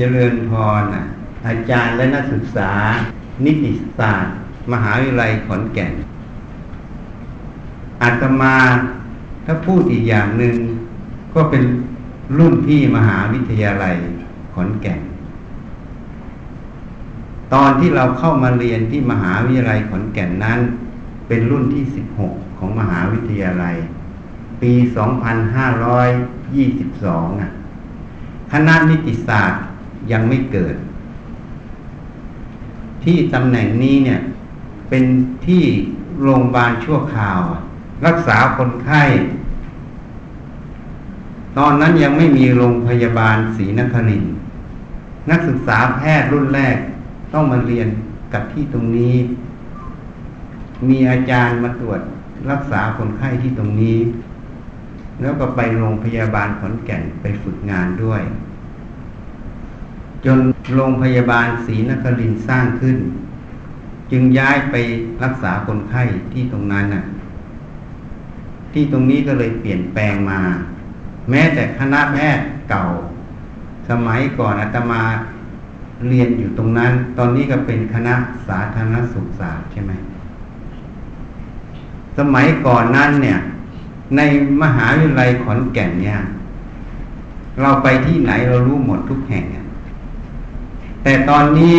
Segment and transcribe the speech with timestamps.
[0.00, 1.02] เจริญพรนะ
[1.46, 2.70] อาจารย์และนักศึกษา
[3.44, 4.34] นิติศาสตร์
[4.72, 5.92] มหาวิทยาลัยขอนแก่น
[8.02, 8.56] อาตมา
[9.46, 10.54] ถ้าพูดอีกอย่างหนึ่ง
[11.34, 11.62] ก็เป็น
[12.38, 13.94] รุ่นพี่มหาวิทยาลัย
[14.54, 15.00] ขอนแก่น
[17.54, 20.58] ตอนที่เราเข้ามาเรียนที่มหาวิทยาลัยขอนแก่นนั้น
[21.28, 21.84] เป็นรุ่นที่
[22.20, 23.76] 16 ของมหาวิทยาลัย
[24.62, 27.50] ปี 2522อะ
[28.52, 29.60] คณะนิติศาสตร์
[30.12, 30.76] ยังไม่เกิด
[33.04, 34.20] ที่ตำแหน่งนี้เนี่ย
[34.88, 35.04] เป็น
[35.46, 35.64] ที่
[36.22, 37.40] โรงพยาบาลชั่วคราว
[38.06, 39.02] รักษาคนไข้
[41.58, 44.24] ตอนนั้นยังไม่มีโรงพยาบาลศรีนคริน
[45.30, 46.76] นักศึกษาแพทย์รุ่นแรก
[47.32, 47.88] ต้องมาเรียน
[48.32, 49.14] กับที่ตรงนี้
[50.88, 52.00] มีอาจารย์มาตรวจ
[52.50, 53.98] รักษาคนไข้ที่ตรงนี้
[55.20, 58.22] แล้วก็ไปโรงพยาบาลขอนแก่นไปฝึกงานด้วย
[60.30, 60.42] จน
[60.76, 62.96] โรงพยาบาลศรีนครินสร้างขึ้น
[64.10, 64.74] จึงย้ายไป
[65.22, 67.02] รักษาคนไข้ที่ตรงนั้นน่ะ
[68.72, 70.40] ที่ตรงนี้ก็เลยเปลี่ยนแปลงมา
[71.30, 72.84] แม้แต่คณะแพทย์เก่า
[73.88, 75.02] สมัยก่อนอาตมา
[76.08, 78.14] เรียนอยู่ตรงนั้น ตอนนี้ก็เป็นคณะ
[78.48, 79.92] สาธารณสุขศาสตร์ใช่ไหม
[82.18, 83.38] สมัยก่อนนั้นเนี่ย
[84.16, 84.20] ใน
[84.62, 86.16] มหาวิทยาลัยขอนแก่นเนี่ย
[87.60, 89.44] เราไปที่ไหนเรารู้หมดทุกแห่ง
[91.02, 91.76] แต่ตอนนี้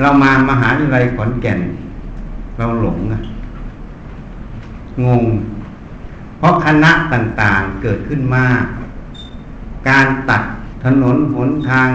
[0.00, 1.60] เรามามหาวิทยาลัยขอนแก่น
[2.58, 3.20] เราหลงอะ
[5.04, 5.24] งง
[6.38, 8.64] เพราะคณะต่างๆเกิดขึ้นมาก
[9.88, 10.42] การตัด
[10.84, 11.88] ถนนหนทาง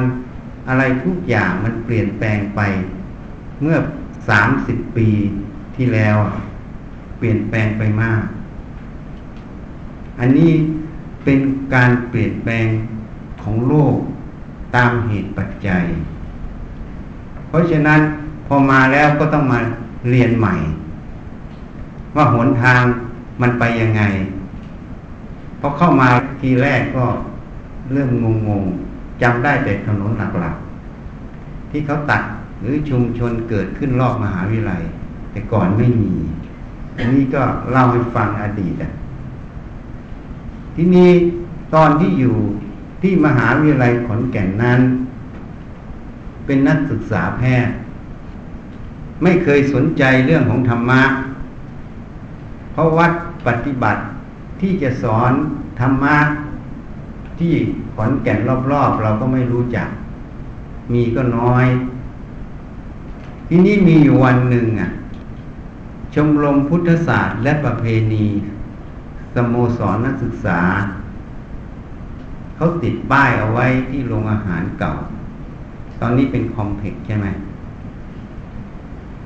[0.68, 2.62] อะไรทุกอย่างมันเปลี่ยนแปลงไป
[3.62, 3.78] เมื่อ
[4.30, 5.10] สามสิบปี
[5.76, 6.18] ที่แล้ว
[7.18, 8.24] เปลี่ยนแปลงไปมาก
[10.20, 10.52] อันนี้
[11.24, 11.40] เป็น
[11.76, 12.68] การเปลี่ยนแปลง
[13.44, 13.96] ของโลก
[14.76, 15.84] ตามเหตุปัจจัย
[17.48, 18.00] เพราะฉะนั้น
[18.48, 19.60] พอมาแล้วก็ต้องมา
[20.10, 20.54] เรียนใหม่
[22.16, 22.82] ว่าหนทาง
[23.42, 24.02] มันไปยังไง
[25.60, 26.08] พอเข้ามา
[26.42, 27.06] ทีแรกก็
[27.94, 28.10] เริ่ม
[28.48, 32.22] งงๆจำได้แต่ถนนหลักๆ ที่เขาตัด
[32.62, 34.82] หรือชุมชนเกิดขึ้นรอบมหาวิทยาลัย
[35.32, 36.14] แต่ก่อนไม่มี
[36.98, 37.42] อันนี้ก็
[37.72, 38.92] เล่าให้ฟังอดีตอะ
[40.76, 41.10] ทีนี้
[41.74, 42.36] ตอนที่อยู่
[43.02, 44.80] ที่มหาวิทยาลัยขอนแก่นนั้น
[46.46, 47.76] เป็นนักศึกษาแพทย์
[49.22, 51.04] ไม่เคยสนใจเรื่องของธรรมะ
[52.72, 53.12] เพราะวัด
[53.48, 54.02] ปฏิบัติ
[54.62, 55.32] ที่จะสอน
[55.80, 56.18] ธรรมะ
[57.40, 57.54] ที่
[57.94, 58.40] ขอนแก่น
[58.72, 59.88] รอบๆ เราก็ไม่รู้จัก
[60.94, 61.68] มีก็น้อย
[63.48, 64.90] ทีนี้มีอยู่วันหนึ่งอะ
[66.14, 68.26] ชมรมพุทธศาสตร์และประเพณี
[69.34, 70.60] สโมสรนักศึกษา
[72.58, 74.92] เขาติดป้ายเอาไว้ที่โรงอาหารเก่า
[76.00, 77.28] ตอนนี้เป็นคอมเพล็กใช่ไหม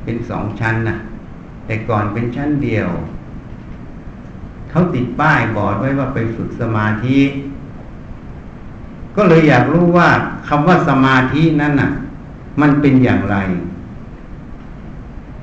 [0.03, 0.97] เป็นสองชั้นน่ะ
[1.65, 2.89] แต่ก่อนเป็นชั้นเดียว
[4.69, 7.17] เขาติดป้ายบอร์ดไว้ว่าไปฝึกสมาธิ
[9.15, 10.09] ก็เลยอยากรู้ว่า
[10.47, 11.91] คำว่าสมาธินั้นน่ะ
[12.61, 13.37] มันเป็นอย่างไร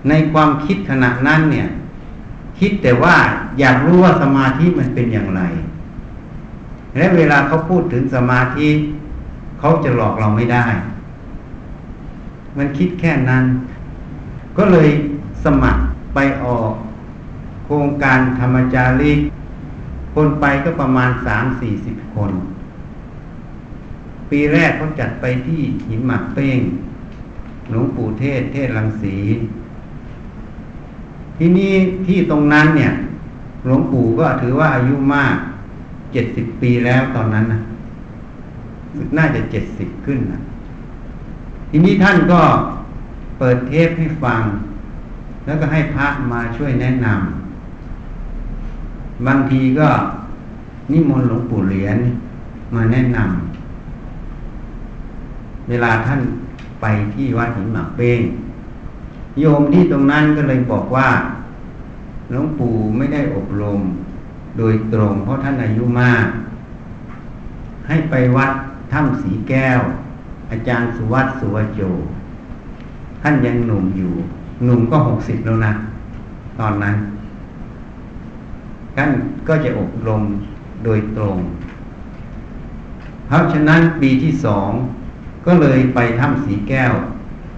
[0.09, 1.69] ในความคิดขณะนั้นเนี่ย
[2.59, 3.17] คิดแต่ว่า
[3.61, 5.43] อยากรู้ว่าสมาธิมันเป็นอย่างไร
[6.97, 8.69] และเวลาเขาพูดถึงสมาธิ
[9.59, 10.67] เขาจะหลอกเราไม่ได้
[12.57, 13.45] มันคิดแค่นั้น
[14.57, 14.89] ก็เลย
[15.45, 15.81] สมัคร
[16.15, 16.73] ไปออก
[17.65, 19.19] โครงการธรรมจาริก
[20.15, 22.31] คนไปก็ประมาณสามสี่สิบคน
[24.31, 26.61] ปีแรกเขาจัดไปที่หินหมักเป้ง
[27.71, 29.17] หลวงปู่เทศ เทศลังสี
[31.37, 31.73] ที่นี่
[32.07, 32.93] ที่ตรงนั้นเนี่ย
[33.67, 35.37] หลวงปู่ก็ถือว่าอายุมาก
[36.13, 37.61] เจ็ดสิบปีแล้วตอนนั้นนะ
[39.17, 40.41] น่าจะเจ็ดสิบขึ้นนะ
[41.71, 42.41] ทีนี้ท่านก็
[43.39, 44.43] เปิดเทปให้ฟัง
[45.45, 49.89] แล้วก็ให้พระมาช่วยแนะนำบางทีก็
[50.93, 51.99] นิมนต์หลวงปู่เหรียญ
[52.75, 56.21] มาแนะนำเวลาท่าน
[56.81, 58.21] ไปที่วัดหินหมากเป้ง
[59.41, 61.09] โยมที่ตรงนั้นก็เลยบอกว่า
[62.31, 63.81] หลวงปู่ไม่ได้อบรม
[64.59, 66.27] โดยตรงเพราะท่านอายุมาก
[67.89, 68.53] ให้ไปวัด
[68.93, 69.81] ถ้ำสีแก้ว
[70.51, 71.81] อาจารย์สุวัตสุวโจ
[73.23, 74.13] ท่านยังหนุ่มอยู่
[74.65, 75.73] หนุ่มก็หกสิบแล้วนะ
[76.59, 76.97] ตอนนั้น
[78.97, 79.11] ท่าน
[79.49, 80.23] ก็จะอบรม
[80.85, 81.37] โดยตรง
[83.27, 84.71] เพราะฉะนั้นปีที่สอง
[85.47, 86.93] ก็เลยไปถ้ำสีแก้ว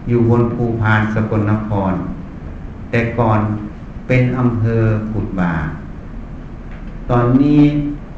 [0.08, 1.92] อยู่บนภูพานสกลนคร
[2.90, 3.40] แต่ก่อน
[4.06, 5.54] เป็นอำเภอขุดบา
[7.10, 7.60] ตอนนี้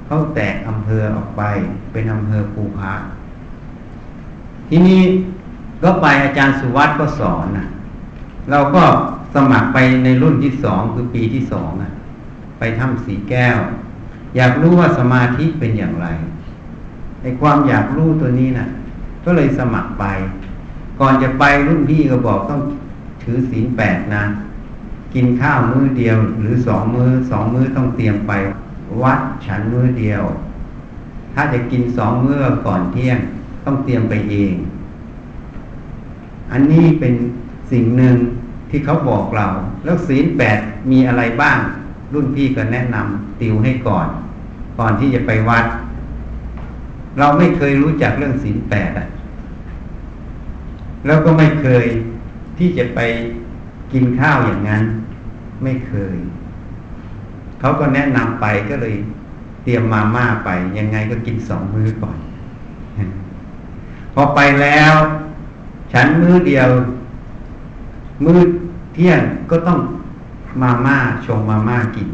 [0.07, 1.43] เขาแตกอำเภอออกไป
[1.93, 2.93] เป็นอำเภอภูพา
[4.69, 5.03] ทีนี้
[5.83, 7.67] ก็ไปอาจารย์สุวัตก็สอนนะ
[8.51, 8.83] เราก็
[9.35, 11.93] สมัครไปในรุ่นที่สองคือปีที่สองอะ
[12.59, 13.59] ไปถ้ำสีแก้ว
[14.37, 16.07] อยากรู้ว่าสมาธิเป็นอย่างไร
[17.23, 18.67] ในความอยากรู้ตัวนี้นะ
[19.25, 20.05] ก็เลยสมัครไป
[21.01, 22.61] ก่อนจะไปรุ่นพี่ก็บอกต้อง
[23.23, 24.25] ถือศีลแปดนะ
[25.15, 28.33] กินข้าวมื้อเดียวหรือสองมือ้อสองมื้อต้องเตรียมไป
[29.03, 30.23] วัดฉันมื้อเดียว
[31.35, 33.19] ถ้าจะกินสองมื้อก่อนเที่ยง
[33.65, 34.55] ต้องเตรียมไปเอง
[36.53, 37.15] อันนี้เป็น
[37.73, 38.17] สิ่งหนึ่ง
[38.71, 39.47] ที่เขาบอกเรา
[39.85, 40.59] แล้วศีลแปด
[40.91, 41.59] มีอะไรบ้าง
[42.15, 44.07] รุ่นพี่ก็แนะนำติวให้ก่อน
[44.79, 45.65] ก่อนที่จะไปวัด
[47.19, 49.09] เราไม่เคยรู้จักเรื่องศีลแปดอะ
[51.07, 51.85] แล้วก็ไม่เคย
[52.59, 53.01] ที่จะไป
[53.93, 54.83] กินข้าวอย่างนั้น
[55.63, 56.17] ไม่เคย
[57.63, 58.95] เขาก็แนะนำไปก็เลย
[59.65, 62.19] เตรียมมาม่าไป ยังไงก็กินสองมื้อก่อน
[64.15, 64.95] พอไปแล้ว
[65.93, 66.69] ฉันมื้อเดียว
[68.25, 68.39] มื้อ
[68.95, 69.21] เที่ยง
[69.51, 69.79] ก็ต้อง
[70.63, 72.09] มาม่าชงมาม่ากิน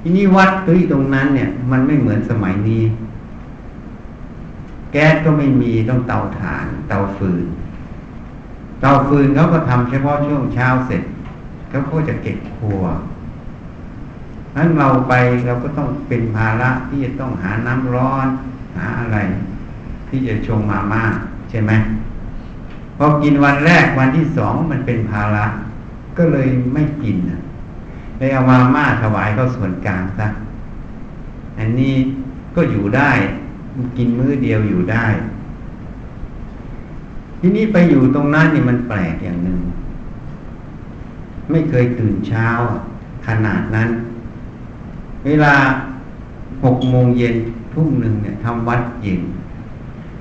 [0.00, 2.82] ทีนี้วัดเฮ้ยตรงนั้นเนี่ย มันไม่เหมือนสมัยนี้
[4.92, 7.44] แก๊สก็ไม่มีต้องเตาถ่าน เตาฟืน
[8.80, 11.02] เตาฟืนเขาก็ทำเฉพาะช่วงเช้าเสร็จ
[11.68, 12.82] เขาก็จะเก็บครัว
[14.56, 15.14] นั้นเราไป
[15.46, 18.26] เราก็ต้องเป็นภาระที่จะต้องหาน้ำร้อน
[18.76, 19.18] หาอะไร
[20.08, 21.02] ที่จะชงมาม่า
[21.50, 21.72] ใช่ไหม
[22.96, 25.44] พอกินวันแรกวันที่สองมันเป็นภาระ
[26.18, 27.16] ก็เลยไม่กิน
[28.18, 30.26] เลยเอามาม่าถวายเข้าส่วนกลางซะ
[31.58, 31.94] อันนี้
[32.56, 33.10] ก็อยู่ได้
[33.98, 35.06] กินมื้อเดียวอยู่ได้
[37.40, 39.58] ที่นี่ไปอยู่ตรงนั้นนี่มันแปลกอย่างหนึ่ง
[41.50, 42.48] ไม่เคยตื่นเช้า
[43.26, 43.88] ขนาดนั้น
[45.26, 45.54] เวลา
[46.64, 47.36] หกโมงเย็น
[47.72, 49.20] ทุ่มหนึ่งเนี่ยทำวัดเย็น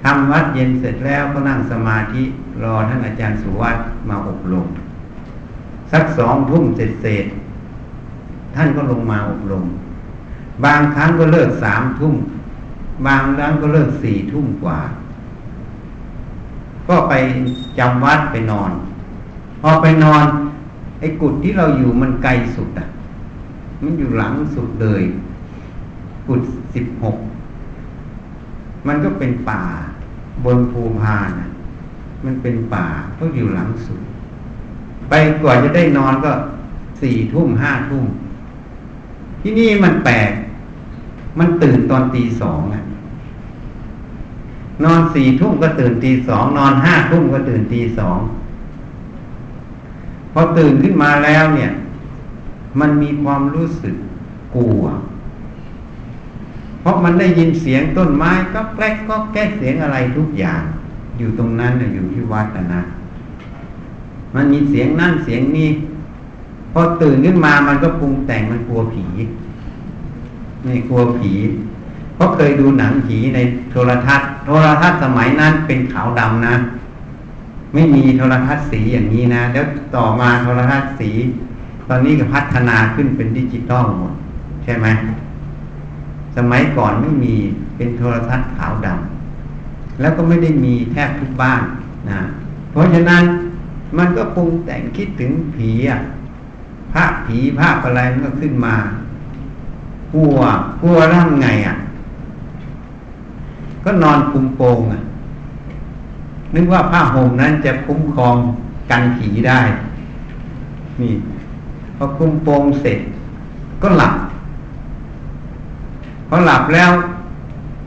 [0.04, 2.24] ทำวัดเย็นเสร็จแล้วก็นั่งสมาธิ
[2.63, 3.78] รอท่านอาจารย์สุวัต
[4.10, 4.68] มาอบรม
[5.92, 7.25] สักสองทุ่มเสร็จเสร็จ
[8.56, 9.66] ท่านก็ลงมาอบรม
[10.66, 12.16] บางครั้งก็เลิกสามทุ่ม
[13.07, 14.80] บางครั้งก็เลิกสี่ทุ่มกว่า
[16.88, 17.13] ก็ไป
[17.80, 18.72] จำวัดไปนอน
[19.62, 20.24] พอไปนอน
[21.00, 22.88] ไอ้กุฏที่เราอยู่มันไกลสุดอะ
[23.85, 25.03] มันอยู่หลังสุดเลย
[26.27, 26.41] กุฏ
[26.75, 27.17] สิบหก
[28.87, 29.63] มันก็เป็นป่า
[30.45, 31.49] บนภูพานนะ
[32.25, 32.85] มันเป็นป่า
[33.19, 33.99] ก็อยู่หลังสุด
[35.09, 36.31] ไปก่อนจะได้นอนก็
[37.01, 38.05] สี่ทุ่มห้าทุ่ม
[39.41, 40.31] ที่นี่มันแปลก
[41.39, 42.83] มันตื่นตอนตีสองอะ
[44.83, 48.19] นอนสี่ทุ่มก็ตื่นตีสองนอนห้าทุ่มก็ตื่นตีสอง
[50.33, 51.71] พอตื่นขึ้นมาแล้วเนี่ย
[52.80, 53.95] มันมีความรู้สึก
[54.56, 54.83] กลัว
[56.81, 60.62] เพราะมันได้ยินเสียงต้นไม้ก็แกล้ก็แก้เสียงอะไรทุกอย่าง
[61.18, 62.81] อยู่ตรงนั้นอยู่ที่วัดนะ
[64.36, 65.69] มันมีเสียงนั่นเสียงนี้
[66.74, 69.06] พอตื่นขึ้นมามันก็ปรุงแต่งมันกลัวผี
[70.66, 71.33] นี่กลัวผี
[72.16, 73.39] เพราะเคยดูหนังผีใน
[73.71, 76.56] โทรทัศน์ โทรทัศน์สมัยนั้นเป็นขาวดำนะ
[77.74, 81.10] ไม่มีโทรทัศน์สีอย่างนี้นะ แล้วต่อมาโทรทัศน์สี
[81.89, 84.13] ตอนนี้ก็พัฒนาขึ้นเป็นดิจิตอลหมด
[84.63, 84.87] ใช่ไหม
[86.35, 87.35] สมัยก่อนไม่มี
[87.75, 91.61] เป็นโทรทัศน์ขาวดำแล้วก็ไม่ได้มีแทบทุกบ้าน
[92.09, 92.19] นะ
[92.71, 93.23] เพราะฉะนั้น
[93.97, 95.99] มันก็ปรุงแต่งคิดถึงผีอะ
[96.94, 98.75] ภาพผีภาพอะไรมันก็ขึ้นมา
[100.13, 100.37] กลัว
[100.81, 101.75] กลัวร่างไงอะ
[103.83, 105.01] ก็นอนคุมโปงอะ
[106.56, 108.35] นึกว่าผ้าห่มนั้นจะคุ้มครอง
[108.92, 109.59] กันผีได้
[111.01, 111.13] นี่
[111.97, 112.99] พอคุมโปงเสร็จ
[113.81, 114.16] ก็หลับ
[116.30, 116.92] พอหลับแล้ว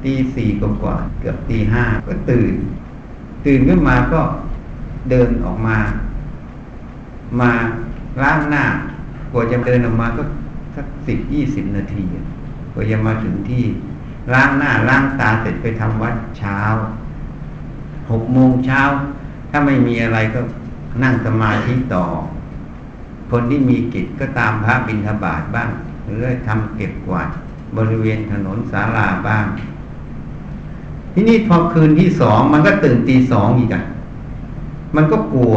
[0.05, 2.55] ตีสี่กว่าเกือบตีห้าก็ตื่น
[3.47, 4.21] ตื่นขึ้นมาก็
[5.11, 5.79] เดินออกมา
[7.41, 7.51] มา
[8.23, 8.65] ล้างหน้า
[9.33, 10.23] กว่าจะเดินออกมาก็
[10.77, 12.05] สักสิบยี่สิบนาที
[12.73, 13.65] กว่าจะมาถึงที่
[14.35, 16.59] ล้างหน้าล้างตาเสร็จไปทำวัดเช้า
[18.11, 18.83] หกโมงเช้า
[19.51, 20.41] ถ้าไม่มีอะไรก็
[21.03, 22.05] นั่งสมาธิต่อ
[23.31, 25.69] คนที่มีกิจก็ตามพระบิณฑบาตบ้าง
[26.07, 27.29] หรือทำเก็บกวาด
[27.77, 29.45] บริเวณถนนศาลาบ้าง
[31.13, 33.85] ที่นี่พอคืนที่สองมันก็ตื่นตีสองอีกอะ
[34.97, 35.57] มันก็กลัว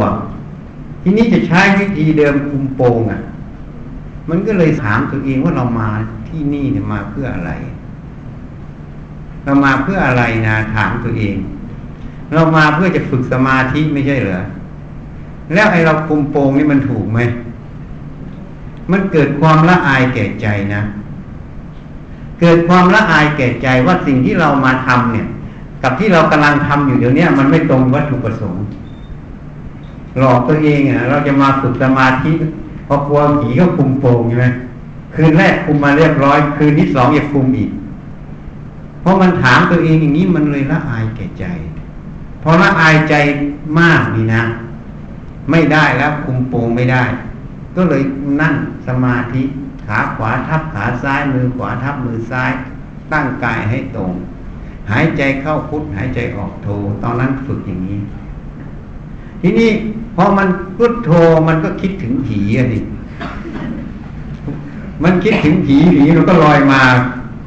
[1.02, 3.20] ทีนี้จะใช้วิธีเดิมคุมโปงอะ
[4.30, 5.88] มันก็เลยถามตัวเองว่าเรามา
[6.28, 7.52] ที่นี่เนี่ยมาเพื่ออะไร
[9.44, 11.36] เรามาเพื่ออะไรนะถามตัวเอง
[12.34, 14.42] เรามาเพื่อจะฝึกสมาธิไม่ใช่เหรอ
[15.54, 17.20] แล้วไอ้เราคุมโปงนี่มันถูกไหม
[18.90, 20.82] มันเกิดความละอายแก่ใจนะ
[22.40, 25.26] เกิดความละอายแก่ใจว่าสิ่งที่เรามาทำเนี่ย
[25.82, 28.64] กับที่เรากำลังทำอยู่เดี๋ยวนี้มันไม่ตรงวัตถุประสงค์
[30.18, 32.32] หลอกตัวเองอะ เราจะมาฝึกสมาธิ
[32.86, 34.46] พอกลัวผีก็คุมโปงใช่ไหม
[35.14, 37.70] คืนแรกคุมมาเรียบร้อย คืนที่สองอย่าคุมอีก
[39.00, 41.44] เพราะมันถามตัวเองอย่างนี้มันเลยละอายแก่ใจ
[42.42, 43.14] พอละอายใจ
[43.80, 44.42] มากนี่นะ
[45.50, 47.02] ไม่ได้แล้วคุมโปงไม่ได้
[47.76, 48.02] ก็เลย
[48.42, 48.54] นั่ง
[48.86, 49.42] สมาธิ
[49.86, 52.50] ขาขวาทับขาซ้ายมือขวาทับมือซ้าย
[53.12, 54.12] ตั้งกายให้ตรง
[54.90, 56.68] หายใจเข้าพุทหายใจออกโท
[57.02, 57.98] ตอนนั้นฝึกอย่างนี้
[59.42, 59.70] ทีนี้
[60.16, 61.10] พอมันพุทโธ
[61.48, 62.80] มันก็คิดถึงผีอะดิ
[65.04, 66.80] มันคิดถึงผีผีมันก็ลอยมา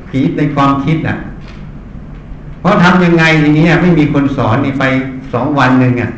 [0.09, 1.15] ผีในความคิดอะ
[2.59, 4.83] เพราะทำยังไงทีนี้ไม่มีคนสอนนี่ไป
[5.33, 6.11] สองวันหนึ่งอะ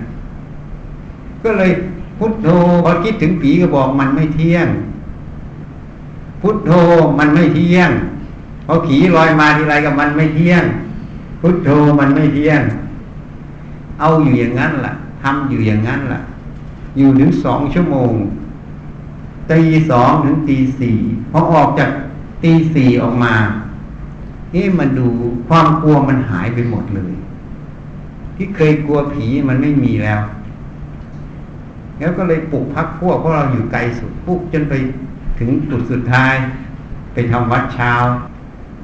[1.43, 1.71] ก็เลย
[2.17, 2.47] พุทโธ
[2.83, 4.67] พอคิดถึงผีก็บอกมันไม่เที่ยง
[6.41, 6.71] พุทโธ
[7.19, 7.89] มันไม่เที่ยง
[8.65, 10.63] พอผีลอยมาทีไรกับมันไม่เที่ยง
[11.41, 11.69] พุทโธ
[11.99, 12.61] มันไม่เที่ยง
[13.99, 16.19] เอาอยู่อย่างนั้นล่ะทำอยู่อย่างนั้นล่ะ
[16.97, 18.13] อยู่ถึงสองชั่วโมง
[19.51, 20.97] ตีสองถึงตีสี่
[21.31, 21.89] พอออกจาก
[22.43, 23.33] ตีสี่ออกมา
[24.53, 25.07] นี่มันดู
[25.47, 27.13] ความกลัวมันหายไปหมดเลย
[28.35, 30.21] ที่เคยกลัวผีมันไม่มีแล้ว
[31.99, 34.73] แล้วก็เลยปลุกพักพวกเพราะเราอยู่ไกลสุดปลุกจนไป
[35.39, 36.33] ถึงจุดสุดท้าย
[37.13, 37.93] ไปทำวัดเช้า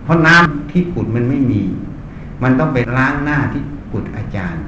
[0.03, 1.63] เพราะน้ำที่กุดมันไม่มี
[2.43, 4.63] มันต้องไปล้างหน้าที่กุดอาจารย์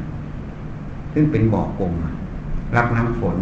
[1.13, 1.93] ซึ่งเป็นบ่อกง
[2.75, 3.37] รับน้ำฝน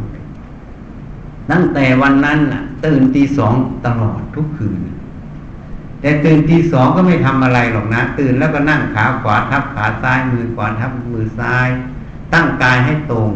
[1.52, 3.54] ตั้งแต่วันนั้นน่ะ ตื่นตีสอง
[3.86, 4.80] ตลอดทุกคืน
[6.02, 11.68] แต่ตื่นตีสองก็ไม่ทำอะไรหรอกนะ ตื่นแล้วก็นั่งขาขวาทับขาซ้ายมือขวาทับมือซ้าย
[12.34, 13.32] ตั้งกายให้ตรง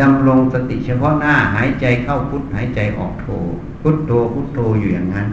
[0.00, 3.26] ดำรงสติเฉพาะหน้าหายใจเข้าพุทหายใจออกโท
[3.82, 5.26] พุทโธพุทโธอยู่อย่างนั้น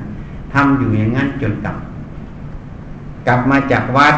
[0.53, 1.75] ทำอยู่อย่างนั้นจนกลับ
[3.27, 4.15] กลับมาจากวัด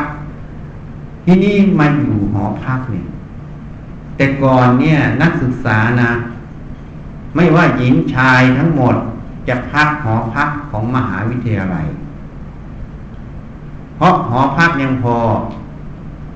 [1.25, 3.05] ที่นี่มาอยู่หอพักเนี่ย
[4.17, 6.11] แต่ก่อนเนี่ยนักศึกษานะ
[7.35, 8.95] ไม่ว่าหญิงชายทั้งหมด
[9.47, 11.87] จะพักหอพักของมหาวิทยาลัย
[13.95, 15.17] เพราะหอพักยังพอ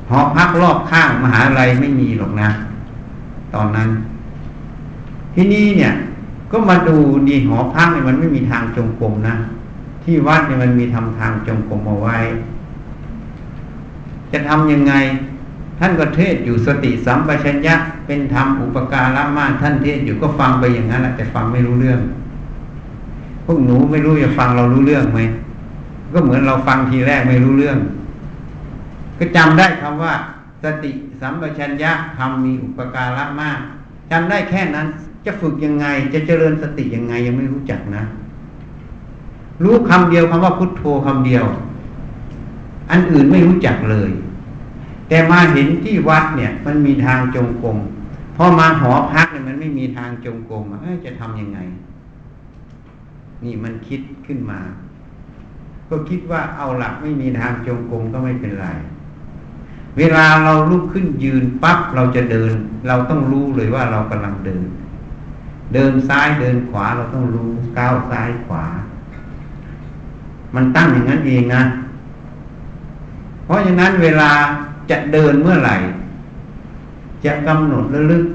[0.10, 2.50] หอพักรอบข้างมหาลัยไม่มีหรอกนะ
[3.56, 3.90] ตอนนั้น
[5.34, 5.94] ที่นี่เนี่ย
[6.52, 6.96] ก็มาดู
[7.28, 9.36] ดีหอพักเนี่ยมันไม่มีทางจงกรมนะ
[10.04, 12.18] ที่วัดเนี่ยมันมีทำทางจงกรมเอาไว้
[14.32, 14.94] จะทำยังไง
[15.80, 22.00] ท่านก็เทศอยู่สติสัมปชัญญะเป็นธรรมอุปการะมากท่านเทศอยู่ก็ฟังไปอย่างนั้นแหละแต่ฟังไม่รู้เรื่อง
[23.46, 25.20] พวกหนูไม่รู้จะฟังเรารู้เรื่องไหม
[26.14, 27.78] ก็เหมือนเราฟังทีแรกไม่รู้เรื่อง
[29.18, 30.14] ก็จำได้คำว่า
[30.64, 30.92] สติ
[31.22, 33.60] สัมปชัญญะธรรมมีอุปการะมาก
[34.12, 34.88] จำได้แค่นั้น
[35.26, 38.04] จะฝึกยังไง จะเจริญสติยังไงยังไม่รู้จักนะ
[39.64, 41.46] รู้คำเดียวคำว่าพุทโธคำเดียว
[42.92, 44.12] อันอื่นไม่รู้จักเลย
[45.10, 47.78] แต่มาเห็นที่วัดเนี่ย มันมีทางจงกรม
[48.36, 51.60] พอมาหอพักเนี่ยมันไม่มีทางจงกรมอจะทำยังไง
[53.44, 54.60] นี่มันคิดขึ้นมา
[55.90, 58.68] ก็คิดว่าเอาหลักไม่มีทางจงกรมก็ไม่เป็นไร
[59.98, 62.54] เวลาเราลุกขึ้นยืนปั๊บเราจะเดิน
[62.88, 64.64] เราต้องรู้เลยว่าเรากำลังเดิน
[65.74, 68.66] เดินซ้ายเดินขวาเราต้องรู้ก้าวซ้ายขวา
[70.56, 71.64] มันตั้งอย่างนั้นเองนะ
[73.46, 74.32] เพราะฉะนั้นเวลา
[74.90, 75.76] จะเดินเมื่อไหร่
[77.26, 78.26] จะกำหนดระลึก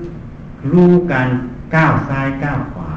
[0.72, 1.28] รู้การ
[1.74, 2.90] ก้าวซ้ายก้าวขวา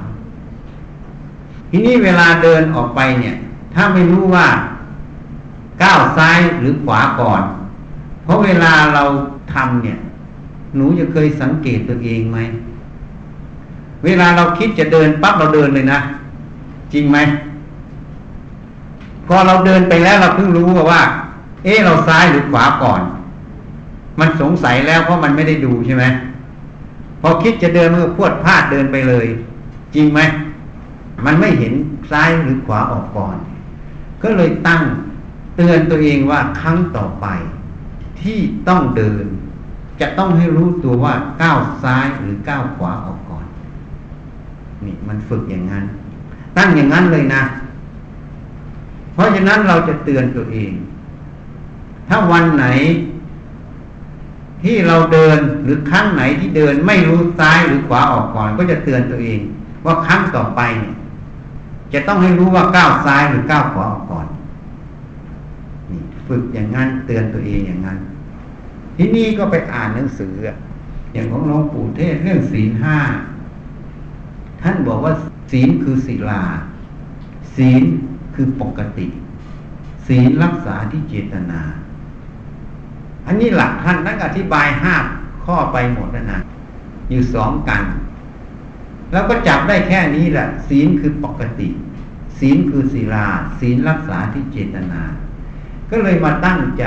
[1.69, 3.35] ทีนี้เวลาเดินออกไปเนี่ย
[3.73, 4.47] ถ้าไม่รู้ว่า
[5.83, 7.41] ก้าวซ้ายหรือขวาก่อน
[8.29, 9.03] ราะเวลาเรา
[9.53, 9.97] ทำเนี่ย
[10.75, 12.39] หนูจะเคยสังเกตตัวเองไหม
[14.05, 15.99] เวลาเราคิดจะเดินปั๊บเราเดินเลยนะ
[16.93, 17.17] จริงไหม
[19.27, 21.01] พอเราเดินไปแล้วเราเพิ่งรู้ว่า
[21.63, 23.01] เอ๊ะเราซ้ายหรือขวาก่อน
[24.19, 26.05] มันสงสัยแล้วเพราะมันไม่ได้ดูใช่ไหม
[27.21, 29.25] พอคิดจะเดินมือพวดพลาดเดินไปเลย
[29.95, 30.19] จริงไหม
[31.25, 31.73] มันไม่เห็น
[32.11, 33.37] ซ้ายหรือขวาออกก่อน
[34.23, 34.81] ก็เลยตั้ง
[35.55, 37.25] เตือนตัวเองว่าครั้งต่อไป
[38.21, 39.25] ที่ต้องเดิน
[40.01, 43.45] จะต้องให้รู้ตัวว่าก้าวซ้ายหรือก้าวขวาออกก่อน
[44.85, 45.85] นี่มันฝึกอย่างนั้น
[46.57, 47.43] ตั้งอย่างนั้นเลยนะ
[49.13, 50.71] เพราะฉะนั้นเราจะเตือนตัวเอง
[52.07, 52.65] ถ้าวันไหน
[54.63, 59.39] ที่เราเดินหรือครั้งไหนที่เดินไม่รู้ซ้ายหรือขวาออกก่อน ก็จะเตือนตัวเอง
[59.85, 60.95] ว่าครั้งต่อไปเนี่ย
[61.93, 64.27] จะต้องให้รู้ว่าก้าวซ้ายหรือก้าวขวาออกก่อน
[66.29, 67.97] ฝึกอย่างนั้นเตือนตัวเองอย่างนั้น
[68.97, 70.33] ที่นี่ก็ไปอ่านหนังสือ
[71.13, 72.97] อย่างของหลวงปู่เทศเรื่องศีลห้า
[74.61, 75.13] ท่านบอกว่า
[75.51, 76.41] ศีลคือศีลา
[77.55, 77.83] ศีล
[78.35, 79.07] คือปกติ
[80.07, 81.61] ศีลรักษาที่เจตนา
[83.25, 84.95] อันนี้หลักท่านนักอธิบายห้า
[85.45, 86.39] ข้อไปหมดแล้วนะ
[87.09, 87.83] อยู่สองกัน
[89.11, 91.67] แล้วก็จับได้แค่นี้แหละศีลคือปกติ
[92.39, 93.25] ศีลคือศีลา
[93.59, 95.01] ศีลรักษาที่เจตนา
[95.89, 96.85] ก็เลยมาตั้งใจ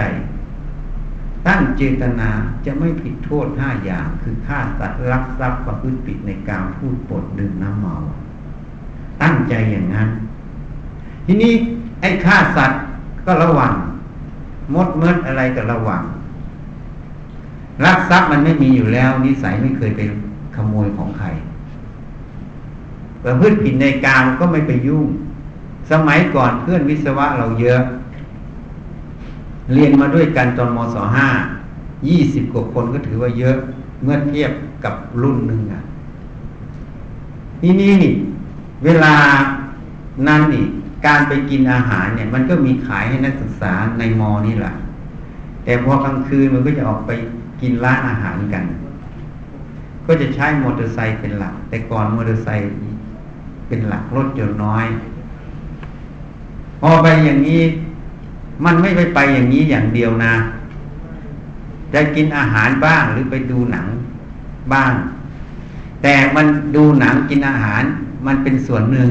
[1.48, 2.30] ตั้งเจตนา
[2.64, 7.94] จะไม่ผิดโทษห้าอย่างคือฆ่าสัตว์รักทรัพย์ประพฤติผิดในการพูดปดดื่มน้ำเมา
[9.22, 10.08] ตั้งใจอย่างนั้น
[11.26, 11.52] ทีนี้
[12.00, 12.80] ไอ้ฆ่าสัตว์
[13.26, 13.72] ก็ระวัง
[14.74, 16.02] มดเมิดอะไรก็ระวัง
[17.84, 20.00] รักทรัพย์มันไม่มีอยู่แล้ว นิสัยไม่เคยไป
[20.56, 21.26] ขโมยของใคร
[23.24, 25.06] ประพฤติผิดในการก็ไม่ไปยุ่ง
[25.90, 27.82] สมัยก่อนเพื่อนวิศวะเราเยอะ
[29.74, 31.28] เรียนมาด้วยกันตอนมศห้า
[32.08, 33.56] ยี่สิบกว่าคนก็ถือว่าเยอะ
[34.02, 34.52] เมื่อเทียบ
[34.84, 35.82] กับรุ่นหนึ่งอะ
[37.62, 38.12] นี่นี่นี่
[38.84, 39.14] เวลา
[40.26, 40.64] นั้นนี่
[41.06, 44.72] การไปกินอาหารเนี่ย มันก็มีขายให้นักศึกษาในมอนี่แหละ
[45.64, 47.10] แต่พอกลางคืนมันก็จะออกไป
[47.60, 48.64] กินร้านอาหารกัน
[50.06, 52.64] ก็จะใช้มอเตอร์ไซค์เป็นหลัก แต่ก่อนมอเตอร์ไซค์
[53.68, 54.86] เป็นหลักรถจนน้อย
[56.80, 57.62] พอไปอย่างนี้
[58.64, 60.34] มันไม่ไปไปอย่างนี้อย่างเดียวนะ
[61.94, 63.86] จะกินอาหารบ้างหรือไปดูหนัง
[64.72, 64.92] บ้าง
[66.02, 67.82] แต่มันดูหนังกินอาหาร
[68.26, 69.10] มันเป็นส่วนหนึ่ง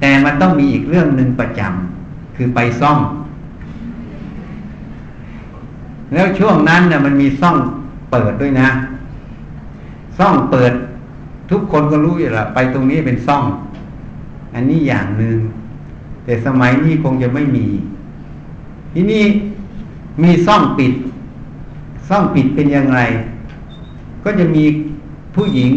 [0.00, 2.98] แต่มันต้องมีอีกเรื่องหนึ่งประจำคือไปซ่อม
[6.12, 7.56] แล้วช่วงนั้นเนี่ยมันมีซ่อง
[8.10, 8.68] เปิดด้วยนะ
[10.18, 10.72] ซ่องเปิด
[11.50, 13.44] ทุกคนก็รู้อยู่ล้วไปตรงนี้เป็นซ่อง
[14.54, 15.36] อันนี้อย่างหนึ่ง
[16.24, 17.66] แต่สมัยนี้คงจะไม่มี
[18.98, 19.24] ที่นี่
[20.22, 20.92] มีซ่องปิด
[22.08, 22.98] ซ่องปิดเป็นยังไง
[24.24, 24.64] ก็จะมี
[25.34, 25.72] ผู้หญิง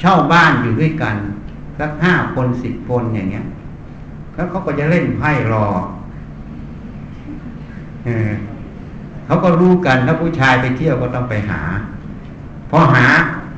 [0.00, 1.16] เช่าบ้านอยู่ด้วยกัน
[1.78, 3.46] สักห้าคนสิบคนอย่างเงี้ย
[4.34, 5.66] แล้วเขาก็จะเล่นไพ่รอ
[8.04, 8.30] เออ
[9.26, 11.60] เขาก็รู้กันถ้าผู้ชายไปเที่ยวก็ต้องไปหา
[12.70, 13.06] พอหา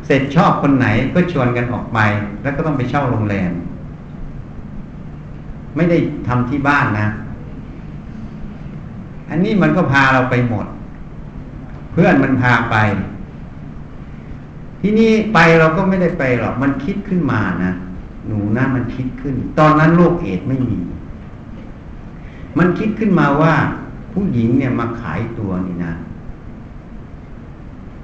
[0.07, 1.99] เสร็จชอบคนไหนก็ชวนกันออกไป
[2.43, 3.53] แล้วก็ต้องไปเช่าโรงแรม
[5.77, 7.09] ไม่ได้ทำที่บ้านนะ
[9.31, 10.67] อันนี้มันก็พาเราไปหมด
[11.93, 12.77] เพื่อนมันพาไป
[14.81, 17.73] ที่นี่ไปเราก็ไม่ได้ไปหรอกมันคิดขึ้นมานะ
[18.27, 20.79] หนูนะมันคิดขึ้น ตอนนั้นโรคเอดไม่มี
[22.59, 23.55] มันคิดขึ้นมาว่า
[24.13, 25.93] ผู้หญิงเนี่ยมาขายตัวนี่นะ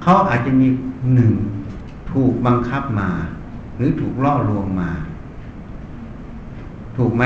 [0.01, 0.67] เขาอาจจะมี
[1.13, 1.33] หนึ่ง
[2.11, 3.09] ถูกบังคับมา
[3.75, 4.89] หรือถูกล่อลวงมา
[6.97, 7.23] ถูกไหม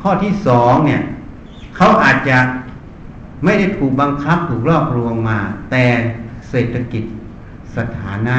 [0.00, 1.02] ข้อที่สองเนี่ย
[1.84, 2.38] เขาอาจจะ
[3.44, 5.38] ไม่ได้ถูกบังคับถูกล่อลวงมา
[5.70, 5.84] แต่
[6.50, 7.04] เศรษฐกิจ
[7.76, 8.36] สถานะ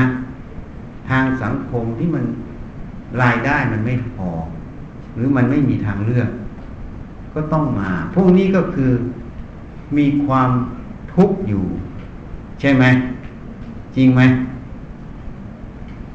[1.09, 2.23] ทางสังคมที่มัน
[3.21, 4.29] รายได้มันไม่พอ
[5.15, 6.29] หรือมันไม่มีทางเลือก
[7.33, 8.91] ก็ต้องมา พวกนี้ก็คือ
[9.97, 10.49] มีความ
[11.13, 11.65] ทุกข์อยู่
[12.59, 12.83] ใช่ไหม
[13.95, 14.21] จริงไหม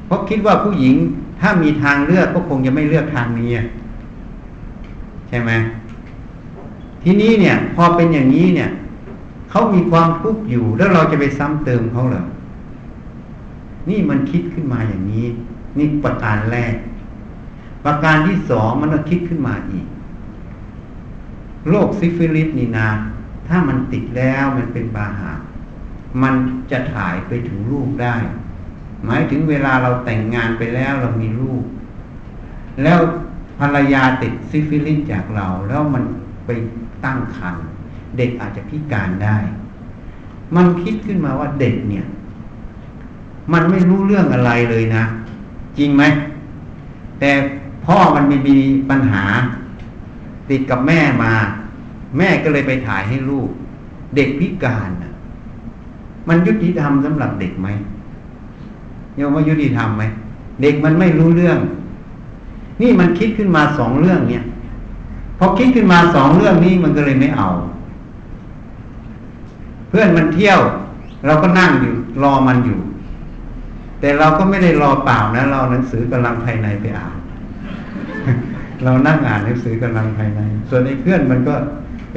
[0.07, 0.95] เพราะคิดว่าผู้หญิง
[1.41, 3.51] ถ้ามีทางเลือกก็คงจะไม่เลือกทางนี้
[5.31, 5.53] ใช่ไหม
[7.03, 8.71] ทีนี้เนี่ย พอเป็นอย่างนี้เนี่ย
[9.51, 12.25] เขามีความทุกข์อยู่แล้วเราจะไปซ้ำเติมเขาเหรอ
[13.89, 15.27] นี่มันคิดขึ้นมาอย่างนี้
[15.79, 16.75] นี่ประการแรก
[17.85, 19.87] ประการที่สองมันก็คิดขึ้นมาอีก
[21.69, 22.89] โรคซิฟิลิสนี่นา
[23.49, 25.33] ถ้ามันติดแล้วมันเป็นบาหะ
[26.23, 26.35] มัน
[26.71, 28.17] จะถ่ายไปถึงลูกได้
[29.05, 31.63] หมายถึงเวลาเราแต่งงานไปแล้วเรามีลูก
[32.83, 32.99] แล้ว
[33.59, 36.05] ภรรยาติดซิฟิลิสจากเรา แล้วมัน
[36.47, 36.51] ไป
[37.05, 37.67] ตั้งครรภ์
[38.17, 39.37] เด็กอาจจะพิการได้
[40.57, 42.07] มันคิดขึ้นมาว่าเด็กเนี่ย
[43.53, 45.05] มันไม่รู้เรื่องอะไรเลยนะ
[45.79, 46.03] จริงไหม
[47.21, 47.31] แต่
[47.87, 48.57] พ่อมันมีมี
[48.91, 49.25] ปัญหา
[50.51, 51.33] ติดกับแม่มา
[52.19, 53.49] แม่ก็เลยไปถ่ายให้ลูก
[54.17, 55.13] เด็กพิการนะ
[56.29, 57.69] มันยุติธรรมสำหรับเด็กไหม
[59.19, 60.05] ยังว่ายุติธรรมไหม
[60.63, 61.59] เด็กมันไม่รู้เรื่อง
[62.83, 64.45] นี่มันคิดขึ้นมาสองเรื่องเนี่ย
[65.39, 67.49] พอคิดขึ้นมาสองเรื่องนี้มันก็เลยไม่เอา
[69.89, 70.61] เพื่อนมันเที่ยว
[71.27, 72.79] เราก็นั่งอยู่รอมันอยู่
[74.01, 77.17] แต่เราก็ไม่ได้รอเปล่านะ เราหนังสือกำลังภายในไปอ่าน
[78.85, 81.55] เรานั่งอ่านหนังสือกำลังภายใน ส่วนไอ้เพื่อนมันก็
[82.11, 82.15] ไป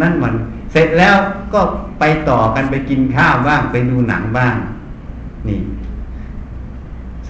[0.00, 0.34] นั่นมัน
[0.72, 1.16] เสร็จแล้ว
[1.54, 1.60] ก็
[2.00, 4.54] ไปต่อกันไปกินข้าวบ้างไปดูหนังบ้าง
[5.48, 5.60] นี่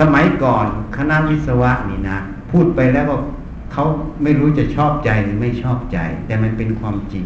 [0.01, 2.19] สมัยก่อนคณะวิศวะนี่นะ
[2.51, 3.17] พูดไปแล้วก็
[3.73, 3.85] เขา
[4.23, 7.25] ไม่รู้จะชอบใจหรือไม่ชอบใจ แต่มันเป็นความจริง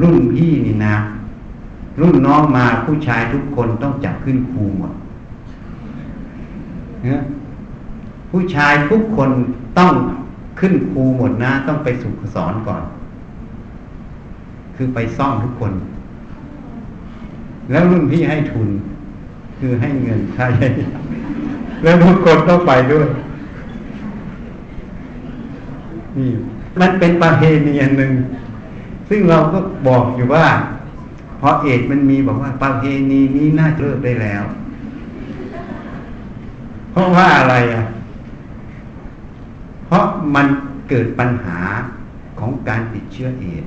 [0.00, 0.96] รุ่นพี่นี่นะ
[2.00, 4.92] รุ่นน้องมาผู้ชายทุกคนต้องจับขึ้นครูหมด
[8.30, 9.30] ผู้ชายทุกคน
[9.78, 9.92] ต้อง
[10.60, 12.82] ขึ้นครูหมดนะ ต้องไปสุขสอนก่อน
[14.76, 15.72] คือไปซ่อมทุกคน
[17.70, 18.68] แล้วรุ่นพี่ให้ทุน
[19.58, 20.46] คือให้เงินใช่
[21.82, 23.06] แล้วทุกคนต้องไปด้วย
[26.18, 26.30] นี่
[26.80, 28.12] มันเป็นประเพณีอันหนึ่ง
[29.08, 30.46] ซึ่งเราก็บอกอยู่ว่า
[31.38, 34.42] เพราะเอกมันมีบอกว่าประเพณีนี้น่าเลิกได้แล้ว
[36.90, 37.84] เพราะว่าอะไรอะ
[39.86, 40.46] เพราะมัน
[40.88, 41.58] เกิดปัญหา
[42.38, 43.64] ของการติดเชื้อเอดส์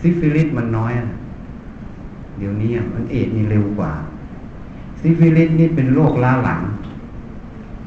[0.00, 1.18] ซิฟิลิสมันน้อยนะ
[2.38, 3.92] เดี๋ยวนี้มันเอดส์นี่เร็วกว่า
[5.00, 6.62] ซิฟิลิสนี่เป็นโรคล้าหลัง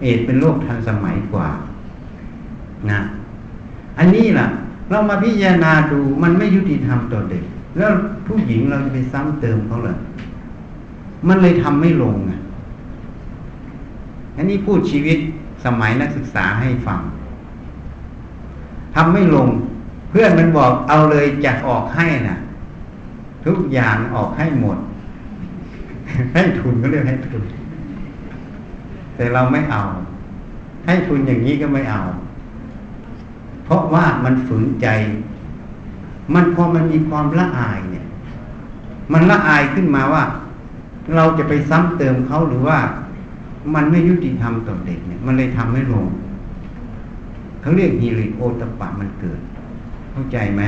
[0.02, 1.50] เอดเป็นโรคทันสมัยกว่า
[2.92, 3.00] นะ
[4.00, 4.48] อันนี้ล่ะ
[4.90, 7.44] เรามาพิจารณาดูมันไม่ยุติธรรมต่อเด็ก
[7.78, 7.92] แล้ว
[8.28, 9.98] ผู้หญิงเราจะไปซ้ำเติมเขาเลย
[11.28, 12.40] มันเลยทำไม่ลงอะ
[14.38, 15.18] อันนี้พูดชีวิต
[15.66, 17.00] สมัยนักศึกษาให้ฟัง
[18.96, 19.48] ทำไม่ลง
[20.10, 22.38] เพื่อนมันบอกเอาเลยจะออกให้นะ่ะ
[23.46, 24.78] ทุกอย่างออกให้หมด
[26.34, 27.44] ให้ทุนก็เรียกให้ทุน
[29.16, 29.84] แต่เราไม่เอา
[30.86, 32.02] ให้ทุนอย่างนี้ก็ไม่เอา
[33.74, 34.88] ราะว่ามันฝืนใจ
[36.34, 38.06] มันพอมันมีความละอายเนี่ย
[39.14, 40.24] มันละอายขึ้นมาว่า
[41.16, 42.78] เราจะไปซ้ำเติมเขาหรือว่า
[43.76, 46.06] มันไม่ยุติธรรมต่อเด็กเนี่ย มันเลยทำไม่ลง
[47.62, 49.40] เขาเรียกฮิริโอตปะมันเกิด
[50.12, 50.62] เข้าใจไหม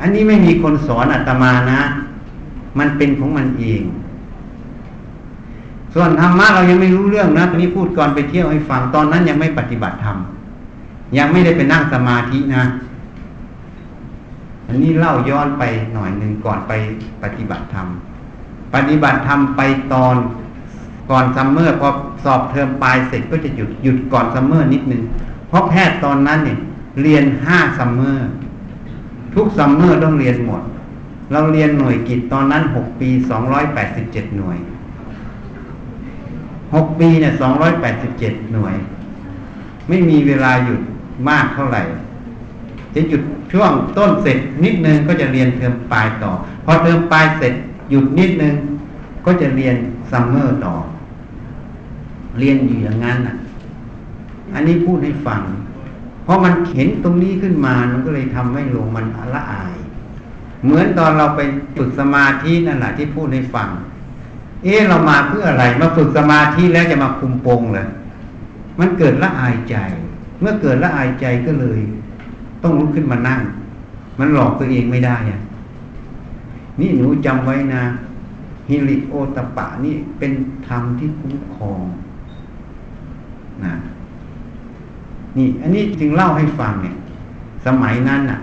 [0.00, 1.80] อันนี้ไม่มีคนสอนอาตมานะ
[2.78, 3.82] มันเป็นของมันเอง
[5.94, 10.16] ส่วนธรรมะเรายังไม่รู้เรื่องนะอันนี้พูดก่อนไปเที่ยวให้ฟังตอนนั้นยังไม่ปฏิบัติธรรม
[11.16, 12.64] ยังไม่ได้ไปนั่งสมาธินะ
[14.68, 15.62] อันนี้เล่าย้อนไป
[15.94, 16.72] หน่อยหนึ่งก่อนไป
[17.22, 17.86] ปฏิบัติธรรม
[18.74, 19.60] ปฏิบัติธรรมไป
[19.92, 20.16] ตอน
[21.10, 21.88] ก่อน summer พอ
[22.24, 25.02] สอบเทอมปลายเสร็จก็จะหยุดหยุดก่อน summer นิดนึง
[25.48, 26.58] เพราะแพทย์ตอนนั้นเนี่ย
[27.02, 28.28] เรียนห้า summer
[29.34, 30.62] ทุก summer ต้องเรียนหมด
[31.32, 34.58] เราเรียนหน่วยกิจตอนนั้นหกปีสองร้อยแปดสิบเจ็ดหน่วย
[36.74, 38.74] หกปีเนี่ยสองร้อยแปดสิบเจ็ดหน่วย
[39.88, 40.80] ไม่มีเวลาหยุด
[41.28, 41.82] มากเท่าไหร่
[42.94, 46.30] จะหยุดช่วงต้นเสร็จนิดนึงก็จะเรียนเทอมปลายต่อ
[46.64, 47.54] พอเทอมปลายเสร็จ
[47.90, 48.54] หยุดนิดนึง
[49.24, 49.76] ก็จะเรียน
[50.10, 50.74] summer ต่อ
[52.38, 53.34] เรียนอยู่อย่างนั้นอะ
[54.54, 55.42] อันนี้พูดให้ฟัง
[56.24, 59.74] เพราะมันเห็นตรงนี้ขึ้นมามันก็เลยทำให้ลงมันละอาย
[60.64, 61.40] เหมือนตอนเราไป
[61.76, 63.68] ฝึกสมาธินั่นแหละที่พูดให้ฟัง
[64.62, 67.88] เอ๊ะเรามาเพื่ออะไร มาฝึกสมาธิแล้วจะมาคุมโปงเลย
[68.78, 69.76] มันเกิดละอายใจ
[70.42, 71.80] เมื่อเกิดละอายใจก็เลย
[72.62, 73.40] ต้องลุกขึ้นมานั่ง
[74.18, 75.40] มันหลอกตัวเองไม่ได้อะ
[76.80, 77.82] นี่หนูจำไว้นะ
[78.68, 80.32] ฮิริโอตปะนี่เป็น
[80.66, 81.82] ธรรมที่คุ้มครอง
[83.64, 83.74] นะ
[85.36, 86.94] นี่ อันนี้จึงเล่าให้ฟังเนี่ย
[87.66, 88.38] สมัยนั้นน่ะ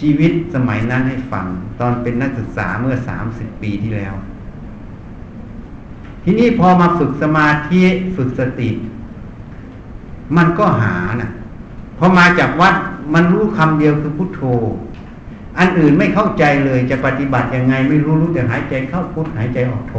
[0.00, 1.46] ชีวิตสมัยนั้นให้ฟัง
[1.80, 4.14] ตอนเป็นนักศึกษาเมื่อสามสิบปีที่แล้ว
[6.24, 7.80] ทีนี้พอมาฝึกสมาธิ
[8.16, 8.68] ฝึกสติ
[10.36, 11.30] มันก็หาน่ะ
[11.98, 12.74] พอมาจากวัด
[13.14, 14.42] มันรู้คำเดียวคือพุทโธ
[15.58, 19.94] อันอื่นไม่เข้าใจเลยจะปฏิบัติยังไง ไม่รู้รู้แต่หายใจเข้าพุทหายใจออกโธ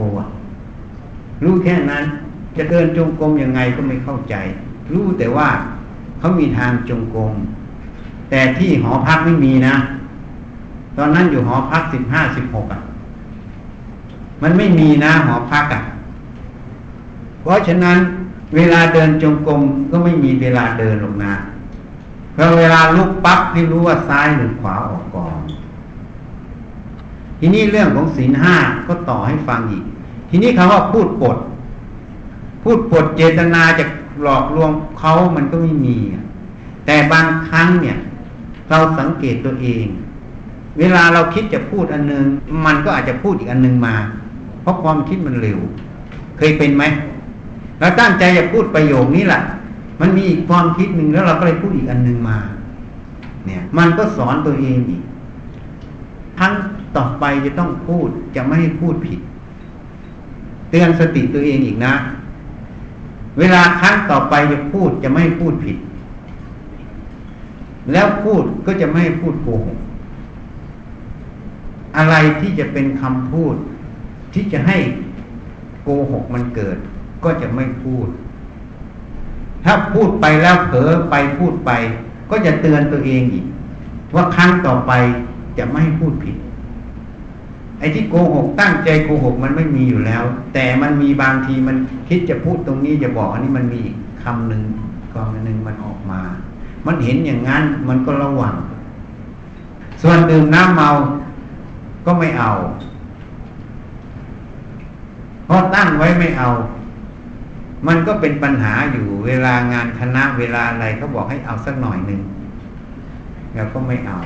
[1.43, 2.03] รู้แค่นั้น
[2.57, 4.35] จะเดินจงกรมยังไงก็ไม่เข้าใจ
[4.93, 5.49] รู้แต่ว่า
[6.19, 7.33] เขามีทางจงกรม
[8.29, 9.75] แต่ที่หอพักไม่มีนะ
[10.97, 12.81] ตอนนั้นอยู่หอพักสิบห้าสิบหกอะ
[14.41, 15.81] มันไม่มีนะหอพักอะ
[17.41, 17.97] เพราะฉะนั้น
[18.55, 21.33] เวลาเดินจงกรมก็ไม่มีเวลาเดินหรอกนะ
[22.35, 25.37] พอเวลาลุกปั๊บให้รู้ว่าซ้ายหรือขวาออกก่อน
[27.39, 28.55] ทีนี้เรื่องของศีลห้า
[28.87, 29.83] ก็ต่อให้ฟังอีก
[30.29, 31.37] ทีนี้คำว่าพูดปด
[32.63, 33.85] พูดปดเจตนาจะ
[34.23, 35.97] หลอกลวงเขามันก็ไม่มี
[36.85, 37.97] แต่บางครั้งเนี่ย
[38.69, 39.85] เราสังเกตตัวเอง
[40.79, 42.25] เวลาเราคิดจะพูดอันนึง
[42.65, 43.95] มันก็อาจจะพูดอีกอันนึงมา
[44.61, 45.59] เพราะความคิดมันเร็ว
[46.37, 46.83] เคยเป็นไหม
[47.79, 49.41] เราตั้งใจจะพูดประโยคนี้แหละ
[50.01, 52.37] มันมีอีกความคิดหนึ่งแล้วเราก็เลยพูดอีกอันหนึ่งมา
[53.45, 55.01] เนี่ย มันก็สอนตัวเองอีก
[56.39, 56.53] ครั้ง
[56.97, 59.19] ต่อไปจะต้องพูดจะไม่ให้พูดผิด
[60.69, 61.93] เตือนสติตัวเองอีกนะ
[63.39, 65.77] เวลาครั้งต่อไปจะพูดจะไม่พูดผิด
[67.91, 69.79] แล้วพูดก็จะไม่พูดโกหก
[71.97, 73.55] อะไรที่จะเป็นคำพูด
[74.33, 74.77] ที่จะให้
[75.83, 76.77] โกหกมันเกิด
[77.23, 78.07] ก็จะไม่พูด
[79.65, 81.71] ถ้าพูดไปแล้วเผลอไปพูดไป
[82.29, 83.45] ก็จะเตือนตัวเองอีก
[84.15, 84.91] ว่าครั้งต่อไป
[85.57, 86.35] จะไม่ให้พูดผิด
[87.79, 91.75] ไอ้ที่โกหกตั้งใจโกหกมันไม่มีอยู่แล้ว แต่มันมีบางทีมัน
[92.07, 93.81] คิดจะพูดตรงนี้จะบอกอันนี้มันมี
[94.23, 94.63] คำหนึ่ง
[95.13, 96.21] กองหนึ่งมันออกมา
[96.85, 98.55] มันเห็นอย่างนั้นมันก็ระวัง
[100.01, 100.89] ส่วนดื่มน้ำเมา
[102.05, 102.51] ก็ไม่เอา
[105.45, 106.47] เพราะตั้งไว้ไม่เอา
[107.87, 112.21] มันก็เป็นปัญหาอยู่เวลางานคณะเวลาอะไรเขาบอกให้เอาสักหน่อยหนึ่ง
[113.55, 114.19] เราก็ไม่เอา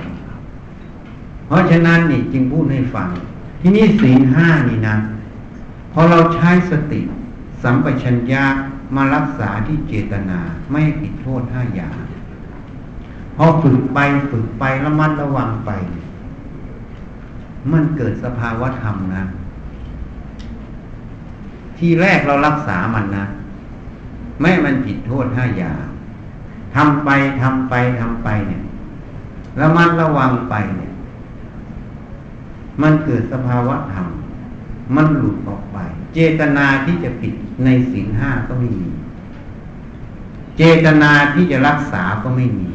[1.47, 3.09] เพราะฉะนั้นนี่จึงพูดให้ฟัง
[3.61, 4.95] ที่นี่ศีลห้านี่นะ
[5.93, 7.01] พอเราใช้สติ
[7.63, 8.43] สัมปชัญญะ
[8.95, 10.39] มารักษาที่เจตนา
[10.71, 11.95] ไม่ผิดโทษห้าอย่าง
[13.35, 13.99] พอฝึกไป
[14.31, 15.71] ฝึกไประมัดระวังไป
[17.71, 19.23] มันเกิดสภาวะธรรมนะ
[21.77, 23.25] ทีแรกเรารักษามันนะ
[24.41, 25.83] ไม่มันผิดโทษห้าอย่าง
[26.75, 27.09] ทำไป
[27.41, 28.61] ทำไปทำไปเนี่ย
[29.59, 30.91] ระมัดระวังไปเนี่ย
[32.81, 34.07] มันเกิดสภาวะธรรม
[34.95, 35.77] มันหลุดออกไป
[36.13, 38.89] เจตนาที่จะผิดในศีลห้าก็ไม่มี
[40.57, 42.69] เจตนาที่จะรักษาก็ไม่มี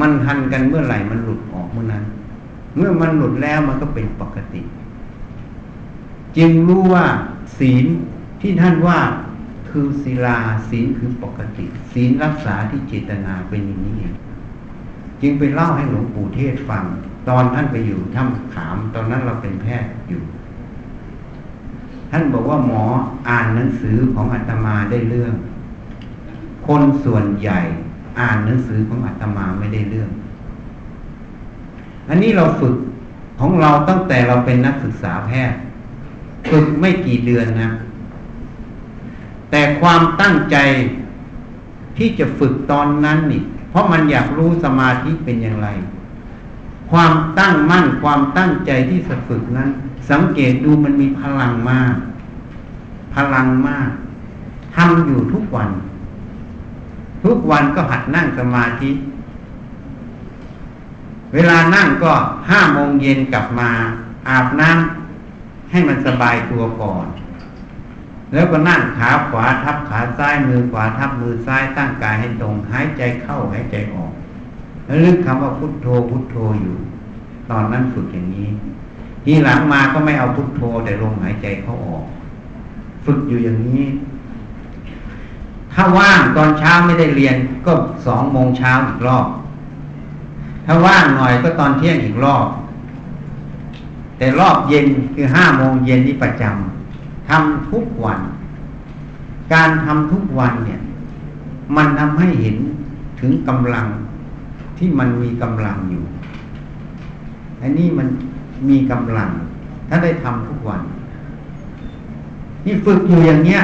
[0.00, 2.04] มันทันกันเมื่อไหร่มันหลุดออกเมื่อนั้น
[2.76, 4.62] เมื่อมันหลุดแล้วมันก็เป็นปกติ
[6.36, 7.04] จึงรู้ว่า
[7.58, 7.86] ศีล
[8.40, 8.98] ที่ท่านว่า
[9.70, 14.14] คือศีลาศีลคือปกติ ศีลรักษาที่เจตนาเป็นอย่างนี้เอง
[15.20, 16.84] จึงไปเล่าให้หลวงปู่เทศฟัง
[17.28, 20.22] ตอนท่านไปอยู่ถ้ำขาม ตอนนั้นเราเป็นแพทย์อยู่
[22.10, 22.82] ท่านบอกว่าหมอ
[23.28, 25.34] อ่านหนังสือของอาตมาได้เรื่อง
[26.66, 27.60] คนส่วนใหญ่
[28.20, 30.10] อ่านหนังสือของอาตมาไม่ได้เรื่อง
[32.08, 32.74] อันนี้เราฝึก
[33.40, 35.58] ของเราตั้งแต่เราเป็นนักศึกษาแพทย์
[36.50, 37.70] ฝึกไม่กี่เดือนนะ
[39.50, 40.56] แต่ความตั้งใจ
[41.96, 45.68] ที่จะฝึกตอนนั้นนี่ เพราะมันอยากรู้สมาธิเป็นอย่างไร
[46.90, 49.70] ความตั้งมั่นความตั้งใจที่จะฝึกนั้น
[50.10, 51.94] สังเกตดูมันมีพลังมาก
[53.14, 53.90] พลังมาก
[54.74, 55.70] ทำอยู่ทุกวัน
[57.24, 58.90] ทุกวันก็หัดนั่งสมาธิ
[61.34, 62.12] เวลานั่งก็
[62.50, 63.70] ห้าโมงเย็นกลับมา
[64.28, 67.06] อาบน้ำให้มันสบายตัวก่อน
[68.32, 74.12] แล้วก็นั่งขาขวาทับขาซ้ายมือขวาทับมือซ้ายตั้งกายให้ตรงหายใจเข้าหายใจออก
[74.86, 76.76] แล้วลึกคำว่าพุทโธพุทโธอยู่
[77.50, 78.48] ตอนนั้นฝึกอย่างนี้
[79.24, 82.04] ทีหลังมาก็ไม่เอาพุทโธแต่ลมหายใจเข้าออก
[83.04, 83.82] ฝึกอยู่อย่างนี้
[85.72, 87.36] ถ้าว่างตอนเช้าไม่ได้เรียน
[87.66, 87.72] ก็
[88.06, 89.26] สองโมงเช้าอีกรอบ
[90.66, 92.46] ถ้าว่างหน่อยก็ตอนเที่ยงอีกรอบ
[94.18, 96.77] แต่รอบเย็นคือห้าโมงเย็นนี่ประจำ
[97.28, 98.20] ทำทุกวัน
[99.52, 100.80] การทำทุกวันเนี่ย
[101.76, 102.56] มันทำให้เห็น
[103.20, 103.86] ถึงกำลัง
[104.78, 106.02] ที่มันมีกำลังอยู่
[107.62, 108.08] อันนี้มัน
[108.68, 109.30] มีกำลัง
[109.88, 110.80] ถ้าได้ทำทุกวัน
[112.64, 113.60] นี่ฝึกอยู่อย่างเนี้ย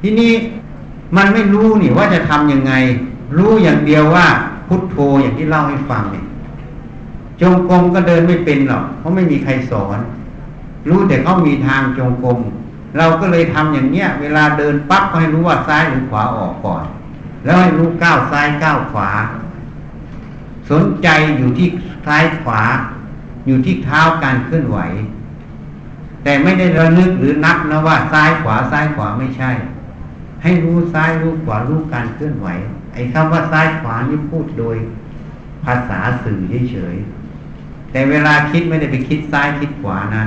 [0.00, 0.32] ที่นี่
[1.16, 2.72] มันไม่รู้นี่ว่าจะทำยังไง
[3.36, 4.26] รู้อย่างเดียวว่า
[4.68, 6.24] พุทโธอย่างที่เล่าให้ฟังเนี่ย
[7.40, 9.98] จงกรมก็เดินไม่เป็นหรอกเพราะไม่มีใครสอน
[10.88, 12.38] รู้แต่เขามีทางจงกรม
[12.98, 16.84] เราก็เลยทำอย่างเนี้ย เวลาเดินปั๊บก็ให้รู้ว่าซ้ายหรือขวาออกก่อน
[17.44, 19.10] แล้วให้รู้ก้าวซ้ายก้าวขวา
[20.70, 21.68] สนใจอยู่ที่
[22.06, 22.62] ซ้ายขวา
[23.46, 24.78] อยู่ที่เท้าการเคลื่อนไหว
[26.22, 29.50] แต่ไม่ได้ระลึกหรือนับนะว่าซ้ายขวาซ้ายขวาไม่ใช่
[30.42, 32.48] ให้รู้ซ้ายรู้ขวารู้การเคลื่อนไหว
[32.92, 34.76] ไอ้คำว่าซ้ายขวานี่พูดโดย
[35.64, 40.24] ภาษาสื่อเฉยๆแต่เวลาคิดไม่ได้ไปคิดซ้ายคิดขวานะ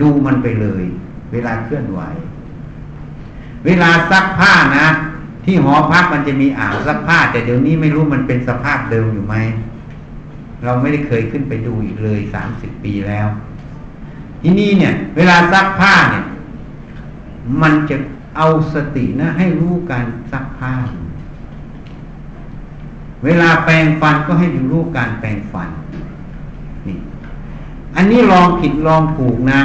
[0.00, 0.84] ดูมันไปเลย
[1.32, 2.00] เวลาเคลื่อนไหว
[3.66, 4.86] เวลาซักผ้านะ
[5.44, 9.36] ที่หอพักมันจะมีอ่างซักผ้า แต่เดี๋ยวนี้ไม่รู้มันเป็นสภาพเดิมอยู่ไหม
[10.64, 13.28] เราไม่ได้เคยขึ้นไปดูอีกเลยสามสิบปีแล้ว
[14.42, 16.24] ที่นี่เนี่ย เวลาซักผ้าเนี่ย
[17.62, 17.96] มันจะ
[18.36, 20.74] เอาสตินะ ให้รู้การซักผ้า
[23.24, 25.70] เวลาแปรงฟันก็ให้ดูรู้การแปรงฟัน
[27.96, 29.60] อันนี้ลองผิดลองถูกนะ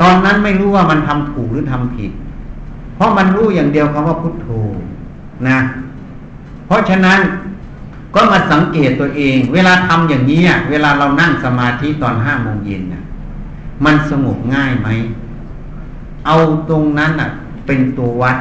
[0.00, 2.10] ตอนนั้นไม่รู้ว่ามันทำถูกหรือทำผิด
[2.94, 4.48] เพราะมันรู้อย่างเดียวคำว่าพุทโธ
[5.48, 5.58] นะ
[6.66, 7.20] เพราะฉะนั้น
[8.14, 13.02] ก็มาสังเกตตัวเอง เวลาทำอย่างนี้เวลาเรานั่งสมาธิตอนห้าโมงเย็นนะ
[13.84, 14.88] มันสงบง่ายไหม
[16.26, 16.36] เอา
[16.70, 17.28] ตรงนั้นน่ะ
[17.66, 18.36] เป็นตัววัด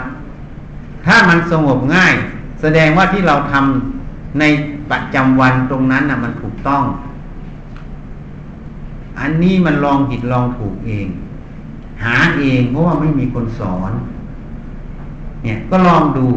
[1.06, 2.14] ถ้ามันสงบง่าย
[2.62, 4.44] แสดงว่าที่เราทำใน
[4.90, 6.84] ประจำวันตรงนั้นน่ะ มันถูกต้อง
[9.20, 11.08] อันนี้มันลองผิดลองถูกเอง
[12.04, 13.92] หาเองเพราะว่าไม่มีคนสอน
[15.44, 16.28] เนี่ยก็ลองดู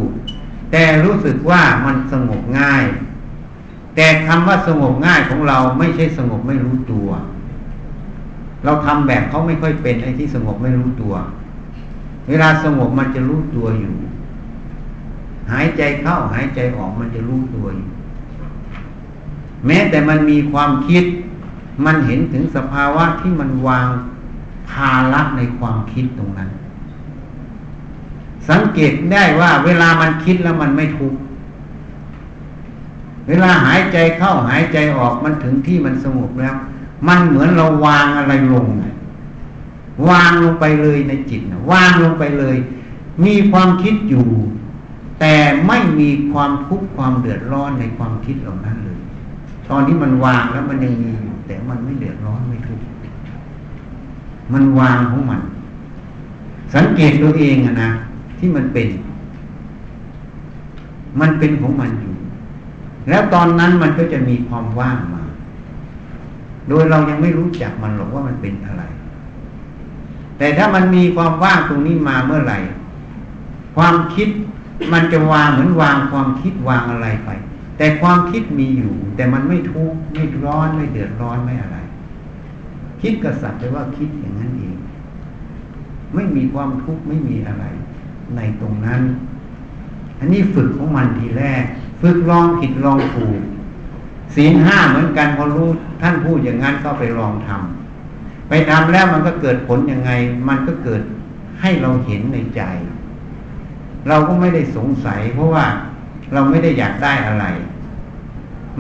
[0.73, 2.85] แต่รู้สึกว่ามันสงบง่าย
[3.97, 7.09] แต่คำว่าสงบง่ายของเราไม่ใช่สงบไม่รู้ตัว
[8.65, 11.15] เราทำแบบเขาไม่ค่อยเป็นไอ้ที่สงบไม่รู้ตัว
[12.29, 13.95] เวลาสงบมันจะรู้ตัวอยู่
[15.53, 17.89] หายใจเข้าหายใจออกมันจะรู้ตัวอยู่
[19.67, 21.05] แม้แต่มันมีความคิด
[21.85, 23.89] มันเห็นถึงสภาวะที่มันวาง
[24.71, 26.51] ภาระในความคิดตรงนั้น
[28.49, 31.19] สังเกตได้ว่าเวลามันคิดแล้วมันไม่ทุกข์
[33.29, 36.57] เวลาหายใจเข้าหายใจออกมันถึงที่มันสงบแล้ว
[37.09, 38.67] มันเหมือนเราวางอะไรลง
[40.11, 42.57] วางลงไปเลยในจิตวางลงไปเลย
[43.25, 44.27] มีความคิดอยู่
[45.21, 45.35] แต่
[45.67, 48.99] ไม่มีความทุกข์ความเดือดร้อนในความคิดเหล่านั้นเลย
[49.71, 52.87] ตอนที่มันวางแล้วมันยังมีอยู่ แต่มันไม่เดือดร้อนไม่ทุกข์
[54.53, 55.41] มันวางของมัน
[56.75, 57.91] สังเกตตัวเองอะนะ
[58.39, 58.89] ที่มันเป็น
[61.21, 62.15] มันเป็นของมันอยู่
[63.09, 65.23] แล้วตอนนั้นมันก็จะมีความว่างมา
[66.69, 68.83] โดยเรายังไม่รู้จักมันหรอกว่ามันเป็นอะไร
[70.39, 72.59] แต่ถ้ามันมีความว่างตรงนี้มาเมื่อไหร่
[73.77, 74.29] ความคิด
[74.93, 77.31] มันจะวางเหมือนวางความคิดวางอะไรไป
[77.83, 81.79] แต่ความคิดมีอยู่ แต่มันไม่ทุกข์ไม่ร้อนไม่เดือดร้อนไม่อะไร
[83.03, 84.77] คิดกระสับไปว่าคิดอย่างนั้นเอง
[86.15, 87.65] ไม่มีความทุกข์ไม่มีอะไร
[88.37, 89.03] ในตรงนั้น
[90.19, 91.63] อันนี้ฝึกของมันทีแรก
[92.03, 93.41] ฝึกลองผิดลองถูก
[94.35, 95.69] ศีลห้าเหมือนกันพอรู้
[96.03, 100.11] ท่านพูดอย่างนั้นก็ไปลองทำไปทำแล้วมันก็เกิดผลยังไง
[100.49, 101.03] มันก็เกิด
[101.61, 102.63] ให้เราเห็นในใจ
[104.09, 105.67] เราก็ไม่ได้สงสัย เพราะว่า
[106.33, 107.47] เราไม่ได้อยากได้อะไร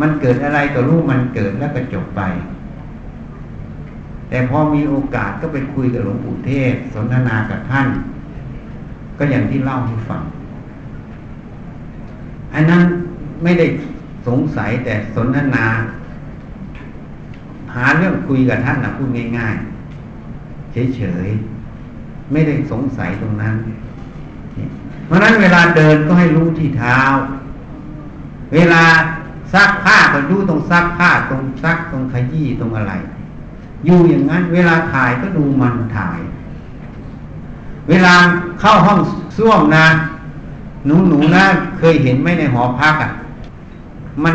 [0.01, 2.23] มันเกิดอะไรก็รู้มันเกิดแล้วก็จบไป
[4.29, 7.89] แต่พอมีโอกาสก็ไปคุยกับหลวงปู่เทศ สนทนากับท่าน
[9.19, 10.23] ก็อย่างที่เล่าให้ฟัง
[12.55, 12.83] อันนั้น
[13.43, 13.67] ไม่ได้
[14.27, 15.67] สงสัยแต่สนทนา
[17.75, 23.55] หาเรื่องคุยกับท่านนะพูดง่ายๆเฉยๆไม่ได้สงสัยตรงนั้น
[25.07, 26.99] เพราะนั้นเวลาเดินก็ให้รู้ที่เท้า
[28.55, 28.83] เวลา
[29.53, 32.93] ซักผ้าก็รู้ตรงซักผ้าตรงซักตรงขยี้ตรงอะไร
[33.87, 36.19] อยู่อย่างนั้น เวลาถ่ายก็ดูมันถ่าย
[37.89, 38.15] เวลา
[38.61, 39.01] เข้าห้อง
[39.37, 39.87] ส้วมนะ
[40.87, 41.45] หนูหนูนะ
[41.79, 43.11] เคยเห็นไหมในหอพักอะ่ะ
[44.25, 44.35] มัน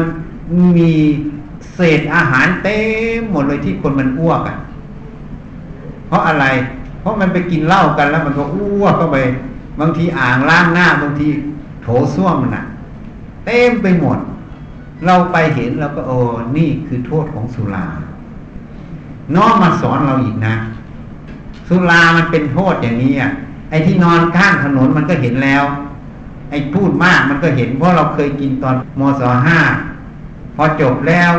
[0.77, 0.91] มี
[1.75, 2.77] เศษอาหารเต็
[3.17, 4.55] มหมดเลยที่คนมันอ้วกอะ่ะ
[6.07, 6.45] เพราะอะไร
[7.01, 9.17] เพราะมันไปกินเหล้ากันแล้วมันก็อ้วกเข้าไป
[9.79, 11.27] บางทีอ่างล้างหน้าบางที
[11.83, 12.63] โถส้วมมันอะ่ะ
[13.45, 14.17] เต็มไปหมด
[15.05, 16.17] เราไปเห็นเราก็โอ้
[16.57, 17.85] นี่คือโทษของสุรา
[19.35, 20.55] น้องมาสอนเราอีกนะ
[21.67, 23.31] สุรามันเป็นโทษอย่างนี้อะ
[23.69, 25.63] ไอ้ที่นอนข้างถนนมันก็เห็นแล้ว
[26.49, 29.59] ไอ้พูดมากมันก็เห็น เพราะเราเคยกินตอนมศห้า
[30.55, 31.31] พอจบแล้ว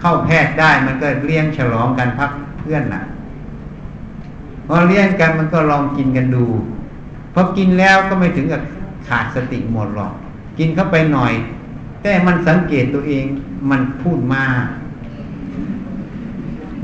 [0.00, 3.02] เข้าแพทย์ได้มันก็เลี้ยงฉลองกันพักเพื่อนน่ะ
[4.66, 6.44] พอเลี้ยงกันมันก็ลองกินกันดู
[7.34, 8.62] พอกินแล้วก็ไม่ถึงกับ
[9.08, 10.12] ขาดสติหมดหรอก
[10.58, 11.32] กินเข้าไปหน่อย
[12.08, 13.24] แต่มันสังเกตตัวเอง
[13.70, 14.44] มันพูดมา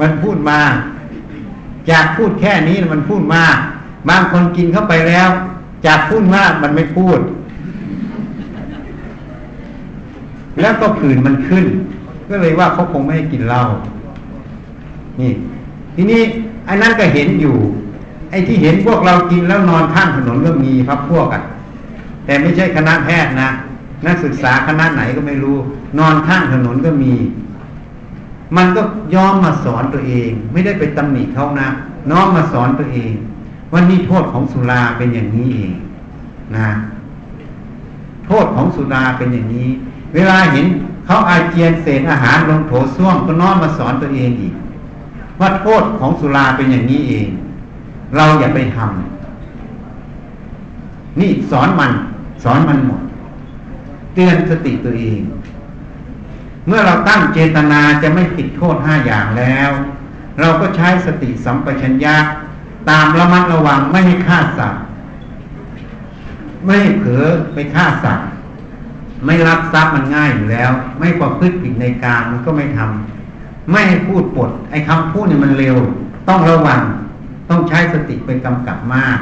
[0.01, 0.59] มันพูดมา
[1.91, 3.43] จากพูดแค่นี้มันพูดมา
[4.09, 5.29] บางคนกินเข้าไปแล้ว
[5.87, 7.19] จากพูดมากมันไม่พูด
[10.61, 11.65] แล้วก็ผื่นมันขึ้น
[12.29, 13.63] ก็เลยว่าเขาคงไม่ให้กินเหล้า
[15.21, 15.33] นี่
[15.95, 16.21] ทีนี้
[16.67, 17.57] ไอ้นั่นก็เห็นอยู่
[18.31, 21.43] ไอ้ที่เห็นพวกเรากินแล้วนอนข้างถนนก็มีพับพวกอะ
[22.25, 23.51] แต่ไม่ใช่คณะแพทย์นะ
[24.07, 25.57] นักศึกษาคณะไหนก็ไม่รู้
[25.99, 27.15] นอนข้างถนนก็มี
[28.57, 28.83] มันก็
[29.15, 31.69] ย้อมมาสอนตัวเอง ไม่ได้ไปตำหนิเขานะ
[32.11, 33.13] น้อมมาสอนตัวเอง
[33.73, 35.73] ว่านี่โทษของสุราเป็นอย่างนี้เอง
[36.57, 36.69] นะ
[38.27, 39.69] โทษของสุราเป็นอย่างนี้
[40.15, 40.67] เวลาเห็น
[41.07, 44.55] เขาอาเจียนเศษอาหารลงโถส้วมก็น้อมมาสอนตัวเองอีก
[45.41, 47.27] ว่าโทษของสุราเป็นอย่างนี้เอง
[48.17, 51.93] เราอย่าไปทำนี่สอนมัน
[52.45, 53.01] สอนมันหมด
[54.15, 55.21] เตือนสติตัวเอง
[56.67, 59.71] เมื่อเราตั้งเจตนาจะไม่ผิดโทษห้าอย่างแล้ว
[60.41, 62.17] เราก็ใช้สติสัมปชัญญะ
[62.91, 64.83] ตามระมัดระวังไม่ให้ฆ่าสัตว์
[66.67, 68.27] ไม่เผลอไปฆ่าสัตว์
[69.27, 75.77] ไม่รับทรัพย์มันง่ายอยู่แล้ว ไม่ประพฤติผิดในการมันก็ไม่ทำไม่ให้พูดปด ไอ้คำพูดเนี่ยมันเร็ว
[76.29, 76.81] ต้องระวัง
[77.51, 79.19] ต้องใช้สติไปกำกับมาก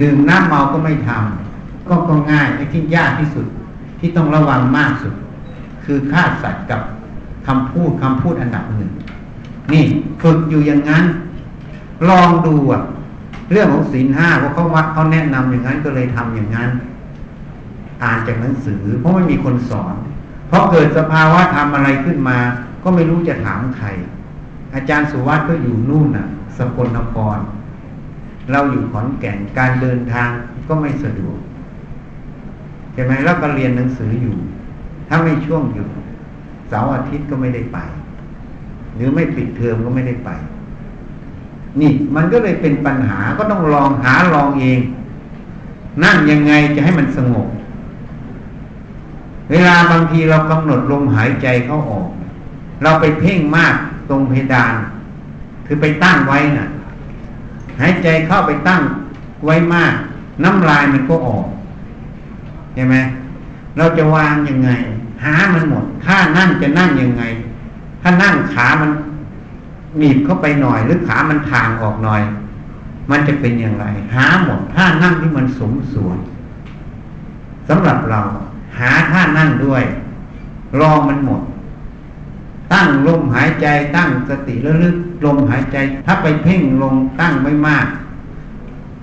[0.00, 3.46] ดื่มน้ำเมาก็ไม่ทำก็ก็ง่ายไอ้ที่ยากที่สุด
[3.98, 5.14] ที่ต้องระวังมากสุด
[5.84, 6.80] คือฆ่าสัตว์กับ
[7.46, 8.90] คำพูดคำพูดอันดับหนึ่ง
[9.72, 9.84] นี่
[10.22, 11.04] ฝึกอยู่อย่างนั้น
[12.08, 12.82] ลองดูอะ
[13.52, 16.70] เรื่องของศีลห้าเพราะเขาวัดเขาแนะนำอย่างนั้นก็เลยทำอย่างนั้น
[18.02, 19.94] อ่านจากหนังสือ เพราะไม่มีคนสอน
[20.48, 22.38] เพราะเกิดสภาวะทำอะไรขึ้นมา
[22.82, 23.86] ก็ไม่รู้จะถามใคร
[24.74, 26.26] อาจารย์สุวัตก็อยู่นู่นน่ะ
[26.58, 27.38] สกลนคร
[28.52, 30.28] เราอยู่ขอนแก่นการเดินทาง
[30.68, 31.38] ก็ไม่สะดวก
[33.00, 34.34] ช่ไหมแล้วก็เรียนหนังสืออยู่
[35.08, 35.88] ถ้าไม่ช่วงหยุด
[36.68, 37.78] เสาร์อาทิตย์ก็ไม่ได้ไป
[38.96, 40.30] หรือไม่ปิดเทอมก็ไม่ได้ไป
[41.80, 44.80] นี่มันก็เลยเป็นปัญหาก็ต้องลองหาลองเอง
[46.04, 47.48] นั่งยังไงจะให้มันสงบ
[49.50, 52.06] เวลาบางทีเรากำหนดลมหายใจเข้าออก
[52.82, 53.74] เราไปเพ่งมาก
[54.08, 54.74] ตรงเพดาน
[55.66, 56.66] คือไปตั้งไว้นะ่ะ
[57.80, 58.80] หายใจเข้าไปตั้ง
[59.46, 59.94] ไว้มาก
[60.44, 61.46] น้ำลายมันก็ออก
[62.78, 62.96] ช่ไหม
[63.76, 64.70] เราจะวางยังไง
[65.24, 67.22] หามันหมด ถ้านั่งจะนั่งยังไง
[68.02, 68.90] ถ้านั่งขามัน
[69.98, 72.22] หนีบเข้าไปหน่อย หรือขามันทางออกหน่อย
[73.10, 76.18] มันจะเป็นอย่างไร หาหมดท่านั่งที่มันสมส่วน
[77.68, 78.20] สำหรับเรา
[78.78, 79.84] หาท่านั่งด้วย
[80.80, 81.42] รองมันหมด
[82.72, 83.66] ตั้งลมหายใจ
[83.96, 85.76] ตั้งสติระลึกลมหายใจ
[86.06, 87.86] ถ้าไปเพ่งลงตั้งไม่มาก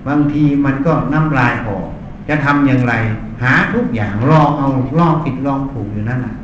[0.06, 1.86] บางทีมันก็น้ำลายออก
[2.28, 2.94] จะทำอย่างไร
[3.42, 4.68] หาทุกอย่างลองเอา
[4.98, 6.34] ลองผิดลองถูกอยู่นั่นแหะ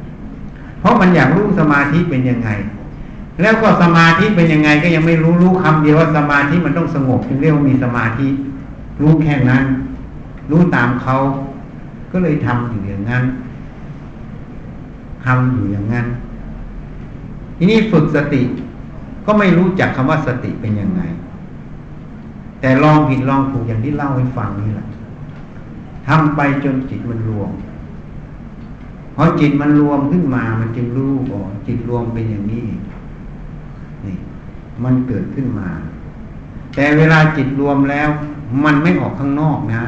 [0.81, 2.51] เพราะมันอยากรู้สมาธิเป็นยังไง
[3.41, 8.27] แล้วก็สมาธิเป็นยังไงก็ยังไม่รู้รู้คำเดียวว่าสมาธิมันต้องสงบจึงเรียกว่ามีสมาธิ
[9.01, 9.65] รู้แค่นั้น
[10.51, 11.17] รู้ตามเขา
[12.13, 13.25] ก็เลยทำอยู่อย่างนั้น
[15.25, 16.07] ทำอยู่อย่างนั้น
[17.57, 18.43] ทีนี้ฝึกสติ
[19.27, 21.03] ก็ไม่รู้จักคำว่าสติเป็นยังไง
[22.61, 24.89] แต่ลองผิดลองถูกอย่างที่เล่าให้ฟังนี่แหละ
[26.07, 27.51] ทำไปจนจิตมันรวม
[29.15, 32.67] พอจิตมันรวมขึ้นมามันจึงรู้อ๋อจิตรวมเป็นอย่างนี้
[34.05, 34.17] นี่
[34.83, 35.69] มันเกิดขึ้นมา
[36.75, 38.09] แต่เวลาจิตรวมแล้ว
[38.65, 39.85] มันไม่ออกข้างนอกนะ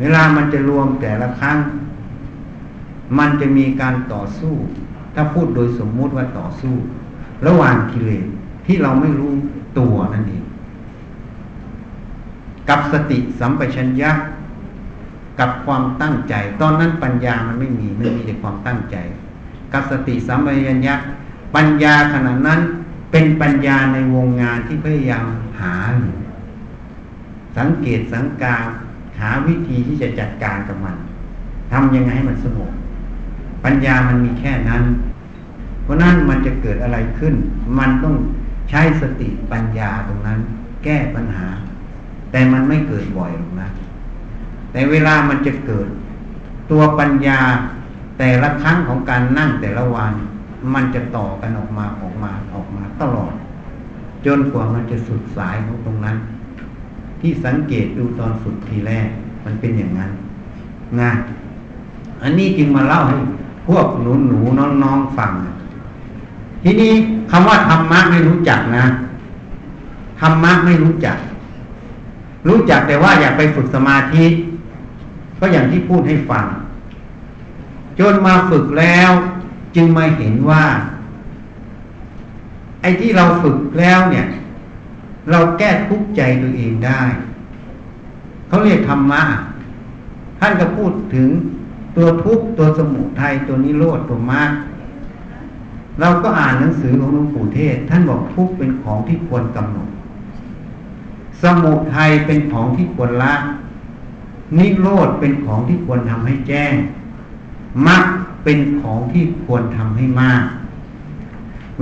[0.00, 1.58] เวลามันจะรวมแต่ละครั้ง
[3.18, 4.54] มันจะมีการต่อสู้
[5.14, 6.74] ถ้าพูดโดยสมมุติว่าต่อสู้
[7.46, 8.24] ระหว่างกิเลส
[8.66, 9.32] ที่เราไม่รู้
[9.78, 10.44] ตัวนั่นเอง
[12.68, 14.10] กับสติสัมปชัญญะ
[15.40, 18.96] กับความตั้งใจ ตอนนั้นปัญญามันไม่มีไม่มีแต่ความตั้งใจ
[19.72, 20.94] กับสติสัมปชัญญะ
[21.54, 22.60] ปัญญาขณะนั้น
[23.10, 25.26] เป็นปัญญาในวงงานที่พยายาม
[25.60, 25.74] หา
[27.58, 28.66] สังเกตสังการ
[29.18, 30.96] หาวิธีที่จะจัดการกับมัน
[31.72, 32.72] ทำยังไงให้มันสงบ
[33.64, 34.82] ปัญญามันมีแค่นั้น
[35.82, 37.34] เพราะนั้นมันจะเกิดอะไรขึ้น
[37.78, 38.14] มันต้อง
[38.70, 40.38] ใช้สติปัญญาตรงนั้น
[40.84, 41.48] แก้ปัญหา
[42.36, 43.68] แต่มันไม่เกิดบ่อยหรอกนะ
[44.72, 45.88] แต่เวลามันจะเกิด
[46.70, 47.38] ตัวปัญญา
[48.18, 50.12] แต่ละครั้งของการนั่งแต่ละวัน
[50.74, 53.32] มันจะต่อกันออกมาออกมาออกมาตลอด
[54.26, 56.16] จนกว่ามันจะสุดสายของตรงนั้น
[57.20, 59.08] ที่สังเกตดูตอนสุดทีแรก
[59.44, 60.10] มันเป็นอย่างนั้น
[61.00, 61.10] นะ
[62.22, 63.16] อันนี้จึงมาเล่าให้
[63.66, 65.32] พวกหนูหนูน้องน้องฟัง
[66.62, 66.92] ทีนี้
[67.30, 68.84] คำว่าธรรมะไม่รู้จักนะ
[70.20, 71.18] ธรรมะไม่รู้จัก
[72.48, 74.26] รู้จักแต่ว่าอยากไปฝึกสมาธิ
[75.38, 76.46] ก็อย่างที่พูดให้ฟัง
[77.98, 79.10] จนมาฝึกแล้ว
[79.76, 80.64] จึงมาเห็นว่า
[82.80, 84.26] ไอ้ที่เราฝึกแล้วเนี่ย
[85.30, 87.02] เราแก้ทุกข์ใจตัวเองได้
[88.48, 89.22] เขาเรียกธรรมะ
[90.40, 91.28] ท่านก็พูดถึง
[91.96, 94.50] ตัวทุกข์ตัวสมุทัยตัวนิโรธตัวมรรค
[96.00, 99.88] เราก็อ่านหนังสือของหลวงปู่เทศ ท่านบอกทุกข์เป็นของที่ควรกำหนด
[101.42, 103.34] สมุทัยเป็นของที่ควรละ
[104.58, 106.74] นิโรธเป็นของที่ควรทำให้แจ้ง
[107.86, 108.04] มรรค
[108.44, 110.42] เป็นของที่ควรทำให้มาก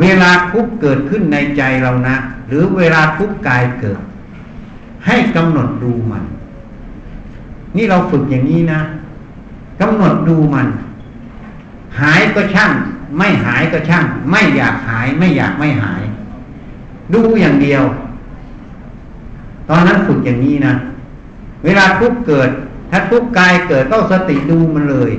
[0.00, 2.16] เวลาทุกเกิดขึ้นในใจเรานะ
[2.48, 4.00] หรือเวลาทุกกายเกิด
[5.06, 6.24] ให้กำหนดดูมัน
[7.76, 8.80] นี่เราฝึกอย่างนี้นะ
[9.80, 10.68] กำหนดดูมัน
[12.00, 12.72] หายก็ช่าง
[13.18, 16.02] ไม่หายก็ช่าง ไม่อยากหายไม่อยากไม่หาย
[17.14, 17.82] ดูอย่างเดียว
[19.68, 20.74] ตอนนั้นฝึกอย่างนี้นะ
[21.64, 22.50] เวลาทุกเกิด
[22.90, 25.12] ถ้าทุกกายเกิดก็สติดูมันเลย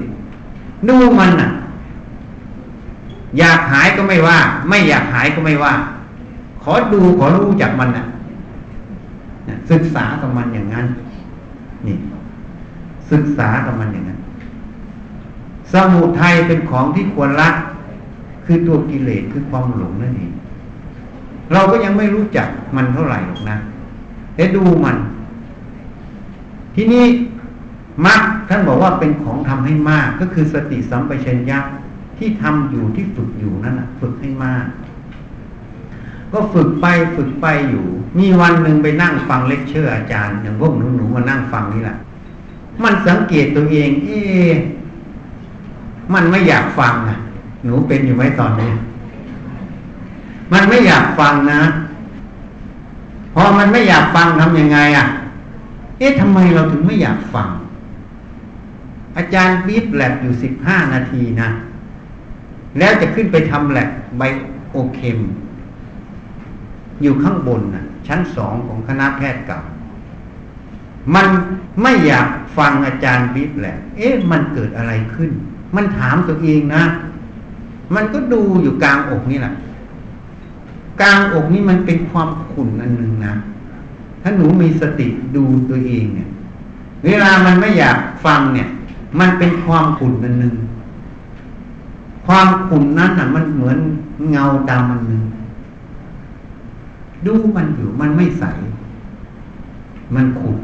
[0.90, 1.50] ดูมันอะ
[3.40, 4.40] อยากหายก็ไม่ว่า
[4.70, 5.74] ไม่อยากหายก็ไม่ว่า
[6.64, 8.06] ขอดูขอรู้จักมันน่ะ
[9.72, 10.86] ศึกษากับมันอย่างนั้น
[11.88, 11.98] นี่
[13.12, 14.20] ศึกษากับมันอย่างนั้น
[15.72, 17.50] สมุทัยเป็นของที่ควรละ
[18.46, 20.32] คือตัวกิเลสคือความหลงนั่นเอง
[21.54, 23.58] เราก็ยังไม่รู้จักมันเท่าไหร่หรอกนะ
[24.36, 24.98] แต่ดูมัน
[26.76, 27.06] ทีนี้
[28.06, 31.60] มรรคท่านบอกว่าเป็นของทำให้มาก ก็คือสติสัมปชัญญะ
[32.18, 34.66] ที่ทำอยู่ที่ฝึกอยู่นั่นนะฝึกให้มาก
[36.32, 37.86] ก็ฝึกไปฝึกไปอยู่
[38.20, 41.96] มีวันหนึ่งไปนั่งฟังเลคเชอร์อาจารย์อย่างพวกหนูหนูมานั่งฟังนี่แหละ
[42.84, 44.22] มันสังเกตตัวเอง เอ๊
[46.14, 47.18] มันไม่อยากฟังนะ
[47.64, 48.72] หนูเป็นอยู่ไหมตอนนี้
[50.54, 51.62] มันไม่อยากฟังนะ
[53.36, 55.06] พอมันไม่อยากฟังทำยังไงอะ
[56.00, 57.50] เอ๊ะทำไมเราถึงไม่อยากฟัง
[59.18, 61.50] อาจารย์บีบแลบอยู่สิบห้านาทีนะ
[62.78, 64.22] แล้วจะขึ้นไปทำแลบไบ
[64.72, 65.20] โอเคม
[67.02, 69.60] อยู่ข้างบนนะชั้นสองของคณะแพทย์เก่า
[71.16, 71.28] มัน
[71.82, 72.28] ไม่อยาก
[72.58, 75.32] ฟังอาจารย์บิ๊กแหละ เอ๊ะ มันเกิดอะไรขึ้น
[75.76, 76.84] มันถามตัวเองนะ
[77.96, 79.54] มันก็ดูอยู่กลางอกนี่แหละ
[81.02, 83.34] กลางอกนี่มันเป็นความขุ่นอันหนึ่งนะ
[84.22, 86.30] ถ้าหนูมีสติดูตัวเองเนี่ย
[87.06, 88.68] เวลามันไม่อยากฟังเนี่ย
[89.20, 90.56] มันเป็นความขุ่นอันหนึ่ง
[92.26, 93.78] ความขุ่นนั้นอะ มันเหมือน
[94.32, 95.24] เงาดำอันหนึ่ง
[97.26, 98.44] ดูมันอยู่มันไม่ใส
[100.16, 100.58] มันขุ่น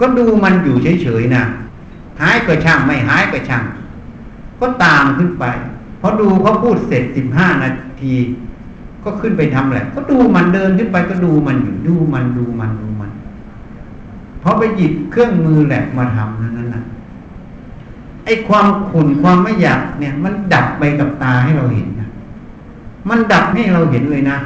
[0.00, 1.42] ก็ดูมันอยู่เฉยๆนะ
[2.20, 3.64] หายก็ช่างไม่หายก็ช่าง
[4.60, 5.44] ก็ตามขึ้นไป
[6.00, 7.70] พอดูเขาพูดเสร็จสิบห้านา
[8.02, 8.14] ที
[9.06, 13.10] ก็ขึ้นไปทำแหละ ก็ดูมันเดินขึ้นไปก็ดูมันอยู่ดูมันดูมันดูมัน
[14.42, 16.82] พอไปหยิบเครื่องมือแหลกมาทำนั้นน่ะ
[18.24, 22.08] ไอ้ความขุ่นความไม่อยากเนี่ย มันดับไปกับตาให้เราเห็นนะ
[23.08, 24.36] มันดับให้เราเห็นเลยนะ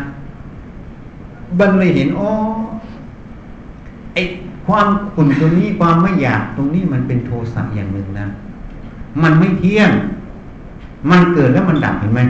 [1.58, 2.30] บันเลยเห็นอ๋อ
[4.14, 4.22] ไอ้
[4.66, 8.26] ความขุ่นตัวนี้ความไม่อยากตรงนี้มันเป็นโทสะอย่างหนึ่งนะ
[9.22, 9.90] มันไม่เที่ยง
[11.10, 12.20] มันเกิดแล้วมันดับเห็นไหม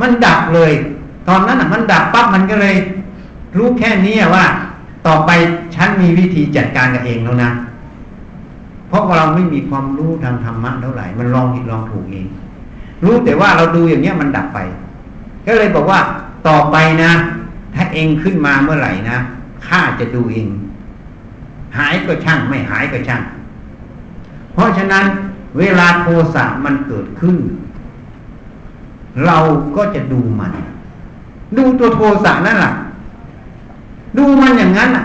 [0.00, 0.72] มันดับเลย
[1.28, 2.76] ตอนนั้นอะมันดับปั๊บมันก็เลย
[3.56, 4.44] รู้แค่นี้ว่า
[5.06, 5.30] ต่อไป
[5.74, 7.50] ฉันมีวิธีจัดการกับเองแล้วนะ
[8.88, 12.26] เพราะเราไม่มีความรู้ทางธรรมะเท่าไหร่ มันลองผิดลองถูกเอง
[13.04, 14.58] รู้แต่ว่าเราดูอย่างเนี้ยมันดับไป
[15.46, 16.00] ก็เลยบอกว่า
[16.48, 17.12] ต่อไปนะ
[17.74, 19.18] ถ้าเองขึ้นมาเมื่อไหร่นะ
[19.66, 20.48] ข้าจะดูเอง
[21.76, 23.22] หายก็ช่างไม่หายก็ช่าง
[24.52, 25.04] เพราะฉะนั้น
[25.58, 27.36] เวลาโทสะมันเกิดขึ้น
[29.26, 29.38] เรา
[29.76, 30.52] ก็จะดูมัน
[31.56, 32.72] ดูตัวโทสะนั่นแหละ
[34.16, 35.04] ดูมันอย่างนั้นอะ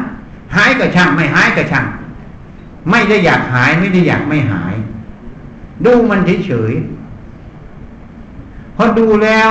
[0.55, 1.85] หายก็ช่างไม่หายก็ช่าง
[2.89, 4.75] ไม่ได้อยากหายไม่ได้อยากไม่หาย
[5.85, 9.49] ดูมันเฉยๆพอดูแล้ว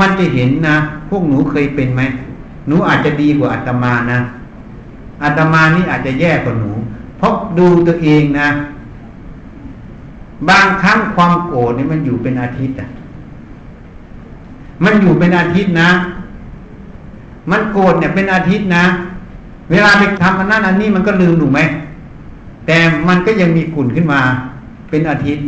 [0.00, 0.76] มันจะเห็นนะ
[1.08, 2.02] พวกหนูเคยเป็นไหม
[2.66, 4.18] หนูอาจจะดีกว่าอาตมานะ
[5.22, 6.72] อาตมานี่อาจจะแย่กว่าหนู
[7.18, 8.48] เพราะดูตัวเองนะ
[10.48, 12.88] บางครั้งความโกรธนี่มันอยู่เป็นอาทิตย์อะ
[14.84, 15.90] มันอยู่เป็นอาทิตย์นะ
[17.50, 18.84] มันโกรธเนี่ยเป็นอาทิตย์นะ
[19.70, 21.60] เวลาไปทำอันนั้นอันนี้มันก็ลืมถูกไหม
[22.66, 22.76] แต่
[23.08, 24.20] มันก็ยังมีขุ่นขึ้นมา
[24.90, 25.44] เป็นอาทิตย์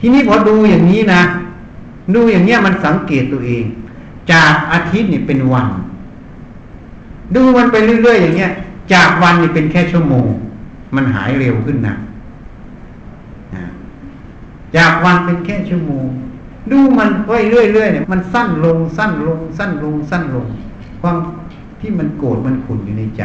[0.00, 1.22] ทีนี้พอดูอย่างนี้นะ
[2.14, 3.64] ดูอย่างเนี้ยมันสังเกตตัวเอง
[4.32, 5.66] จากอาทิตย์นี่เป็นวัน
[7.34, 8.52] ดูมันไปเรื่อยๆอย่างเงี้ย
[8.92, 10.26] จากวันนี่เป็นแค่ชั่วโมง
[10.94, 11.94] มันหายเร็วขึ้นนะ
[14.76, 16.06] จากวันเป็นแค่ชั่วโมง
[16.70, 20.46] ดูมันไปเรื่อยๆเนี่ยมันสั้นลงสั้นลง สั้นลง สั้นลง
[21.00, 21.16] ความ
[21.80, 23.22] ที่มันโกรธมันขุ่นอยู่ในใจ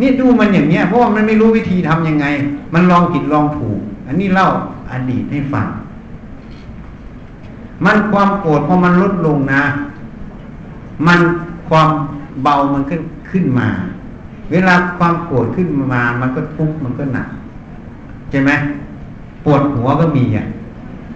[0.00, 2.26] นี่ดูมันอย่างเนี้ยเพราะว่ามันไม่รู้วิธีทํำยังไง
[2.74, 4.46] มันลองผิดลองถูก อันนี้เล่า
[4.90, 5.66] อดีตให้ฟัง
[7.84, 9.62] มันความโกรธพอมันลดลงนะ
[11.06, 11.20] มัน
[11.68, 11.88] ความ
[12.42, 13.68] เบามันขึ้นขึ้นมา
[14.50, 17.28] เวลาความโกรธขึ้นมา มันก็ทุกข์มันก็หนัก
[18.30, 18.50] ใช่ไหม
[19.44, 20.46] ปวดหัวก็มีอะ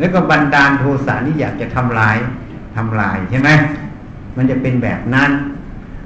[0.01, 2.17] แล้วก็บันดาลโทสะนี่อยากจะทำลาย
[2.77, 3.51] ทำลายใช่ไหม
[4.37, 5.31] มันจะเป็นแบบนั้น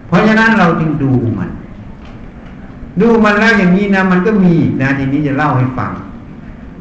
[0.08, 1.50] เพราะฉะนั้นเราจึงดูมัน
[3.00, 5.90] ดูมันแล้วอย่างนี้นะ มันก็มีนะทีนี้จะเล่าให้ฟัง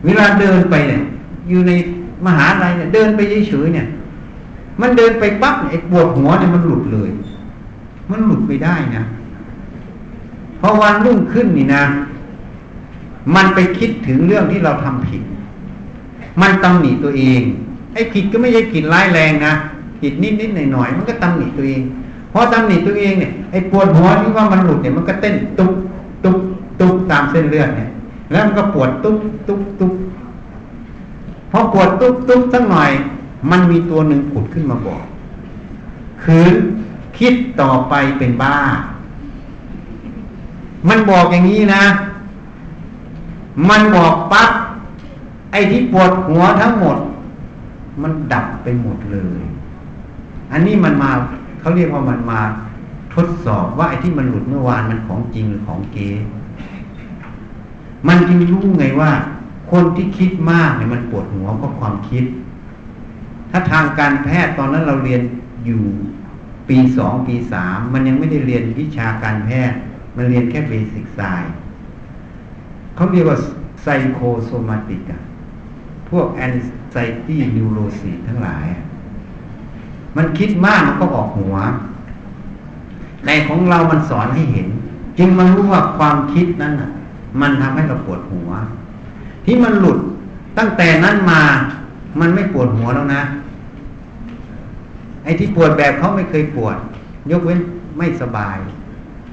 [0.05, 1.01] เวลาเดินไปเนี่ย
[1.49, 1.71] อยู่ใน
[2.25, 3.87] มหาลัยเนี่ย เดินไปเฉยๆเนี่ย
[4.81, 7.09] มันเดินไปปั๊บไอ้ปวดหัวเนี่ยมันหลุดเลย
[8.11, 9.03] มันหลุดไปได้นะ
[10.59, 11.83] พอวันรุ่งขึ้นนี่นะ
[13.35, 15.21] มันไปคิดถึงเรื่องที่เราทำผิด
[16.41, 17.41] มันตำหนิตัวเอง
[17.93, 19.53] ไอ้ผิดก็ไม่ใช่ผิดร้ายแรงนะ
[20.01, 21.81] ผิดนิดนิดหน่อยหน่อยมันก็ตำหนิตัวเอง
[22.29, 25.73] เพราะตำหนิตัวเองเนี่ยไอ้ปวดหัวที่ว่ามันหลุดเนี่ยมันก็เต้นตุ๊บ
[26.23, 26.37] ตุ๊บ
[26.79, 27.89] ตุ๊บตามเส้นเลือดเนี่ย
[28.31, 29.17] แล้วมันก็ปวดตุ๊บ
[29.47, 29.93] ตุ๊บตุ๊บ
[31.51, 32.91] พอปวดตุ๊บตุ๊บสักหน่อย
[33.51, 35.03] มันมีตัวหนึ่งผุดขึ้นมาบอก
[36.23, 36.47] คือ
[37.17, 38.57] คิดต่อไปเป็นบ้า
[40.89, 41.83] มันบอกอย่างนี้นะ
[43.69, 44.49] มันบอกปั๊บ
[45.53, 46.97] ไอ้ที่ปวดหัวทั้งหมด
[48.01, 49.41] มันดับไปหมดเลย
[50.51, 51.11] อันนี้มันมา
[51.59, 52.39] เขาเรียกว่ามันมา
[53.15, 56.09] ทดสอบว่าไอ้ที่มันหลุดเมื่อวานมันของจริงหรือของเก๊
[58.07, 59.11] มันจึงรู้ไงว่า
[59.71, 62.23] คนที่คิดมากเนี่ยมันปวดหัวเพราะความคิด
[63.51, 65.21] ถ้าทางการแพทย์ตอนนั้นเราเรียน
[65.65, 65.83] อยู่
[66.69, 69.77] ปีสองปีสามมันยังไม่ได้เรียนวิชาการแพทย์
[70.15, 71.53] มันเรียนแค่เบสิกไซน์
[72.95, 73.37] เขาเรียกว่า
[73.83, 75.21] ไซโคโซมาติกอะ
[76.13, 78.65] พวก anxiety neurosis ทั้งหลาย
[80.17, 81.55] มันคิดมากมันก็ออกหัว
[83.25, 84.67] ในของเรามันสอนให้เห็น
[85.17, 86.89] จึงมันรู้ว่าความคิดนั้นอะ
[87.41, 88.49] มันทำให้เราปวดหัว
[89.45, 89.97] ที่มันหลุด
[90.57, 91.41] ตั้งแต่นั้นมา
[92.19, 93.23] มันไม่ปวดหัวแล้วนะ
[95.23, 96.77] ไอ้ที่ปวดแบบเขาไม่เคยปวด
[97.31, 97.59] ยกเว้น
[97.97, 98.57] ไม่สบาย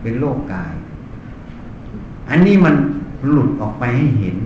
[0.02, 0.74] เป็นโรคกาย
[2.30, 2.74] อันนี้มัน
[3.30, 4.36] หลุดออกไปให้เห็น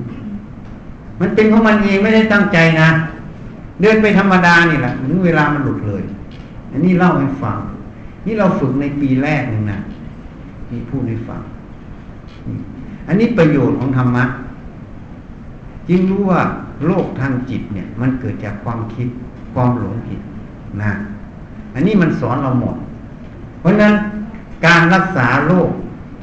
[1.24, 2.88] มันเป็นของมันเองไม่ได้ตั้งใจนะ
[3.80, 6.02] เดินไปธรรมดานี่แหละถึงเวลามันหลุดเลย
[6.72, 7.58] อันนี้เล่าให้ฟัง
[8.26, 9.78] นี่เราฝึกในปีแรกหนึ่งนะ
[10.70, 11.40] นี่พูดให้ฟัง
[13.08, 14.24] อันนี้ประโยชน์ของธรรมะ
[15.90, 16.40] ยิ่งรู้ว่า
[16.84, 19.08] โรคทางจิตเนี่ย มันเกิดจากความคิด
[19.54, 20.20] ความหลงผิด
[20.82, 20.92] นะ
[21.74, 22.76] อันนี้มันสอนเราหมด
[23.60, 23.94] เพราะนั้น
[24.66, 25.70] การรักษาโรค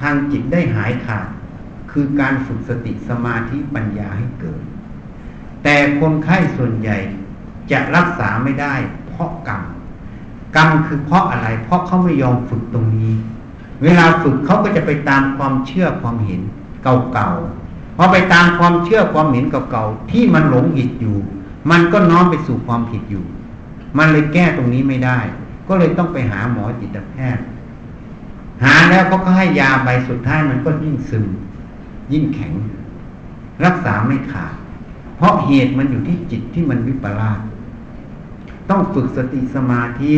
[0.02, 1.28] ทางจิตได้หายขาด
[1.92, 4.62] คือการฝึกสติสมาธิปัญญาให้เกิด
[5.64, 6.98] แต่คนไข้ส่วนใหญ่
[7.72, 8.76] จะรักษาไม่ได้
[9.08, 9.62] เพราะกรรม
[10.56, 13.14] กรรมคือเพราะอะไร เพราะเขาไม่ยอมฝึกตรงนี้
[13.84, 16.42] เวลาฝึกเขาก็จะไปตามความเชื่อความเห็น
[16.84, 21.18] เก่าๆพอไปตามความเชื่อความเห็นเก่าๆที่มันหลงผิดอยู่
[21.72, 23.26] มันก็น้อมไปสู่ความผิดอยู่
[23.98, 25.20] มันเลยแก้ตรงนี้ไม่ได้
[25.68, 27.46] ก็เลยต้องไปหาหมอจิตแพทย์
[28.64, 31.28] หาแล้วเขาก็ให้ยาไปสุดท้ายมันก็ยิ่งซึม
[32.14, 32.54] ยิ่งแข็ง
[33.66, 34.56] รักษาไม่ขาด
[35.22, 37.40] เพราะเหตุมันอยู่ที่จิตที่มันวิปลาส
[38.70, 40.12] ต้องฝึกสติสมาธิ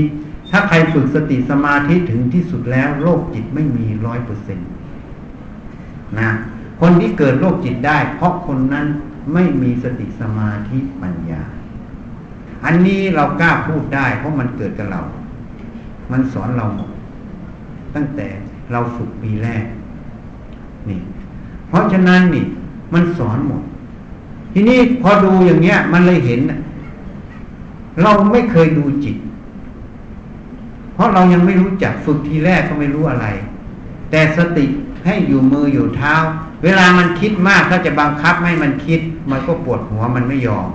[0.52, 4.68] ถ้าใครฝึกสติสมาธิถึงที่สุดแล้วโรคจิตไม่มีร้อยเปอร์เซ็นต์
[6.20, 6.30] นะ
[6.82, 8.86] คนที่เกิดโรคจิตได้ เพราะคนนั้น
[9.34, 11.42] ไม่มีสติสมาธิปัญญา
[12.66, 15.02] อันนี้เรากล้าพูดได้ เพราะมันเกิดกับเรา
[16.12, 16.90] มันสอนเราหมด
[17.96, 18.28] ตั้งแต่
[18.72, 19.64] เราฝึกปีแรก
[20.90, 21.00] นี่
[21.70, 22.46] เพราะฉะนั้นนี่
[22.94, 23.62] มันสอนหมด
[24.54, 26.40] ทีนี้พอดูอย่างเงี้ย มันเลยเห็น
[28.02, 29.16] เราไม่เคยดูจิต
[30.94, 33.28] เพราะเรายังไม่รู้จักฝึกทีแรกก็ไม่รู้อะไร
[34.12, 34.66] แต่สติ
[35.06, 36.16] ให้อยู่มืออยู่เท้า
[36.64, 39.00] เวลามันคิดมากถ้าจะบังคับให้มันคิด
[39.32, 40.68] มันก็ปวดหัวมันไม่ยอม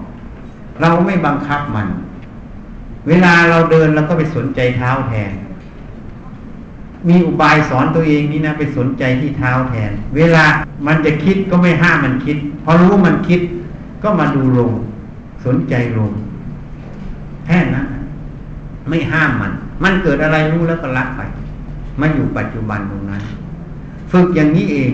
[0.81, 1.89] เราไม่บังคับมัน
[3.09, 5.33] เวลาเราเดินเราก็ไปสนใจเท้าแทน
[7.09, 10.45] มีอุบายสอนตัวเองนี่นะไปสนใจที่เท้าแทน เวลา
[10.87, 13.41] มันจะคิดก็ไม่ห้ามมันคิด พอรู้มันคิด
[14.03, 14.72] ก็มาดูลง
[15.44, 16.11] สนใจลง
[17.46, 17.86] แค่นั้น
[18.88, 21.20] ไม่ห้ามมัน มันเกิดอะไรรู้แล้วก็ละไป
[22.01, 23.22] มาอยู่ปัจจุบันตรงนั้น
[24.11, 24.92] ฝึกอย่างนี้เอง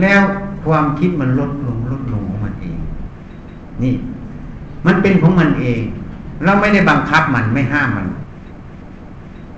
[0.00, 0.20] แล้ว
[0.64, 2.78] ความคิดมันลดลงลดลงของมันเอง
[3.82, 3.94] นี่
[4.86, 5.80] มันเป็นของมันเอง
[6.44, 8.08] เราไม่ได้บังคับมันไม่ห้ามมัน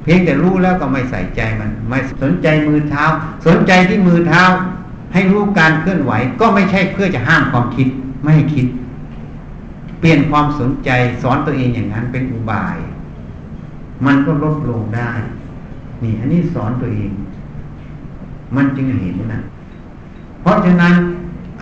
[0.02, 3.04] เพียงแต่รู้แล้วก็ไม่ใส่ใจมัน ไม่สนใจมือเท้า
[3.46, 4.42] สนใจที่มือเท้า
[5.12, 7.88] ให้รู้การเคลื่อนไหว ก็ไม่ใช่เพื่อจะห้ามความคิด
[8.22, 8.66] ไม่ให้คิด
[10.00, 10.90] เปลี่ยนความสนใจ
[11.22, 12.76] สอนตัวเองอย่างนั้นเป็นอุบาย
[14.06, 15.10] มันก็ลดลงได้
[16.02, 17.10] นี่ อันนี้สอนตัวเอง
[18.56, 19.40] มันจึงเห็นนะ
[20.40, 20.94] เพราะฉะนั้น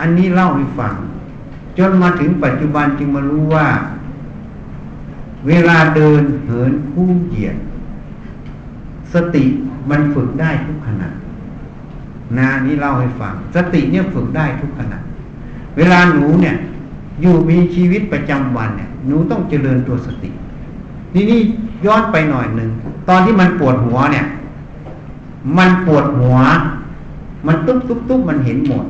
[0.01, 0.95] อันนี้เล่าให้ฟัง
[1.79, 3.67] จนมาถึงปัจจุบันจึงมารู้ว่า
[5.47, 7.57] เวลาเดินเหินคู่เหยียด
[9.13, 9.45] สติ
[9.91, 11.09] มันฝึกได้ทุกขณะ
[12.39, 14.99] นานี้เล่าให้ฟัง สติเนี่ยฝึกได้ทุกขณะ
[15.77, 16.57] เวลาหนูเนี่ย
[17.21, 20.31] อยู่มีชีวิตประจำวันเนี่ย หนูต้องเจริญตัวสติ
[21.15, 21.41] นี่นี่
[21.87, 22.71] ย้อนไปหน่อยหนึ่ง
[23.09, 24.27] ตอนที่มันปวดหัวเนี่ย
[25.59, 26.37] มันปวดหัว
[27.47, 28.85] มันตุ๊บตุ๊บตุ๊บมันเห็นหมด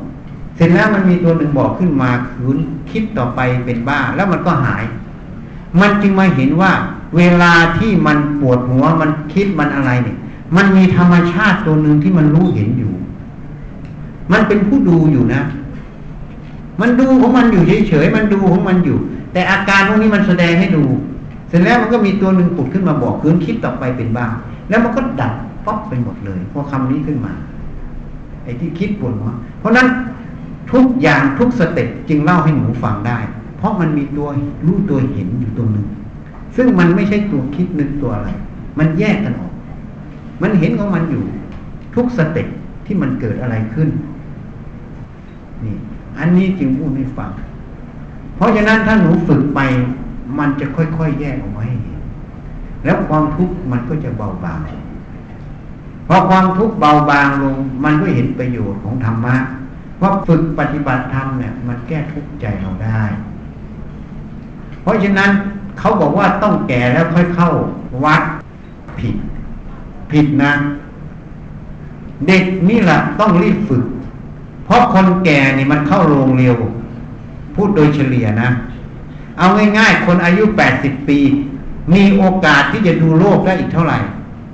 [0.57, 2.59] เสร็จแล้วมันมีตัวหนึ่งบอกขึ้นมาคืน
[2.91, 4.85] คิดต่อไปเป็นบ้า แล้วมันก็หาย
[5.81, 6.73] มันจึงมาเห็นว่า
[7.17, 10.17] เวลาที่มันปวดหัวมันคิดมันอะไรเนี่ย
[10.57, 12.93] มันมีธรรมชาติตัวหนึ่งที่มันรู้เห็นอยู่
[14.33, 15.43] มันเป็นผู้ดูอยู่นะ
[16.81, 18.99] มันดูของมันอยู่เฉยๆมันดูของมันอยู่
[19.33, 20.85] แต่อาการพวกนี้มันแสดงให้ดู
[21.49, 24.27] เสร็จแล้วมันก็มีตัวหนึ่งปุดขึ้นมาบอกคืนคิดต่อไปเป็นบ้า
[24.69, 25.33] แล้วมันก็ดับ
[25.67, 27.33] ป๊อกไปหมดเลยพอคำนี้ขึ้นมา
[28.45, 29.87] ไอ้ที่คิดปวดหัวเพราะนั้น
[30.73, 33.19] ทุกอย่างทุกสเต็ปจึงเล่าให้หนูฟังได้
[33.59, 34.29] เพราะมันมีตัว
[34.67, 35.87] รู้ตัวเห็นอยู่ตัวหนึ่ง
[36.57, 38.29] ซึ่งมันไม่ใช่ตัวคิดนึกตัวอะไร
[38.79, 39.53] มันแยกกันออก
[40.43, 41.23] มันเห็นของมันอยู่
[41.95, 42.47] ทุก step
[42.87, 43.89] ที่มันเกิดอะไรขึ้น
[45.65, 45.77] นี่
[46.19, 47.31] อันนี้จึงพูดให้ฟัง
[48.37, 49.61] เพราะฉะนั้นถ้าหนูฝึกไป
[50.39, 51.99] มันจะค่อยๆแยกออกมาให้เห็น
[52.85, 54.59] แล้วความทุกข์มันก็จะเบาบาง
[56.09, 59.37] พอความทุกข์เบาบางลง มันก็เห็นประโยชน์ของธรรมะ
[60.01, 63.03] ว่าฝึกปฏิบัติธรรมเนี่ย มันแก้ทุกข์ใจเราได้
[64.83, 65.31] เพราะฉะนั้น
[65.79, 67.51] เขาบอกว่าต้องแก่แล้วค่อยเข้า
[68.05, 68.23] วัด
[68.99, 69.17] ผิด
[70.11, 70.53] ผิดนะ
[72.27, 73.85] เด็กนี่แหละต้องรีบฝึก
[74.67, 76.57] เพราะคนแก่นี่มันเข้าโรงเร็ว
[77.55, 78.49] พูดโดยเฉลี่ยนะ
[79.39, 79.47] เอา
[79.79, 81.19] ง่ายๆ คนอายุแปดสิบปี
[81.95, 83.99] มีโอกาสที่จะดูโลกได้อีกเท่าไหร่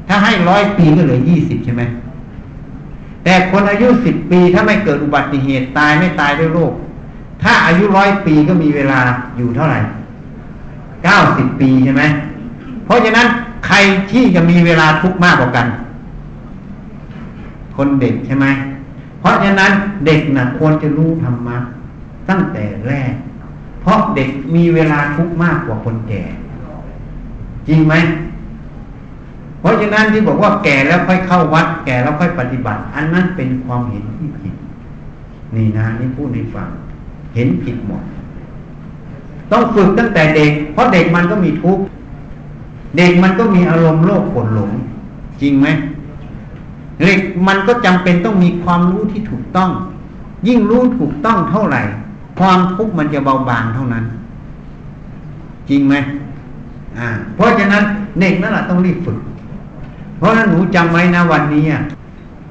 [0.09, 1.83] ถ้าให้ร้อยปีก็เหลือยี่สิบใช่ไหม
[3.25, 6.73] แต่คนอายุสิบปีถ้าไม่เกิดอุบัติเหตุตายไม่ตายด้วยโรค
[7.43, 9.01] ถ้าอายุร้อยปีก็มีเวลา
[9.37, 9.79] อยู่เท่าไหร่
[11.05, 12.03] เก้าสิบปีใช่ไหม
[12.85, 13.27] เพราะฉะนั้น
[13.67, 13.77] ใคร
[14.13, 15.67] ที่จะมีเวลาทุกข์มากกว่ากัน
[17.77, 18.47] คนเด็กใช่ไหม
[19.23, 19.73] เพราะฉะนั้น
[20.07, 21.57] เด็กนะควรจะรู้ธรรมะ
[22.29, 23.13] ตั้งแต่แรก
[23.83, 26.23] เพราะเด็กมีเวลาทุกข์มากกว่าคนแก่
[27.69, 27.95] จริงไหม
[29.61, 34.55] เพราะฉะนั้นที่บอกว่าแก่แล้วค่อยเข้าวัด แก่แล้วค่อยปฏิบัติ อันนั้นเป็นความเห็นที่ผิด
[35.57, 36.69] นี่นะนี่พูดในฟัง
[37.35, 38.03] เห็นผิดหมด
[39.51, 41.83] ต้องฝึกตั้งแต่เด็ก เพราะเด็กมันก็มีทุกข์
[42.97, 44.71] เด็กมันก็มีอารมณ์โลภโกรธหลง
[45.41, 45.67] จริงไหม
[47.03, 49.71] เด็กมันก็จำเป็นต้องมีความรู้ที่ถูกต้อง
[50.49, 51.83] ยิ่งรู้ถูกต้องเท่าไหร่
[52.39, 54.05] ความทุกข์มันจะเบาบางเท่านั้น
[55.69, 55.95] จริงไหม
[56.99, 57.83] อ่า เพราะฉะนั้น
[58.21, 59.19] เด็กนั่นแหละต้องรีบฝึก
[60.19, 61.65] เพราะฉะนั้นหนูจำไว้นะวันนี้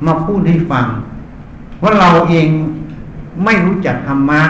[0.05, 0.85] มาพูดให้ฟัง
[1.81, 2.47] ว่าเราเอง
[3.45, 4.41] ไม่รู้จักธรรมะ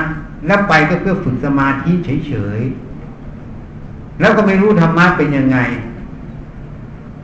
[0.47, 5.58] แล้วไปก็เพื่อฝึกสมาธิเฉยๆแล้วก็ไม่รู้ธรรมะเป็นยังไง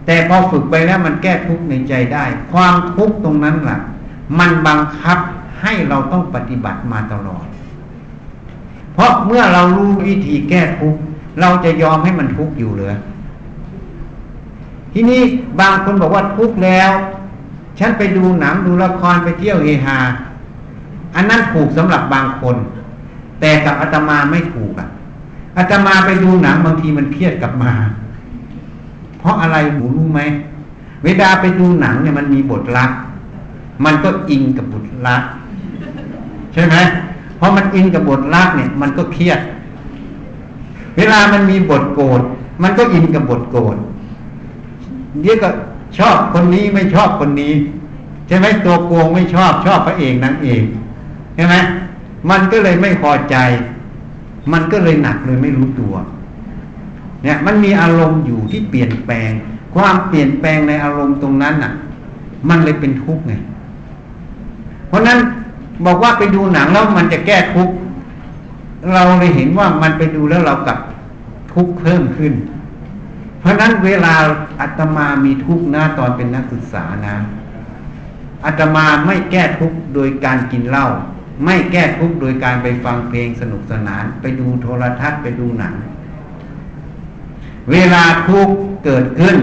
[0.07, 3.79] แต่พอฝึกไปแล้วมันแก้ทุกข์ในใจได้ ความทุกข์ตรงนั้นแหละ
[4.39, 5.17] มันบังคับ
[5.61, 7.45] ให้เราต้องปฏิบัติมาตลอด
[8.93, 10.99] เพราะเมื่อเรารู้วิธีแก้ทุกข์
[11.41, 12.95] เราจะยอมให้มันทุกข์อยู่เหรือ
[14.93, 15.21] ทีนี้
[15.59, 16.91] บางคนบอกว่าทุกข์แล้ว
[17.79, 19.97] ฉันไปดูหนังดูละครไปเที่ยวเฮฮา
[21.15, 22.55] อันนั้นถูกสำหรับบางคน
[23.39, 24.89] แต่กับอาตมาไม่ถูกอะ
[25.57, 27.73] อาตมาไปดูหนังบางทีมันเครียดกลับมา
[29.19, 30.21] เพราะอะไรหนูรู้ไหม
[31.03, 32.91] เวลาไปดูหนังเนี่ยมันมีบทรัก
[33.85, 35.23] มันก็อิงกับบทรัก
[36.53, 36.75] ใช่ไหม
[37.37, 39.39] เพราะมันอิงกับบทรักเนี่ย มันก็เครียด
[40.97, 42.21] เวลามันมีบทโกรธ
[42.63, 43.75] มันก็อินกับบทโกรธ
[45.21, 45.49] เดี๋ยวก็
[45.97, 47.53] ชอบคนนี้ไม่ชอบคนนี้
[48.27, 50.63] ใช่ไหมตัวโกงไม่ชอบชอบพระเอกนางเอก
[51.35, 51.55] ใช่ไหม
[52.29, 53.35] มันก็เลยไม่พอใจ
[54.53, 55.93] มันก็เลยหนักเลยไม่รู้ตัว
[57.23, 59.31] เนี่ยมันมีอารมณ์อยู่ที่เปลี่ยนแปลง
[59.75, 61.73] ความเปลี่ยนแปลงในอารมณ์ตรงนั้นน่ะ
[62.49, 63.33] มันเลยเป็นทุกข์ไง
[64.87, 65.19] เพราะนั้น
[65.85, 67.73] บอกว่าไปดูหนังแล้วมันจะแก้ทุกข์
[68.93, 70.77] เราเลยเห็นว่ามันไปดูแล้วเรากับ
[71.53, 72.33] ทุกข์เพิ่มขึ้น
[73.39, 74.13] เพราะนั้นเวลา
[74.59, 77.15] อาตมามีทุกข์หนะตอนเป็นนักศึกษานะ
[78.45, 80.87] อาตมาไม่แก้ทุกข์โดยการกินเหล้า
[81.45, 85.73] ไม่แก้ทุกข์โดยการไปฟังเพลงสนุกสนาน ไปดูโทรทัศน์ไปดูหนัง
[87.71, 88.55] เวลาทุกข์
[88.85, 89.37] เกิดขึ้น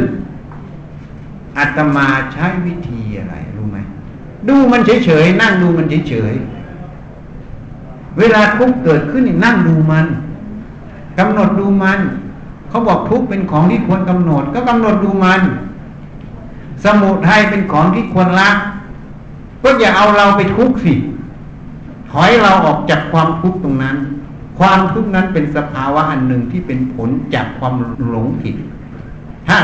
[1.58, 3.78] อาตมาใช้วิธีอะไรรู้ไหม
[4.48, 10.06] ดูมันเฉยๆนั่งดูมันเฉยๆเวลาทุกข์เกิดขึ้นนั่งดูมัน
[11.18, 12.00] กำหนดดูมัน
[12.68, 15.40] เขาบอกทุกข์เป็นของที่ควรกำหนด ก็กำหนดดูมัน
[16.84, 18.50] สมุทัยเป็นของที่ควรละ
[19.62, 20.92] ก็อย่าเอาเราไปทุกข์สิ
[22.10, 23.96] ถอยเราออกจากความทุกข์ตรงนั้น
[24.58, 27.74] ความทุกข์นั้นเป็นสภาวะอันหนึ่งที่เป็นผลจากความ
[28.08, 28.54] หลงผิด
[29.48, 29.58] ถ้า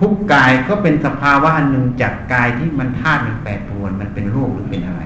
[0.00, 5.02] ทุกกายก็เป็นสภาวะอันหนึ่งจากกายที่มันธาตุมันแปรปรวนมันเป็นโรคหรือเป็นอะไร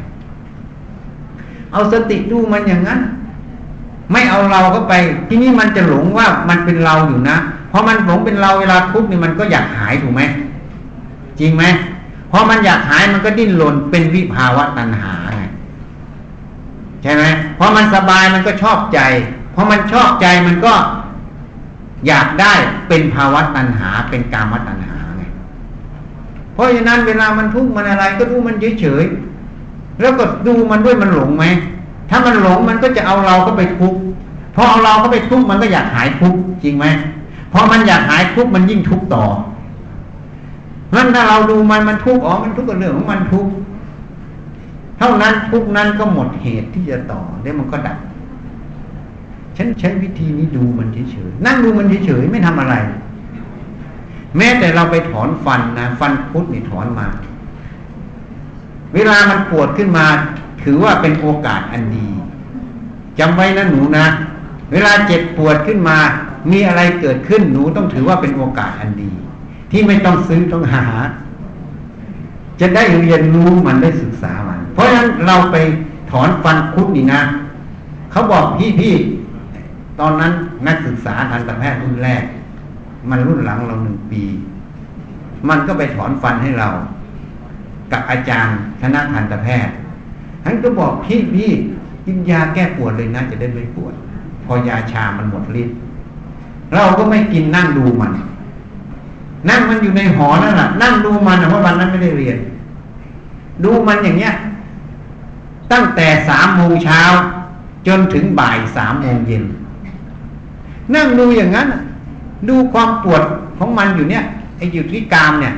[1.72, 3.00] เอาสติดูมันอย่างนั้น
[4.12, 4.94] ไม่เอาเราก็ไป
[5.28, 7.36] ที่นี่มันจะหลงว่ามันเป็นเราอยู่นะ
[7.68, 10.22] เพอมันหลงเป็นเราเวลาทุกข์นี่มันก็อยากหายถูกไหม
[11.40, 11.64] จริงไหม
[12.30, 15.42] พอมันอยากหายมันก็ดิ้นรนเป็นวิภาวะตัณหาไง
[17.02, 17.24] ใช่ไหม
[17.62, 19.00] พอมันสบายมันก็ชอบใจ
[19.54, 20.74] พอมันชอบใจมันก็
[22.06, 22.54] อยากได้
[22.88, 25.22] เป็นภาวะตัณหา เป็นกามตัณหาไง
[26.54, 31.44] เพราะฉะนั้นเวลามันทุกข์มันอะไร ก็ดูมันเฉยๆแล้วก็ดูมันด้วยมันหลงไหม
[32.10, 33.98] ถ้ามันหลงมันก็จะเอาเราก็ไปทุกข์
[34.54, 36.86] พอเอาเราก็ไปทุกข์มันก็อยากหายทุกข์จริงไหม
[37.52, 39.24] พอมันอยากหายทุกข์มันยิ่งทุกข์ต่อ
[40.94, 43.50] นั้นถ้าเราดูมันมันทุกข์อ๋อมันทุกข์กับเรื่องของมันทุกข์
[45.00, 47.98] เท่านั้นทุกนั้นก็หมดเหตุที่จะต่อเดี๋ยวมันก็ดับ
[49.56, 52.74] ฉันใช้วิธีนี้ดูมันเฉยๆนั่งดูมันเฉยๆไม่ทำอะไร
[54.36, 57.06] แม้แต่เราไปถอนฟันนะฟันพุทธนี่ถอนมา
[58.94, 60.06] เวลามันปวดขึ้นมา
[60.62, 62.08] ถือว่าเป็นโอกาสอันดี
[63.18, 64.06] จำไว้นะหนูนะ
[64.72, 65.98] เวลาเจ็บปวดขึ้นมา
[66.50, 69.12] มีอะไรเกิดขึ้นหนูต้องถือว่าเป็นโอกาสอันดี
[69.70, 70.84] ที่ไม่ต้องซื้อต้องหา
[72.60, 74.32] จะได้เรียนรู้มันได้ศึกษา
[74.80, 75.56] ราะฉะนั้นเราไป
[76.10, 77.20] ถอนฟันคุดนี่นะ
[78.10, 78.94] เขาบอกพี่พี่
[80.00, 80.32] ตอนนั้น
[80.66, 82.22] นักศึกษาทันตแพทย์รุ่นแรก
[83.10, 84.22] มันรุ่นหลังเราหนึ่งปี
[85.48, 86.68] มันก็ไปถอนฟันให้เรา
[87.92, 89.74] กับอาจารย์คณะทันตแพทย์
[90.44, 91.50] ท่านก็บอกพี่พี่
[92.06, 93.94] กินยาแก้ปวดเลยนะจะได้ไม่ปวด
[94.44, 95.76] พอยาชามันหมดฤทธิ์
[96.74, 98.12] เราก็ไม่กินนั่งดูมัน
[99.48, 102.36] นั่งมันอยู่ในหอนั่นแหละนั่งดูมันเพราะวันนั้นไม่ได้เรียน
[103.64, 104.32] ดูมันอย่างเงี้ย
[105.72, 107.00] ตั้งแต่สามโมงเช้า
[107.86, 109.44] จนถึงบ่ายสามโมงเย็น
[110.94, 111.68] นั่งดูอย่างนั้น
[112.48, 113.22] ดูความปวด
[113.58, 114.22] ของมันอยู่เนี่ย
[114.56, 115.54] ไอ้อยู่ที่กามเนี่ย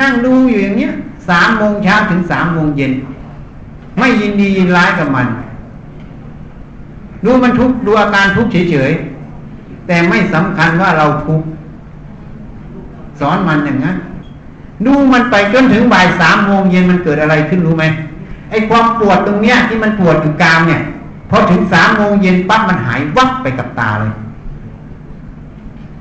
[0.00, 0.92] นั่งดูอยู่อย่างเนี้ย
[1.28, 2.92] สามโมงเช้าถึงสามโมงเย็น
[3.98, 5.26] ไม่ยินดียินร้ายกับมัน
[7.24, 11.40] ดูมันทุกดูอาการทุกเฉยๆแต่ไม่สำคัญว่าเราทุก
[13.20, 13.96] สอนมันอย่างนั้น
[14.86, 17.84] ดูมันไปจนถึงบ่ายสามโมงเย็นมันเกิดอะไรขึ้นรู้ไหม
[18.50, 20.80] ไอ้ความปวดตรงเนี้ยที่มันปวดอยู่กามเนี่ย
[21.30, 24.12] พอถึงสามโมงเย็นปั๊บมันหายวับไปกับตาเลย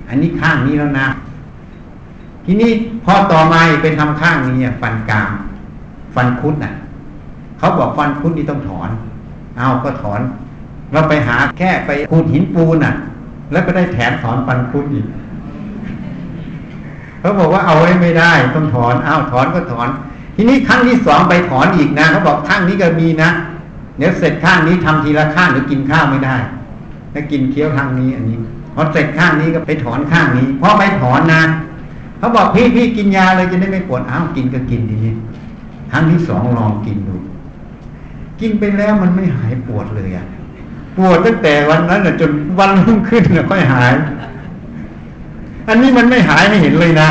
[0.07, 1.07] อันนี้ข้างนี้แล้วนะ
[2.45, 2.71] ทีนี้
[3.05, 5.31] พอต่อมาไปทำข้างนี้ฟันกาม
[6.15, 6.73] ฟันคุดน่ะ
[7.57, 8.89] เขาบอกฟันคุดนี่ต้องถอน
[9.57, 10.21] เอาก็ถอน
[10.93, 12.93] เราไปหาแค่ไปขูดหินปูนน่ะ
[13.51, 15.05] แล้วก็ได้แถมถอนฟันคุดอีก
[17.19, 19.89] เขาบอกว่าเอาไว้ไม่ได้ ต้องถอนอ้าวถอนก็ถอน
[20.41, 23.29] ทีนี้ครั้งที่สองไปถอนอีกนะเขาบอกข้างนี้ก็มีนะ
[23.97, 26.35] เดี๋ยวเสร็จข้างนี้ทำทีละข้างหรือกินข้าวไม่ได้
[27.13, 28.37] ถ้ากินเคี้ยวข้างนี้อันนี้
[28.75, 31.43] พอเสร็จข้างนี้ก็ไปถอนข้างนี้พอไปถอนนะ
[32.17, 35.13] เขาบอกพี่พี่กินยาเลยจะได้ไม่ปวดอ้าวกินก็กินดีนี้
[35.91, 37.15] ครั้งที่สองลองกินดู
[38.39, 40.25] กินไปแล้วมันไม่หายปวดเลยอะ
[40.97, 43.93] ปวดตั้งแต่วันนั้นจนวันรุ่งขึ้นค่อยหาย
[45.67, 47.09] อันนี้มันไม่หายไม่เห็นเลยนะ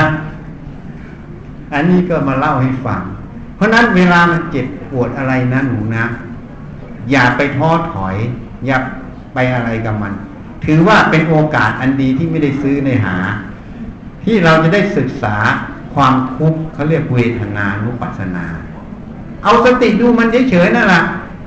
[1.75, 3.03] อันนี้ก็มาเล่าให้ฟัง
[3.59, 6.05] เพราะนั้นเวลามันเจ็บปวดอะไรนะหนูนะ
[7.11, 8.17] อย่าไปท้อถอย
[8.67, 8.77] อย่า
[9.35, 10.13] ไปอะไรกับมัน
[10.65, 13.17] ถือว่าเป็นโอกาสอันดีที่ไม่ได้ซื้อในหา
[14.25, 15.37] ที่เราจะได้ศึกษา
[15.95, 18.45] ความทุกข์เขาเรียกเวทนานุปัสสนา
[19.45, 21.03] เอาสติดูมันเฉยๆนั่นแหละ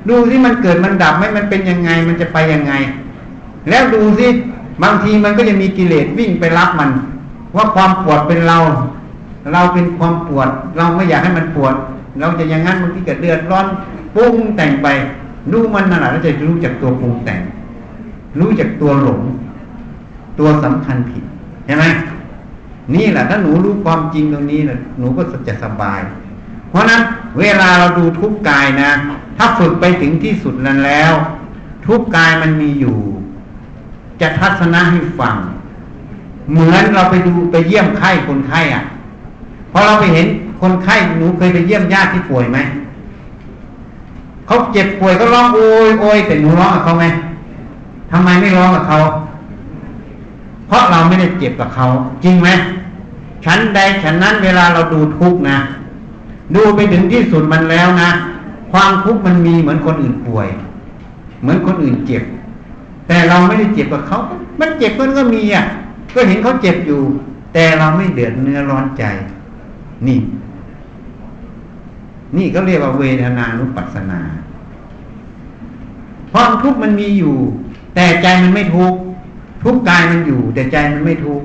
[0.08, 2.72] ดูที่มันเกิดมันดับไหมมันเป็นยังไงมันจะไปยังไง
[3.68, 4.26] แล้วดูสิ
[4.82, 6.90] บางทีมันก็จะมีกิเลสวิ่งไปรับมัน
[7.56, 8.58] ว่าความปวดเป็นเรา
[9.52, 11.74] เราเป็นความปวด เราไม่อยากให้มันปวด
[12.20, 13.66] เราจะอย่างนั้นบางทีเกิดเดือดร้อน
[14.14, 14.88] ปุ้งแต่งไป
[15.52, 17.40] รู้มันนั่นแหละแล้วจะรู้จักตัวปรุงแต่ง
[18.38, 19.20] รู้จักตัวหลง
[20.38, 21.24] ตัวสำคัญผิด
[21.66, 21.84] ใช่ไหม
[22.94, 26.00] นี่แหละถ้าหนูรู้ความจริงตรงนี้นะหนูก็จะสบาย
[26.70, 27.00] เพราะนั้น
[27.38, 28.90] เวลาเราดูทุกกายนะ
[29.36, 31.12] ถ้าฝึกไปถึงที่สุดนั้นแล้ว
[31.86, 32.98] ทุกกายมันมีอยู่
[34.20, 35.36] จะทัศนะให้ฟัง
[36.50, 38.84] เหมือนเราไปดูไปเยี่ยมไข้คนไข้อะ
[39.72, 40.26] พอเราไปเห็น
[40.60, 42.58] คนไข้หนูเคยไปเยี่ยมญาติที่ป่วยไหม
[44.46, 47.06] เขาเจ็บป่วยก็ร้องโอยโอยแต่หนูร้องกับเขาไหม
[48.10, 48.98] ทำไมไม่ร้องกับเขา
[50.66, 51.86] เพราะเราไม่ได้เจ็บกับเขา
[52.24, 52.48] จริงไหม
[53.44, 55.58] ฉันใดฉันนั้นเวลาเราดูทุกนะ
[56.54, 58.10] ดูไปถึงที่สุดมันแล้วนะ
[58.72, 60.48] ความทุกข์มันมีเหมือนคนอื่นป่วย
[61.40, 62.22] เหมือนคนอื่นเจ็บ
[63.08, 64.18] แต่เราไม่ได้เจ็บกับเขา
[64.60, 65.64] มันเจ็บมันก็มีอะ
[66.14, 67.00] ก็เห็นเขาเจ็บอยู่
[67.54, 69.04] แต่เราไม่เดือดเนื้อร้อนใจ
[70.06, 70.18] นี่
[72.36, 74.20] นี่ก็เรียกว่าเวทนานุปัสสนา
[76.32, 77.34] ความทุกมันมีอยู่
[77.94, 78.94] แต่ใจมันไม่ทุก
[79.64, 81.40] ทุกกายมันอยู่ แต่ใจมันไม่ทุก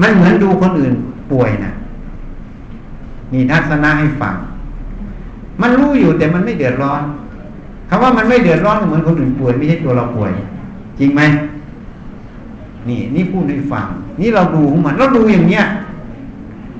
[0.00, 0.92] มันเหมือนดูคนอื่น
[1.32, 1.72] ป่วยนะ
[3.32, 4.34] นี่ทัศนะให้ฟัง
[5.60, 7.02] มันรู้อยู่แต่มันไม่เดือดร้อน
[7.88, 10.32] คำว่ามันไม่เดือดร้อนเหมือนคนอื่นป่วยไม่ใช่ตัวเราป่วย
[10.98, 11.22] จริงไหม
[12.88, 13.86] นี่ นี่พูดให้ฟัง
[14.20, 15.64] นี่เราดูของมันเราดูอย่างเนี้ย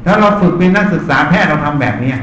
[0.06, 2.18] ถ้าเราฝึกเป็นนักศึกษาแพทย์เราทำแบบเนี้ย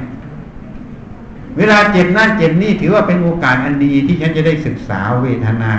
[1.58, 5.74] เวลาเจ็บนั่นเจ็บนี่ถือว่าเป็นโอกาสอันดีที่ฉันจะได้ศึกษาเวทนา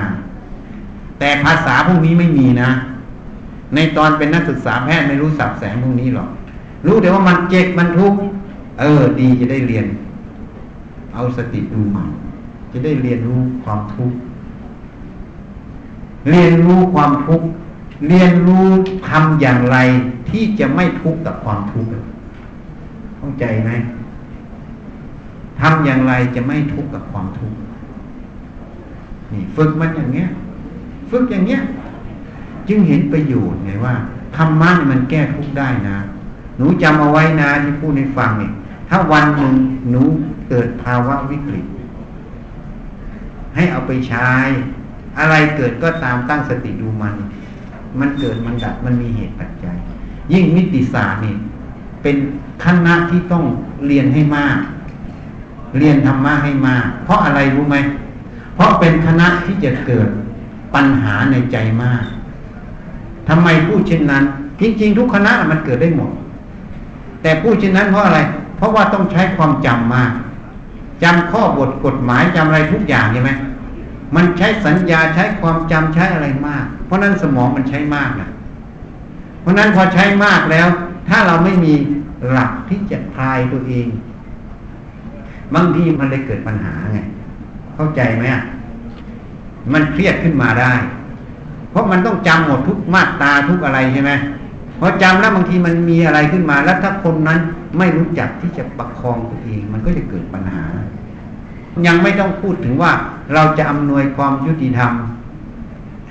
[1.18, 2.70] แต่ภาษาพวกนี้ไม่มีนะ
[3.74, 6.28] ในตอนเป็นนักศึกษาแพทย์ไม่รู้สับแสงพวกนี้หรอก
[6.86, 8.18] รู้แต่ว่ามันเจ็บมันทุกข์
[8.80, 9.86] เออ ดีจะได้เรียน
[11.14, 12.08] เอาสติดูมัน
[12.72, 14.16] จะได้เรียนรู้ความทุกข์
[16.30, 17.46] เรียนรู้ความทุกข์
[18.08, 18.68] เรียนรู้
[19.08, 19.78] ทำอย่างไร
[20.30, 21.90] ที่จะไม่ทุกข์กับความทุกข์
[23.18, 23.70] เข้าใจไหม
[25.60, 27.58] ทำอย่างไรจะไม่ทุกข์กับความทุกข์
[29.32, 30.28] นี่ฝึกมันอย่างเงี้ย
[31.10, 31.60] ฝึกอย่างเงี้ย
[32.68, 33.94] จึงเห็นประโยชน์ไงว่า
[34.36, 35.98] ธรรมะมันแก้ทุกข์ได้นะ
[36.56, 38.52] หนูจำเอาไว้นะที่พูดให้ฟังเนี่ย
[38.88, 39.52] ถ้าวันหนึ่ง
[39.90, 40.02] หนู
[40.48, 41.66] เกิดภาวะวิกฤต
[43.54, 44.28] ให้เอาไปใช้
[45.18, 47.14] อะไรเกิดก็ตามตั้งสติดูมัน
[48.00, 49.76] มันเกิดมันดับมันมีเหตุปัจจัย
[50.32, 51.34] ยิ่งมิติศาสตร์นี่
[52.02, 52.16] เป็น
[52.64, 53.44] คณะที่ต้อง
[53.86, 54.58] เรียนให้มาก
[55.78, 57.76] เรียนธรรมะให้มาก เพราะอะไรรู้ไหม
[58.54, 60.08] เพราะเป็นคณะที่จะเกิด
[60.74, 62.02] ปัญหาในใจมาก
[63.28, 64.24] ทำไมพูดเช่นนั้น
[64.60, 66.10] จริง ๆ ทุกคณะมันเกิดได้หมด
[67.22, 68.18] แต่พูดเช่นนั้นเพราะอะไร
[68.56, 70.12] เพราะว่าต้องใช้ความจำมาก
[71.02, 73.30] จำข้อบทกฎหมายจำอะไรทุกอย่างใช่ไหม
[74.16, 78.28] มันใช้สัญญาใช้ความจำใช้อะไรมาก เพราะนั้นสมองมันใช้มากนะ
[79.40, 80.68] เพราะนั้นพอใช้มากแล้ว
[81.08, 81.72] ถ้าเราไม่มี
[82.30, 83.86] หลักที่จะคลายตัวเอง
[85.54, 86.98] บางทีมันเลยเกิดปัญหาไง
[87.74, 88.24] เข้าใจไหม
[89.72, 90.72] มันเครียดขึ้นมาได้
[91.70, 94.12] เพราะมันต้องจำหมดทุกมาตราทุกอะไรใช่ไหม
[94.80, 97.38] พอจำแล้วบางทีมันมีอะไรขึ้นมา แล้วถ้าคนนั้น
[97.78, 100.64] ไม่รู้จักที่จะประคองตัวเอง มันก็จะเกิดปัญหา
[101.86, 102.92] ยังไม่ต้องพูดถึงว่า
[103.34, 104.92] เราจะอำนวยความยุติธรรม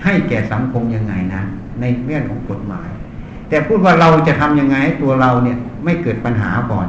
[0.04, 1.42] ให้แก่สังคมยังไงนะ
[1.82, 2.90] ในเรื่องของกฎหมาย
[3.50, 6.88] แต่พูดว่าเราจะทํำยังไงให้ตัวเราเนี่ย ไม่เกิดปัญหาก่อน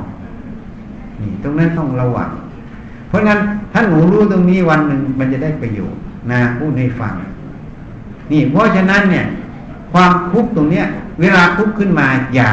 [1.20, 2.30] นี่ตรงนั้นต้องระวัง
[3.08, 3.38] เพราะงั้น
[3.72, 6.00] ถ้าหนูรู้ตรงนี้วันหนึ่งมันจะได้ประโยชน์
[6.32, 7.14] นะพูดให้ฟัง
[8.32, 9.26] นี่ เพราะฉะนั้นเนี่ย
[9.92, 10.86] ความทุกข์ตรงเนี้ย
[11.20, 12.50] เวลาทุกข์ขึ้นมาอย่า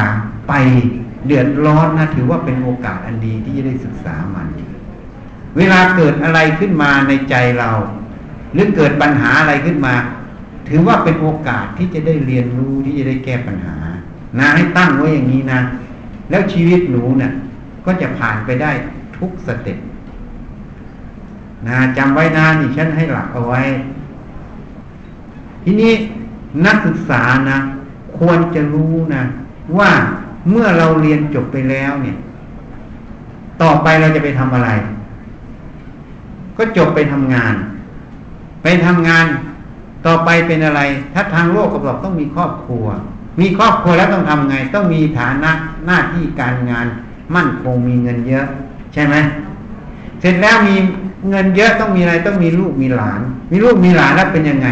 [0.48, 0.52] ไป
[1.26, 4.46] เดือดร้อนนะถือว่าเป็นโอกาสอันดีที่จะได้ศึกษามัน
[5.56, 7.70] เวลาเกิดอะไรขึ้นมาในใจเรา
[8.52, 9.94] หรือเกิดปัญหาอะไรขึ้นมา
[10.68, 13.76] ถือว่าเป็นโอกาสที่จะได้เรียนรู้ที่จะได้แก้ปัญหา
[14.38, 15.60] นะให้ตั้งไว้อย่างนี้นะ
[16.30, 17.32] แล้วชีวิตหนูเนะ่ย
[17.84, 18.70] ก็จะผ่านไปได้
[19.16, 19.78] ทุกสเต็ป
[21.68, 23.62] นะจำไว้นะนี่ฉันให้หลักเอาไว้
[25.64, 25.92] ทีนี้
[26.66, 27.58] นักศึกษานะ
[28.18, 29.22] ควรจะรู้นะ
[29.78, 29.90] ว่า
[30.48, 32.16] เมื่อเราเรียนจบไปแล้วเนี่ย
[33.62, 34.70] ต่อไปเราจะไปทำอะไร
[36.58, 37.54] ก็จบไปทำงาน
[38.62, 39.26] ไปทำงาน
[40.06, 40.80] ต่อไปเป็นอะไร
[41.14, 42.86] ถ้าทางโลกก็บอกต้องมีครอบครัว
[43.40, 45.50] มีครอบครัวแล้วต้องทำไง ต้องมีฐานะ
[45.86, 46.86] หน้าที่การงาน
[47.34, 48.46] มั่นคงมีเงินเยอะ
[48.92, 49.14] ใช่ไหม
[50.20, 50.76] เสร็จแล้วมี
[51.30, 54.68] เงินเยอะต้องมีอะไรต้องมีลูกมีหลาน มีลูกมีหลานแล้วเป็นยังไง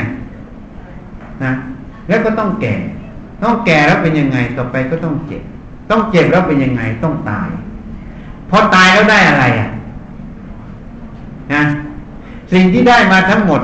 [1.45, 1.53] นะ
[2.09, 2.75] แล้วก็ต้องแก่
[3.43, 5.43] ต้องแก่แล้วเป็นยังไง ต่อไปก็ต้องเจ็บ
[5.91, 7.49] ต้องเจ็บแล้วเป็นยังไง ต้องตาย
[8.51, 9.71] พอตายแล้วได้อะไรอะ
[11.53, 11.63] นะ
[12.53, 13.61] สิ่งที่ได้มาทั้งหมด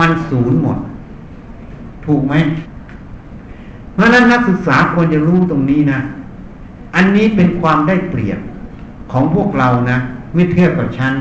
[0.00, 0.78] มันศูนย์หมด
[2.06, 2.34] ถูกไหม
[3.94, 6.00] เพราะนั้นนักศึกษาควรจะรู้ตรงนี้นะ
[6.94, 8.40] อันนี้เป็นความได้เปรียบ
[9.12, 9.98] ของพวกเรานะ
[10.32, 11.12] เมื่อเทียบกับฉัน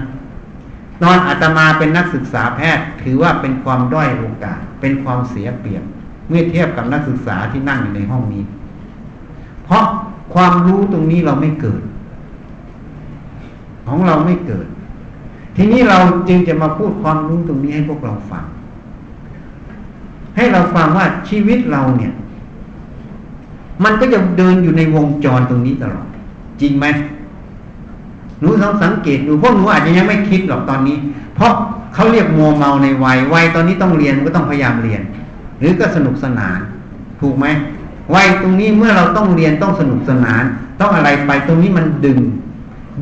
[1.03, 5.84] ตอนอาตมาเป็นนักศึกษาแพทย์ ถือว่าเป็นความด้อยโอกาส เป็นความเสียเปรียบ
[6.30, 8.43] เมื่อเทียบกับนักศึกษาที่นั่งอยู่ในห้องนี้
[9.66, 9.84] เพราะ
[10.34, 11.82] ความรู้ตรงนี้เราไม่เกิด
[13.88, 14.68] ของเราไม่เกิด
[15.56, 15.97] ทีนี้เรา
[16.30, 18.43] จึงจะมาพูดความรู้ตรงนี้ให้พวกเราฟัง
[20.36, 22.14] ให้เราฟังว่าชีวิตเราเนี่ย
[23.84, 26.08] มันก็จะเดินอยู่ในวงจรตรงนี้ตลอด
[26.62, 26.86] จริงไหม
[28.39, 30.97] หนูต้องสังเกตดูพวกหนูอาจจะยังไม่คิดหรอกตอนนี้
[31.36, 31.51] เพราะ
[31.93, 35.01] เขาเรียกมัวเมาในวัยวัยตอนนี้ต้องเรียนก็ต้องพยายามเรียน
[35.60, 36.60] หรือก็สนุกสนาน
[37.22, 37.45] ถูกไหม
[38.16, 40.43] วัยตรงนี้เมื่อเราต้องเรียนต้องสนุกสนาน
[40.82, 42.20] ต้องอะไรไปตรงนี้มันดึง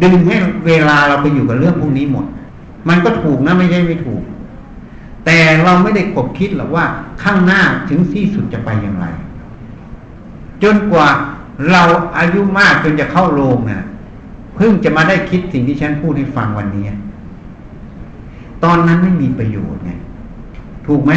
[0.04, 0.36] ดึงให้
[0.68, 2.26] เวลาเราไปอยู่กับเรื่องพวกนี้หมด
[2.90, 4.24] มันก็ถูกนะไม่ใช่ไม่ถูก
[5.26, 6.86] แต่เราไม่ได้กบคิดหรอกว่า
[7.24, 9.06] ข้างหน้าถึงที่สุดจะไปอย่างไร
[10.64, 11.08] จนกว่า
[11.72, 11.84] เรา
[12.18, 13.84] อายุมากจนจะเข้าโรงนะ่ะ
[14.56, 16.86] เพิ่งจะมาได้คิดสิ่งที่ฉันพูดให้ฟังวันนี้
[18.64, 19.92] ตอนนั้นไม่มีประโยชน์ไง
[20.88, 21.12] ถูกไหม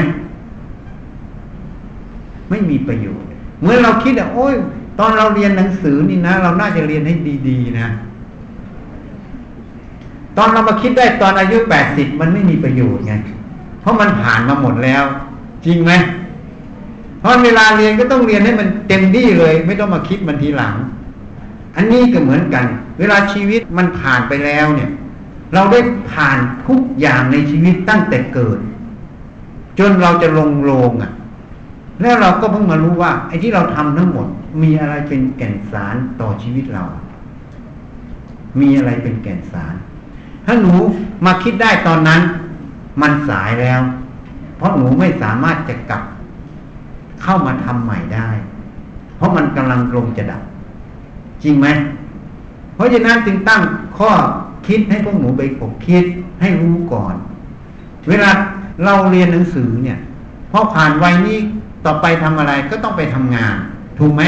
[2.51, 3.29] ไม่มีประโยชน์
[3.63, 4.55] เมื่อเราคิดอะโอ้ย
[4.99, 7.15] ตอนเราเรียนหนังสือนี่นะ เราน่าจะเรียนให้
[7.49, 7.89] ดี ๆ นะ
[10.39, 13.15] ตอนเรามาคิดได้ตอนอายุแปดสิบมันไม่มีประโยชน์ไง
[13.81, 15.05] เพราะมันผ่านมาหมดแล้ว
[15.67, 15.93] จริงไหม
[17.21, 20.75] เพราะเวลาเรียนก็ต้องเรียนให้มันเต็มที่เลย ไม่ต้องมาคิดมันทีหลัง
[21.77, 22.65] อันนี้ก็เหมือนกัน
[22.99, 24.91] เวลาชีวิตมันผ่านไปแล้วเนี่ย
[25.55, 25.81] เราได้
[26.13, 28.59] ผ่านทุกอย่างในชีวิตตั้งแต่เกิด
[29.79, 31.13] จนเราจะลงโลงอะ
[32.01, 34.27] แล้วเราก็เพิ่งมารู้ว่า ไอ้ที่เราทำทั้งหมด
[34.63, 36.85] มีอะไรเป็นแก่นสารต่อชีวิตเรา
[38.61, 39.75] มีอะไรเป็นแก่นสาร
[40.47, 40.75] ถ้าหนู
[41.25, 42.21] มาคิดได้ตอนนั้น
[43.03, 43.81] มันสายแล้ว
[44.57, 46.03] เพราะหนูไม่สามารถจะกลับ
[47.23, 48.29] เข้ามาทำใหม่ได้
[49.17, 50.43] เพราะมันกำลังลงจะดับ
[51.43, 51.67] จริงไหม
[52.75, 53.61] เพราะฉะนั้นจึงตั้ง
[53.99, 54.11] ข้อ
[54.67, 56.05] คิดให้พวกหนูไปกบคิด
[56.41, 57.15] ให้รู้ก่อน
[58.09, 58.31] เวลา
[58.85, 59.99] เราเรียนหนังสือเนี่ย
[60.53, 61.39] พอผ่านวัยนี้
[61.85, 63.55] ต่อไปทำอะไรก็ต้องไปทำงาน
[63.99, 64.23] ถูกไหม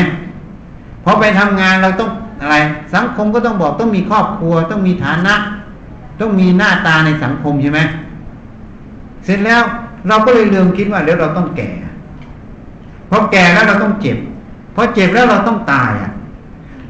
[1.05, 2.11] พอไปทำงานเราต้อง
[2.41, 2.57] อะไร
[2.95, 5.35] สังคมก็ต้องบอกต้องมีครอบครัว ต้องมีฐานะ
[6.21, 7.81] ต้องมีหน้าตาในสังคมใช่ไหม
[9.25, 9.63] เสร็จแล้ว
[10.09, 11.71] เราก็เลยลืมคิดว่าเดี๋ยวเราต้องแก่
[13.11, 14.19] พอแก่แล้วเราต้องเจ็บ
[14.75, 16.13] พอเจ็บแล้วเราต้องตายอะ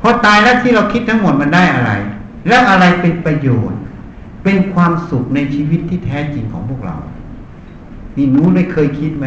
[0.02, 1.90] พอตายแล้วที่เราคิดทั้งหมดมันได้อะไร
[2.48, 3.78] แล้วอะไรเป็นประโยชน์
[4.44, 6.96] เป็นความสุขในชีวิตที่แท้จริงของพวกเรา
[8.16, 9.26] นี่หนูได้เคยคิดไหม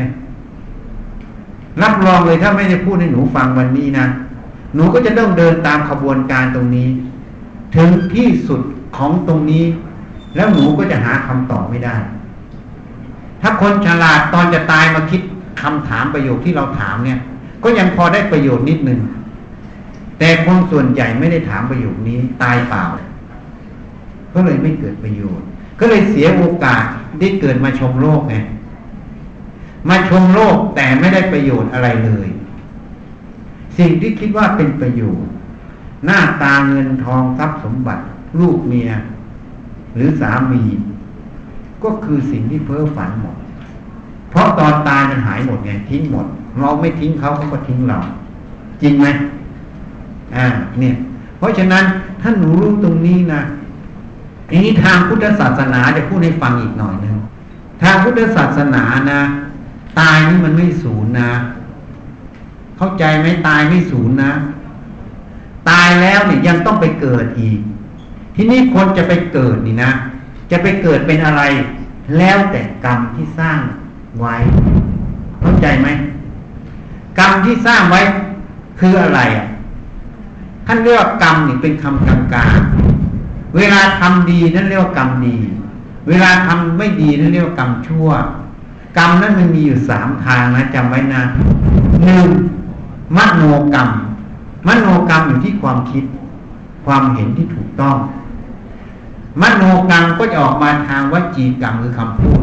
[1.82, 4.06] รับรองเลยถ้าไม่ได้พูดให้หนูฟังวันนี้นะ
[4.76, 6.88] หนูก็จะต้องเดินตามขบวนการตรงนี้
[7.76, 8.62] ถึงที่สุด
[8.97, 9.64] ของตรงนี้
[10.36, 11.96] แล้วหนูก็จะหาคำตอบไม่ได้
[13.42, 15.22] ถ้าคนฉลาดตอนจะตายมาคิด
[15.62, 17.20] คำถามประโยคที่เราถามเนี่ย
[17.64, 19.00] ก็ยังพอได้ประโยชน์นิดนึง
[20.20, 22.84] แต่คนส่วนใหญ่ไม่ได้ถามประโยคนี้ตายเปล่า
[24.34, 25.46] ก็เลยไม่เกิดประโยชน์
[25.80, 26.84] ก็เลยเสียโอกาส
[27.20, 28.36] ได้เกิดมาชมโลกไง
[29.90, 32.28] มาชมโลกแต่ไม่ได้ประโยชน์อะไรเลย
[33.78, 35.32] สิ่งที่คิดว่าเป็นประโยชน์
[36.06, 38.04] หน้าตาเงินทองทรัพย์สมบัติ
[38.40, 38.90] ลูกเมีย
[39.96, 40.64] หรือสามี
[41.84, 43.36] ก็คือสิ่งที่เพ้อฝันหมด
[44.32, 46.26] เพราะตอนตายมันหายหมดไงทิ้งหมด
[46.60, 47.98] เราไม่ทิ้งเขาเขาก็ทิ้งเรา
[48.82, 49.08] จริงไหม
[50.36, 50.46] อ่า
[50.80, 50.96] เนี่ย
[51.38, 51.84] เพราะฉะนั้น
[52.22, 53.42] ถ้าหนูรู้ตรงนี้นะ
[54.50, 57.16] อันนี้ทางพุทธศาสนาจะพูดให้ฟังอีกหน่อยหนึ่ง
[57.82, 59.22] ทางพุทธศาสนานะ
[60.00, 61.32] ตายนี่มันไม่สูญนะ
[62.78, 64.32] เข้าใจไหมตายไม่สูญนะ
[65.70, 67.60] ตายแล้วเนี่ยยังต้องไปเกิดอีก
[68.36, 69.92] ที่นี่คนจะไปเกิดนี่นะ
[70.52, 71.44] จะไปเกิดเป็นอะไร
[72.18, 73.60] แล้วแต่กรรมที่สร้าง
[74.20, 74.36] ไว้
[75.42, 75.88] เข้าใจไหม
[77.20, 78.02] กรรมที่สร้างไว้
[78.80, 79.48] คืออะไรอะ
[80.66, 82.46] ท่านเรียกว่ากรรมนี่เป็นคำกลางกา
[83.56, 85.38] เวลาทำดีนั่นเรียกว่ากรรมดี
[86.08, 88.08] เวลาทำไม่ดีนั่นเรียกว่ากรรมชั่ว
[88.98, 91.22] กรรมนั้นมันมีอยู่สามทางนะจำไว้นะ
[92.04, 92.28] หนึ่ง
[93.18, 93.90] มโนกรรม
[94.68, 96.04] มโนกรรมอยู่ที่ความคิด
[96.86, 97.96] ความเห็นที่ถูกต้อง
[99.42, 102.42] มโนกรรมก็จะออกมาทางวจีกรรมคือคำพูด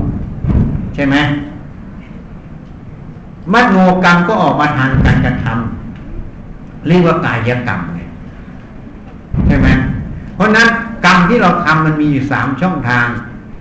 [0.94, 1.16] ใช่ไหม
[3.54, 8.00] มโนกรรมก็ออกมาทางการกระทำเรียกว่ากายกรรมไง
[9.46, 9.68] ใช่ไหม
[10.34, 10.68] เพราะนั้น
[11.04, 13.06] กรรมที่เราทำมันมีอยู่สามช่องทาง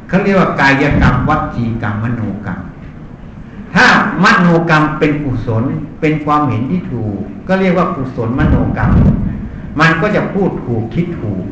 [0.08, 2.60] เขาเรียกว่ากายกรรมวัจีกรรมมโนกรรม
[3.76, 3.86] ถ้า
[4.24, 5.64] มโนกรรมเป็นกุศล
[6.00, 7.18] เป็นความเห็นที่ถูก
[7.48, 8.92] ก็เรียกว่ากุศลมโนกรรม
[9.80, 11.44] มันก็จะพูดถูกคิดถูก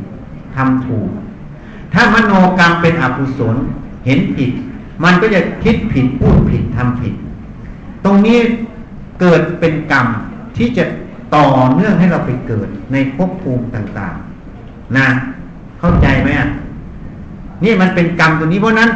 [0.55, 1.09] ทำถูก
[1.93, 3.55] ถ้ามโนกรรมเป็นอกุศล
[4.05, 4.51] เห็นผิด
[5.03, 7.13] มันก็จะคิดผิดพูดผิดทำผิด
[8.05, 8.39] ตรงนี้
[9.19, 10.05] เกิดเป็นกรรม
[10.57, 10.85] ที่จะ
[11.35, 15.07] ต่อเนื่องให้เราไปเกิดในภพภูมิต่างๆนะ
[15.79, 16.49] เข้าใจไหมอะ
[17.63, 18.89] นี่มันเป็นกรรมตัวนี้เพราะนั้น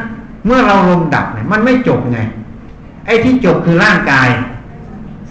[0.45, 2.19] เมื่อเราลงดับเนี่ยมันไม่จบไง
[3.05, 4.27] ไอ้ที่จบคือร่างกาย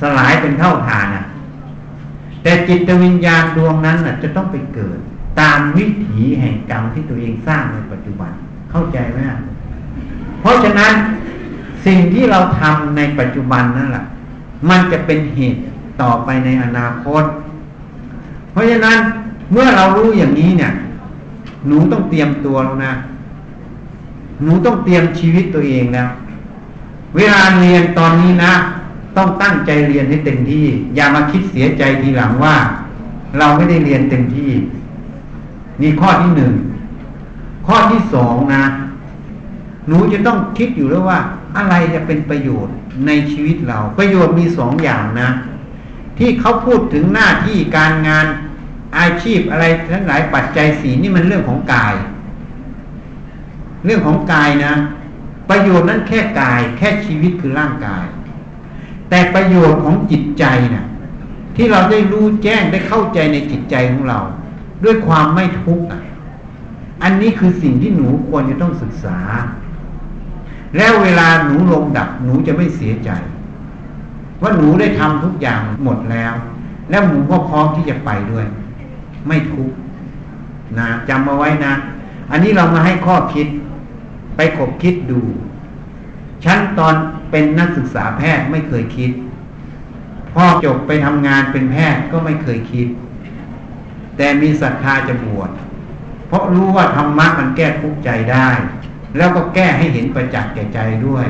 [0.00, 1.24] สลายเป็นเท่าฐานอะ
[2.42, 4.98] แต่จิตวิญญาณดวงนั้นน่ะ จะต้องไปเกิด
[5.40, 8.32] ตามวิถีแห่งกรรมที่ตัวเองสร้างในปัจจุบัน
[8.70, 9.18] เข้าใจไหม
[10.40, 10.92] เพราะฉะนั้น
[11.86, 14.04] สิ่งที่เราทำในปัจจุบันนั่นแหละ
[14.68, 15.60] มันจะเป็นเหตุ
[16.02, 17.24] ต่อไปในอนาคต
[18.52, 18.98] เพราะฉะนั้น
[19.52, 20.72] เมื่อเรารู้อย่างนี้เนี่ย
[21.66, 22.92] หนูต้องเตรียมตัวแล้วนะ
[24.42, 26.04] หนูต้องเตรียมชีวิตตัวเองนะ
[27.16, 28.52] เวลาเรียนตอนนี้นะ
[29.16, 32.56] ต้องตั้งใจเรียนให้เต็มที่ อย่ามาคิดเสียใจทีหลังว่า
[33.38, 34.50] เราไม่ได้เรียนเต็มที่
[35.80, 36.52] นี่ข้อที่หนึ่ง
[37.66, 38.64] ข้อที่สองนะ
[39.86, 41.18] หนูจะต้องคิดอยู่แล้วว่า
[41.56, 42.74] อะไรจะเป็นประโยชน์
[43.06, 45.28] ในชีวิตเรา ประโยชน์มีสองอย่างนะ
[46.18, 48.26] ที่เขาพูดถึงหน้าที่การงาน
[48.98, 51.94] อาชีพอะไรทั้งหลายปัจจัยสีนี่มันเรื่องของกาย
[53.84, 54.74] เรื่องของกายนะ
[55.50, 58.04] ประโยชน์นั้นแค่กาย แค่ชีวิตคือร่างกาย
[59.10, 60.86] แต่ประโยชน์ของจิตใจนะ่ะ
[61.56, 64.18] ที่เราได้รู้แจ้งได้เข้าใจในจิตใจของเรา
[64.84, 65.86] ด้วยความไม่ทุกข์
[67.02, 69.18] อันนี้คือสิ่งที่หนูควรจะต้องศึกษา
[70.76, 73.10] แล้วเวลาหนูลงดับหนูจะไม่เสียใจ
[74.42, 76.34] ว่าหนูได้ทำทุกอย่างหมดแล้ว
[76.90, 78.46] แล้วหนูก็พร้อมที่จะไปด้วย
[79.26, 79.74] ไม่ทุกข์
[80.78, 81.72] นะจำมาไว้นะ
[82.30, 83.46] อันนี้เรามาให้ข้อคิด
[84.36, 85.20] ไปคบคิดดู
[86.44, 86.94] ฉันตอน
[87.30, 89.10] เป็นนักศึกษาแพทย์ไม่เคยคิด
[90.32, 92.86] พอจบไปทำงานเป็นแพทย์ก็ไม่เคยคิด
[94.18, 95.50] แต่มีศรัทธาจะบวช
[96.28, 98.48] เพราะรู้ว่าธรรมะมันแก้ทุกข์ใจได้
[99.16, 101.26] แล้วก็แก้ให้เห็นประจักษ์แก่ใจด้วย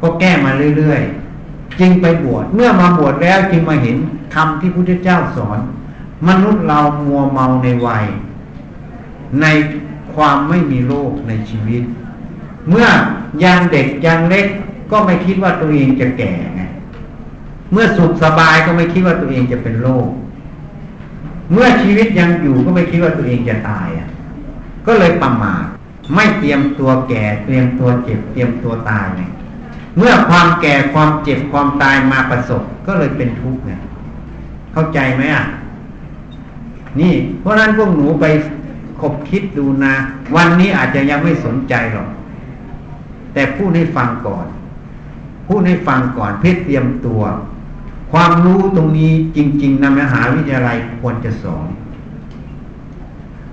[0.00, 3.96] ก็แก้มาเรื่อยๆจึงไปบวชเมื่อมาบวชแล้วจึงมาเห็น
[4.34, 5.58] คำที่พุทธเจ้าสอน
[6.28, 8.04] มนุษย์เรามัวเมาในวัย
[9.40, 9.46] ใน
[10.14, 11.82] ความไม่มีโลกในชีวิต
[12.68, 12.86] เมื่อ
[13.44, 14.46] ยังเด็กยังเล็ก
[14.90, 16.60] ก็ไม่คิดว่าตัวเองจะแก่ไง
[17.72, 20.08] เมื่อสุขสบายก็ไม่คิดว่าตัวเองจะเป็นโรค
[21.52, 24.08] เมื่อชีวิตยังอยู่ก็ไม่คิดว่าตัวเองจะตายอะ
[24.86, 25.64] ก็เลยประมาท
[26.14, 29.22] ไม่เตรียมตัวแก่เตรียมตัวเจ็บเตรียมตัวตายไง
[29.96, 33.80] เมื่อความแก่ความเจ็บความตายมาประสบก็เลยเป็นทุกข์เนี่ย
[34.72, 35.44] เข้าใจไหมอะ
[37.00, 38.24] นี่ เพราะนั้นพวกหนูไป
[39.00, 39.94] คบคิดดูนะ
[40.36, 42.08] วันนี้อาจจะยังไม่สนใจหรอก
[43.32, 44.46] แต่พูดให้ฟังก่อน
[45.48, 47.20] พูดให้ฟังก่อนเพื่อเตรียมตัว
[48.12, 51.68] ความรู้ตรงนี้จริง ๆนำมหาวิทยาลัยควรจะสอน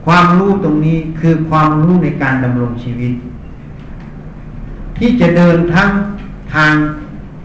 [0.05, 3.13] ความรู้ตรงนี้คือความรู้ในการดำรงชีวิต
[4.97, 5.89] ที่จะเดินทั้ง
[6.53, 6.73] ทาง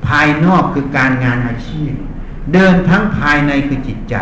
[0.06, 1.90] ภายนอกคือการงานอาชีพ
[2.54, 4.16] เดินทั้งภายในคือจิตใจ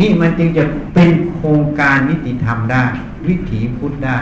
[0.00, 0.64] นี่มันจึงจะ
[0.94, 2.84] เป็นโครงการนิติธรรมได้
[3.26, 4.18] วิถีพุทธได้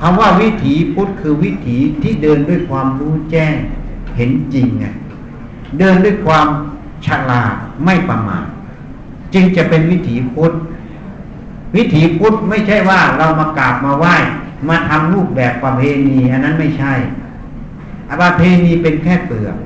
[0.00, 3.54] คำว่าวิถีพุทธคือวิถีที่เดินด้วยความรู้แจ้ง
[4.16, 4.94] เห็นจริงเนี่ย
[5.78, 6.46] เดินด้วยความ
[7.06, 7.54] ฉลาด
[7.84, 8.44] ไม่ประมาท
[9.34, 10.52] จึงจะเป็นวิถีพุทธ
[11.76, 14.16] วิถีพุทธไม่ใช่ว่าเรามากราบมาไหว้
[14.68, 16.94] มาทำรูปแบบประเพณี อันนั้นไม่ใช่
[18.22, 19.56] ประเพณีเป็นแค่เปลือก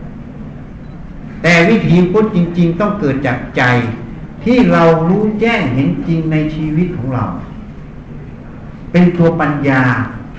[1.43, 3.63] แต่วิถีพุทธจริง ๆ ต้องเกิดจากใจ
[4.45, 7.25] ที่เรารู้แจ้งเห็นจริงในชีวิตของเรา
[8.93, 9.83] เป็นตัวปัญญา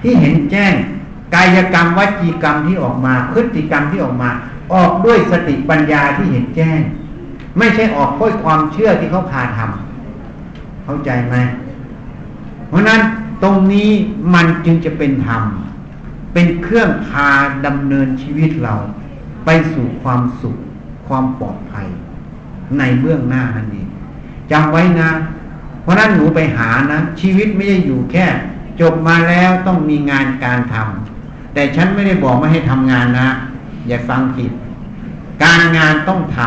[0.02, 0.74] ที่เห็นแจ้ง
[1.36, 4.30] กายกรรมวจีกรรมที่ออกมา พฤติกรรมที่ออกมา
[4.74, 6.80] ออกด้วยสติปัญญาที่เห็นแจ้ง
[7.58, 11.36] ไม่ใช่ออกด้วยความเชื่อที่เขาพาทำเข้าใจไหม
[12.70, 13.02] เพราะนั้น
[13.44, 13.90] ตรงนี้
[14.34, 15.44] มันจึงจะเป็นธรรม
[16.34, 17.30] เป็นเครื่องพา
[17.66, 18.76] ดำเนินชีวิตเรา
[19.46, 20.58] ไปสู่ความสุข
[21.08, 21.88] ความปลอดภัย
[22.78, 23.88] ในเบื้องหน้านั่นเอง
[24.52, 25.10] จำไว้นะ
[25.82, 28.26] เพราะนั้นหนูไปหานะ ชีวิตไม่ได้อยู่แค่
[28.82, 33.30] จบมาแล้วต้องมีงานการทำแต่ฉันไม่ได้บอกไม่ให้ทำงานนะ
[33.88, 34.52] อย่าฟังผิด
[35.44, 36.40] การงานต้องท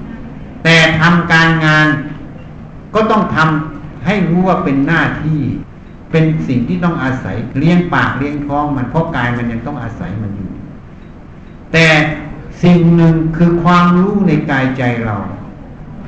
[0.00, 1.86] ำแต่ทำการงาน
[2.94, 5.40] ก็ต้องทำให้รู้ว่าเป็นหน้าที่
[6.10, 10.50] เป็นสิ่งที่ต้องอาศัยเลี้ยงปากเลี้ยงท้องมันเพราะกายมันยังต้องอาศัยมันอยู่
[11.72, 11.86] แต่
[12.62, 15.16] สิ่งหนึ่งคือความรู้ในกายใจเรา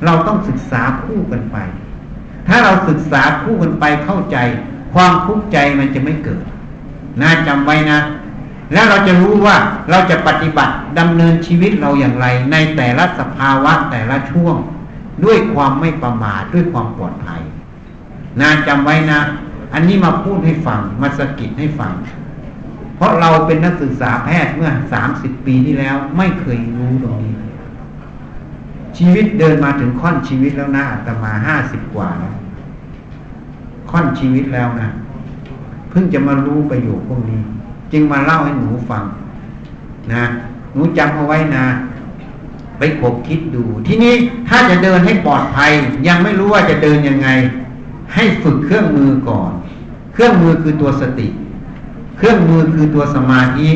[0.05, 1.57] เราต้องศึกษาคู่กันไป
[2.47, 4.37] ถ้าเราศึกษาคู่กันไปเข้าใจ
[4.93, 6.43] ความทุกข์ใจมันจะไม่เกิด
[7.21, 7.99] น่าจำไว้นะ
[8.73, 9.55] แล้วเราจะรู้ว่า
[9.89, 14.55] เราจะปฏิบัติดำเนินชีวิตเราอย่างไร ในแต่ละสภาวะแต่ละช่วง
[15.25, 17.41] ด้วยความไม่ประมาทด้วยความปลอดภัย
[18.39, 19.19] นาจำไว้นะ
[19.73, 21.91] อันนี้มาพูดให้ฟังมาสกิดให้ฟัง
[22.95, 27.35] เพราะเราเป็นนักศึกษาแพทย์เมื่อสามสิบปีที่แล้ว ไม่เคยรู้ตรงนี้
[28.97, 32.35] ชีวิตเดินมาถึงค่อนชีวิตแล้วนะอาตมาห้าสิบกว่าแล้ว
[33.91, 34.89] ค่อนชีวิตแล้วนะ
[35.89, 37.41] เพิ่งจะมารู้ประโยชน์พวกนี้
[37.91, 39.03] จึงมาเล่าให้หนูฟัง
[40.13, 40.23] นะ
[40.73, 41.65] หนูจำเอาไว้นะ
[42.77, 44.13] ไปขบคิดดู ที่นี้
[44.47, 45.71] ถ้าจะเดินให้ปลอดภัย
[46.07, 47.29] ยังไม่รู้ว่าจะเดินยังไง
[48.13, 49.51] ให้ฝึกเครื่องมือก่อน
[50.13, 51.27] เครื่องมือคือตัวสติ
[52.17, 53.69] เครื่องมือคือตัวสมาธิ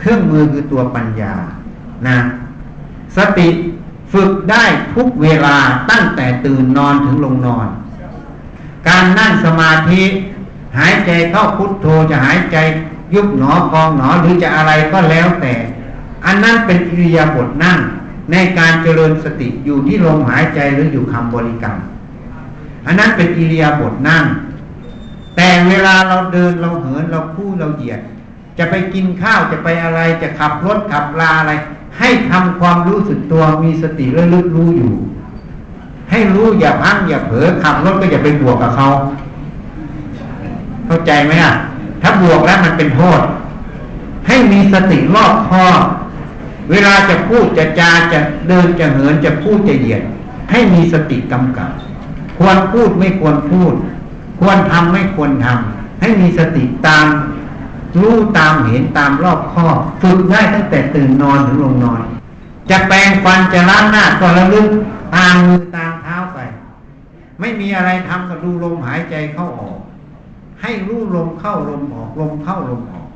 [0.00, 1.34] เครื่องมือคือตัวปัญญา
[2.08, 2.18] นะ
[3.16, 3.48] สติ
[4.12, 5.56] ฝึกได้ทุกเวลา
[5.90, 7.66] ตั้งแต่ตื่นนอนถึงลงนอน
[8.88, 10.02] การนั่งสมาธิ
[10.78, 12.56] หายใจเข้าพุทโธจะหายใจ
[13.14, 15.54] ยุบหนอพองหนอหรือจะอะไรก็แล้วแต่
[16.26, 17.78] อันนั้นเป็นอิริยาบถนั่ง
[18.32, 21.76] ในการเจริญสติอยู่ที่ลมหายใจหรืออยู่คำบริกรรม
[22.86, 24.24] อันนั้นเป็นอิริยาบถนั่ง
[25.36, 28.00] แต่เวลาเราเดินเราเหินเราคู่เราเหยียด
[28.58, 31.52] จะไปกินข้าวจะไปอะไรจะขับรถขับลาอะไร
[31.98, 34.92] ให้ทำความรู้สึกตัวมีสติระลึกรู้อยู่
[36.10, 38.88] ให้รู้อย่าพังอย่าเผลอขับรถก็อย่าไปบวกกับเขา
[40.86, 41.54] เข้าใจไหมอะ
[42.02, 43.20] ถ้าบวกแล้วมันเป็นโทษ
[44.26, 45.82] ให้มีสติรอบคอบ
[46.70, 50.02] เวลาจะพูดจะจาจะเดินจะเหินจะพูดจะเหยียด
[50.50, 51.70] ให้มีสติกำกับ
[52.38, 53.72] ควรพูดไม่ควรพูด
[54.40, 57.06] ควรทำไม่ควรทำให้มีสติตาม
[58.00, 59.66] รู้ตามเห็นตามรอบข้อ
[60.02, 62.00] ฝึกได้ตั้งแต่ตื่นนอนถึงลงนอน
[62.70, 64.68] จะแปรงฟันจะล้างหน้าก็ระลึก
[65.16, 66.38] ตามมือตามเท้าไป
[67.40, 69.79] ไม่มีอะไรทำก็ดูลมหายใจเข้าออก
[70.62, 73.06] ให้รู้ลมเข้าลมออกลมเข้าลมออก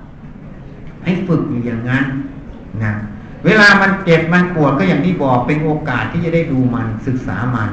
[1.05, 2.05] ให้ฝึกอยู่อย่างนั้น
[2.83, 2.93] นะ
[3.45, 7.71] เวลามันเจ็บมันปวดก็อย่างที่บอกเป็นโอกาสที่จะได้ดูมันศึกษามัน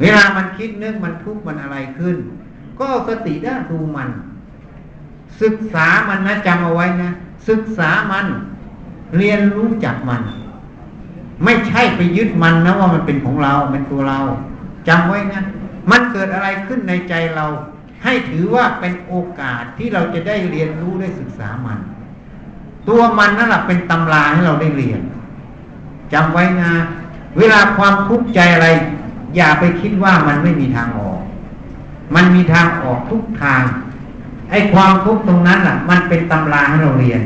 [0.00, 2.16] เวลามันคิดนึกมันทุกข์มันอะไรขึ้น
[2.80, 4.08] ก็สติได้ดูมัน
[5.42, 7.10] ศึกษามันนะจำเอาไว้นะ
[7.48, 8.26] ศึกษามัน
[9.16, 10.22] เรียนรู้จักมัน
[11.44, 14.18] ไม่ใช่ไปยึดมันนะว่ามันเป็นของเราเป็นตัวเรา
[14.88, 15.42] จำไว้นะ
[15.90, 17.46] มันเกิดอะไรขึ้นในใจเรา
[18.04, 21.78] ให้ถือว่าเป็นโอกาสที่เราจะได้เรียนรู้ได้ศึกษามัน
[22.88, 25.00] ตัวมันนั่นแหละเป็นตำราให้เราได้เรียน
[26.12, 26.72] จำไว้นะ
[27.38, 28.68] เวลาความทุกข์ใจอะไร
[29.36, 31.20] อย่าไปคิดว่ามันไม่มีทางออก
[32.14, 33.62] มันมีทางออกทุกทาง
[34.50, 37.20] ไอ้ความทุกข์ตรงนั้นอะ มันเป็นตำราให้เราเรียน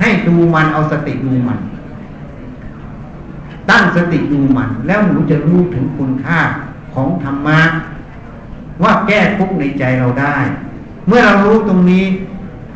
[0.00, 1.58] ให้ดูมันเอาสติดูมัน
[3.70, 6.40] ตั้งสติดูมัน แล้วหนูจะรู้ถึงคุณค่า
[6.94, 7.60] ของธรรมะ
[8.82, 10.36] ว่าแก้ทุกข์ในใจเราได้
[11.08, 12.04] เมื่อเรารู้ตรงนี้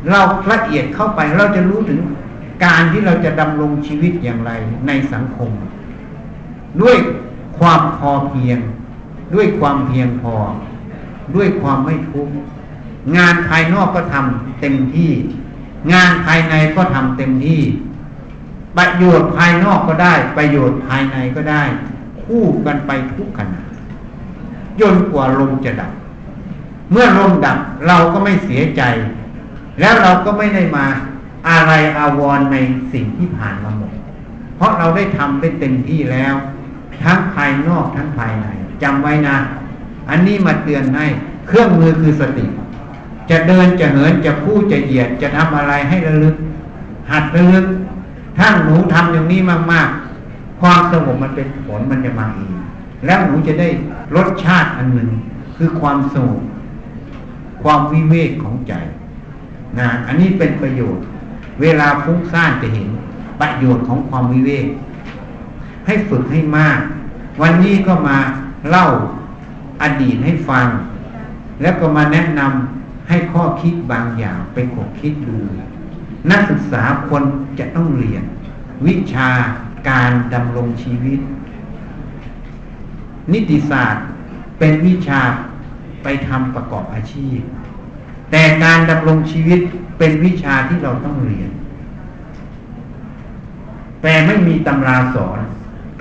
[0.09, 0.21] เรา
[0.51, 1.99] ละเอียดเข้าไปเราจะรู้ถึง
[2.65, 4.51] การที่เราจะดำรงชีวิตอย่างไร
[4.87, 5.51] ในสังคม
[6.81, 6.97] ด้วย
[7.57, 8.59] ความพอเพียง
[9.35, 10.35] ด้วยความเพียงพอ
[11.35, 12.33] ด้วยความไม่ทุกข์
[13.17, 15.11] งานภายนอกก็ทำเต็มที่
[15.93, 17.61] งานภายในก็ทำเต็มที่
[18.77, 21.63] ประโยชน์ภายนอกก็ได้ ประโยชน์ภายในก็ได้
[22.23, 23.64] คู่กันไปทุกขณะ
[24.81, 25.91] จนกว่าลมจะดับ
[26.91, 27.57] เมื่อลมดับ
[27.87, 28.81] เราก็ไม่เสียใจ
[29.79, 30.85] แล้วเราก็ไม่ได้มา
[31.49, 32.57] อะไรอาวรใน
[32.93, 33.91] สิ่งที่ผ่านมาหมด
[34.55, 36.33] เพราะเราได้ทำได้เต็มที่แล้ว
[37.03, 38.45] ทั้งภายนอกทั้งภายใน
[38.83, 39.35] จำไว้นะ
[40.09, 41.05] อันนี้มาเตือนให้
[41.47, 42.45] เครื่องมือคือสติ
[43.29, 46.35] จะเดินจะเหินจะพูดจะเหยียดจะทำอะไรให้ระลึก
[47.11, 47.65] หัดระลึก
[48.37, 49.41] ถ้าหนูทำอย่างนี้
[49.71, 52.51] มากๆ ความสงบมันเป็นผลมันจะมาเอง
[53.05, 53.69] แล้วหนูจะได้
[54.15, 55.09] รสชาติอันหนึ่ง
[55.55, 56.41] คือความสงบ
[57.63, 58.73] ความวิเวกของใจ
[59.79, 61.03] นะอันนี้เป็นประโยชน์
[61.61, 62.89] เวลาฟุ้งซ่านจะเห็น
[63.41, 64.65] ประโยชน์ของความวิเวก
[65.85, 66.79] ให้ฝึกให้มาก
[67.41, 68.17] วันนี้ก็มา
[68.69, 68.85] เล่า
[69.81, 70.67] อดีตให้ฟัง
[71.61, 75.37] แล้วก็มาแนะนำให้ข้อคิดบางอย่างไปขบคิดดู
[76.31, 77.23] นักศึกษาคน
[77.59, 78.23] จะต้องเรียน
[78.85, 79.29] วิชา
[79.89, 81.19] การดำรงชีวิต
[83.33, 84.05] นิติศาสตร์
[84.59, 85.21] เป็นวิชา
[86.03, 87.39] ไปทำประกอบอาชีพ
[88.31, 89.59] แต่การดำรงชีวิต
[89.97, 91.49] เป็นวิชาที่เราต้องเรียน
[94.01, 95.39] แต่ไม่มีตำราสอน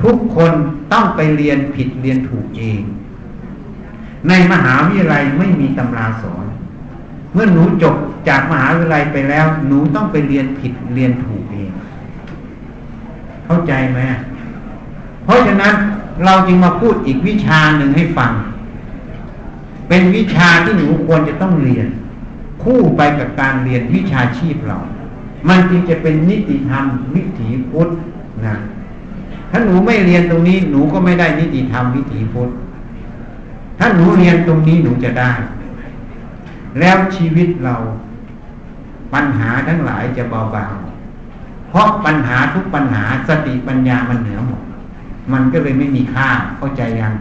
[0.03, 0.53] ทุกคน
[0.93, 2.83] ต้องไปเรียนผิดเรียนถูกเอง
[4.29, 6.45] ในมหาวิทยาลัยไม่มีตำราสอน
[7.33, 7.97] เมื่อหนูจบ
[8.29, 11.71] จากมหาวิทยาลัยไปแล้ว หนูต้องไปเรียนผิดเรียนถูกเอง
[13.47, 13.99] เข้าใจไหม
[15.25, 15.75] เพราะฉะนั้น
[16.25, 18.33] เราจึงมาพูดอีกวิชาหนึ่งให้ฟัง
[19.89, 21.87] เป็นวิชาที่หนูควรจะต้องเรียน
[22.63, 24.79] คู่ไปกับการเรียนวิชาชีพเรา
[25.49, 26.85] มันจึงจะเป็นนิติธรรม
[27.15, 27.89] วิถีพุทธ
[28.47, 28.57] นะ
[29.51, 32.51] ถ้าหนูไม่เรียนตรงนี้ หนูก็ไม่ได้นิติธรรมวิถีพุทธ
[33.79, 35.33] ถ้าหนูเรียนตรงนี้หนูจะได้
[36.81, 37.77] แล้วชีวิตเรา
[39.15, 40.75] ปัญหาทั้งหลายจะเบาบาง
[41.69, 44.54] เพราะปัญหาทุกปัญหาสติปัญญามันเหนือหม
[45.33, 46.29] มันก็เลยไม่มีค่า
[46.59, 47.15] เข้าใจยัง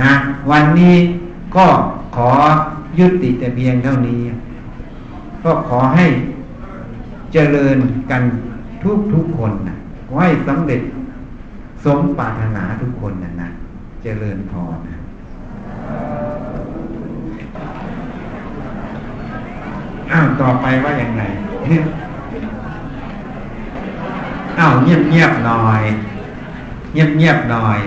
[0.00, 0.12] นะ
[0.50, 0.96] วันนี้
[1.56, 1.66] ก็
[2.16, 2.30] ขอ
[2.98, 4.22] ยุติแต่เพียงเท่านี้
[5.44, 6.06] ก็ขอให้
[7.32, 7.78] เจริญ
[8.10, 8.22] กัน
[8.82, 9.76] ทุกทุกคนนะ
[10.06, 10.80] ขอให้สำเร็จ
[11.84, 13.48] สมปรารถนาทุกคนนะนะ
[14.02, 14.96] เจริญพรนะ
[20.12, 21.22] อ้าวต่อไปว่าอย่างไร
[24.58, 25.82] อ้าวเงียบเงียบหน่อย
[26.96, 27.80] เงียบเงียบหน่อย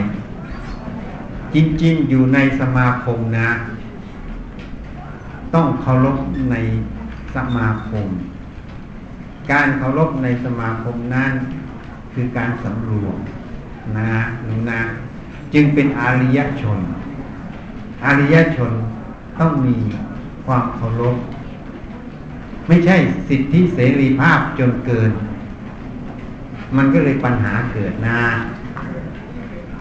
[1.53, 3.49] จริงๆอยู่ในสมาคมนะ
[5.53, 6.17] ต้องเคารพ
[6.51, 6.55] ใน
[7.35, 8.07] สมาคม
[9.51, 11.31] การเคารพในสมาคมนั้น
[12.13, 13.17] คือการสำรวม
[13.97, 14.13] นะ
[14.43, 14.81] หนูนะ
[15.53, 16.79] จึงเป็นอาริยชน
[18.03, 18.71] อาริยชน
[19.39, 19.77] ต้องมี
[20.45, 21.17] ความเคารพ
[22.67, 22.97] ไม่ใช่
[23.29, 25.11] สิทธิเสรีภาพจนเกิน
[26.77, 28.19] มันก็เลยปัญหาเกิดนะ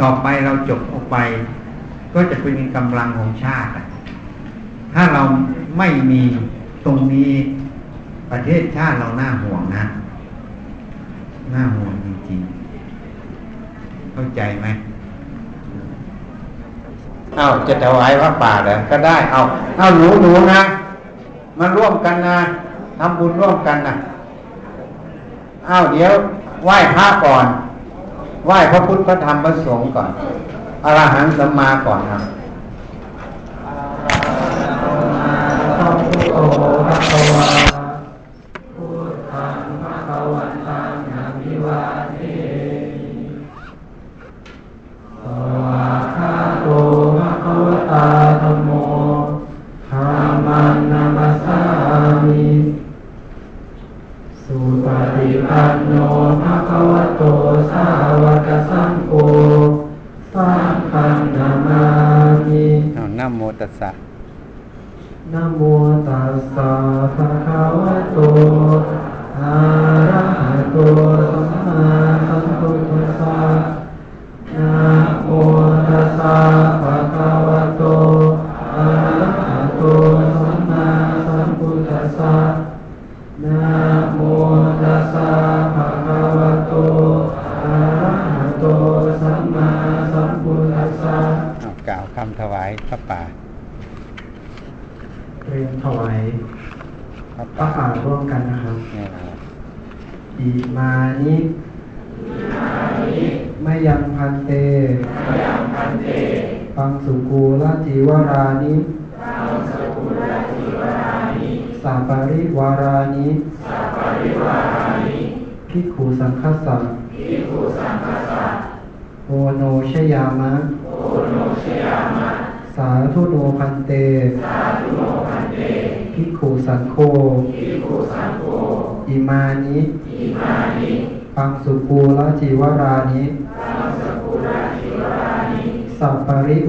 [0.01, 1.17] ต่อไปเราจบออกไป
[2.15, 3.71] ก็จะเป็นกำลังของชาติ
[4.95, 5.23] ถ้าเรา
[5.79, 6.23] ไม่มี
[6.85, 7.33] ตรงนี้
[8.31, 9.85] ประเทศชาติเราหน้าห่วงนะ
[11.51, 14.67] หน้าห่วงจริงๆ เข้าใจไหม
[17.37, 19.41] เอาจะถวายพระป่าเหรอก็ได้ เอา
[19.79, 20.63] เอาหนูหนูนะ
[21.59, 22.39] มาร่วมกันนะ
[22.99, 23.95] ทำบุญร่วมกันนะ
[25.67, 26.13] เอาเดี๋ยว
[26.65, 27.47] ไหว้พระก่อน
[28.47, 30.11] ไหว้พระพุทธพระธรรมพระสงฆ์ก่อน
[30.85, 32.23] อรหังสัมมาก่อนครับ
[37.13, 37.68] ตั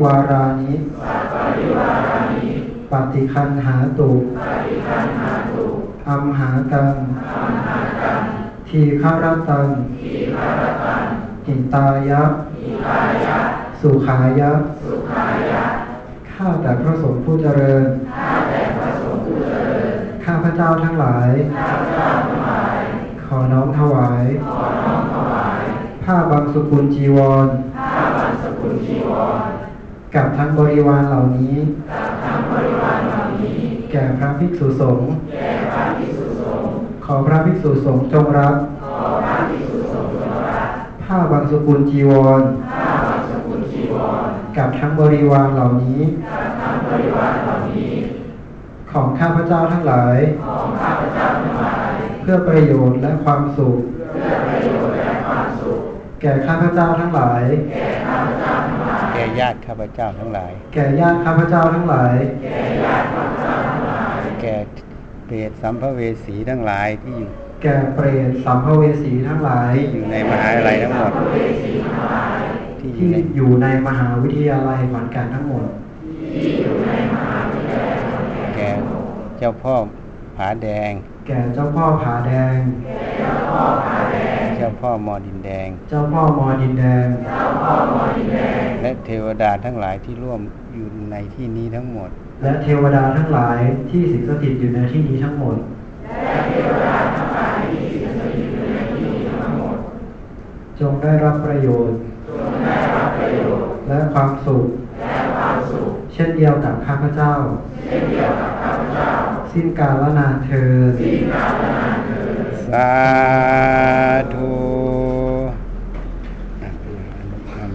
[0.03, 0.73] วารานิ
[2.91, 4.11] ปฏิคันหาตุ
[6.09, 6.95] อัมหากัง
[8.67, 9.67] ทีฆารตัง
[11.47, 12.23] หิตายะ
[13.81, 14.51] สุขายะ
[16.33, 17.85] ข้าแต่พระสงฆ์ผู้เจริญ
[20.25, 21.29] ข้าพระเจ้าทั้งหลาย
[23.25, 24.23] ขอน้อมถวาย
[26.03, 27.47] ผ้าบางสุกุลจีวร
[30.15, 31.55] กับทั้งบริวารเหล่านี้
[33.91, 35.09] แก่พระภิกษุสงฆ์
[37.05, 38.55] ขอพระภิกษุสงฆ์จงรับ
[41.03, 42.41] ผ้าบางสุกุลจีวร
[44.57, 45.99] กับทั้งบริวารเหล่านี้
[48.91, 50.17] ของข้าพเจ้าทั้งหลาย
[52.21, 53.79] เพื่อประโยชน์และความสุข
[56.21, 57.43] แก่ข้าพเจ้าทั้งหลาย
[59.19, 62.15] แก่ญาติข้าพเจ้าทั้งหลาย แก่ญาติข้าพเจ้าทั้งหลาย
[64.41, 64.55] แก่
[65.25, 67.29] เปรตสัมภเวสีทั้งหลายที่อยู่
[67.63, 71.11] แก่เปรตสัมภเวสีทั้งหลายที่อยู่ในมหาวิทยาลัยทั้งหมด
[72.79, 75.65] ที่อยู่ที่ในอยู่ในมหาวิทยาลัยขอนแก่นทั้งหมด
[78.55, 78.69] แก่
[79.37, 79.75] เจ้าพ่อ
[80.37, 80.91] ผาแดง
[81.27, 82.57] แก่เจ้าพ่อผาแดง
[84.57, 87.05] เจ้าพ่อมอดินแดง เจ้าพ่อมอดินแดง
[88.81, 90.41] และเทวดาทั้งหลายที่ร่วม
[90.73, 92.09] อยู่ในที่นี้ทั้งหมด
[92.41, 95.57] และเทวดาทั้งหลายที่สิงสถิตอยู่ในที่นี้ทั้งหมด
[100.79, 101.99] จงได้รับประโยชน์
[103.87, 104.65] และความสุข
[106.13, 107.33] เช่นเดียวกับข้าพเจ้า
[109.51, 112.89] สิ้นกาลนานเธอญสาธุอะเอา
[114.33, 114.51] ธุ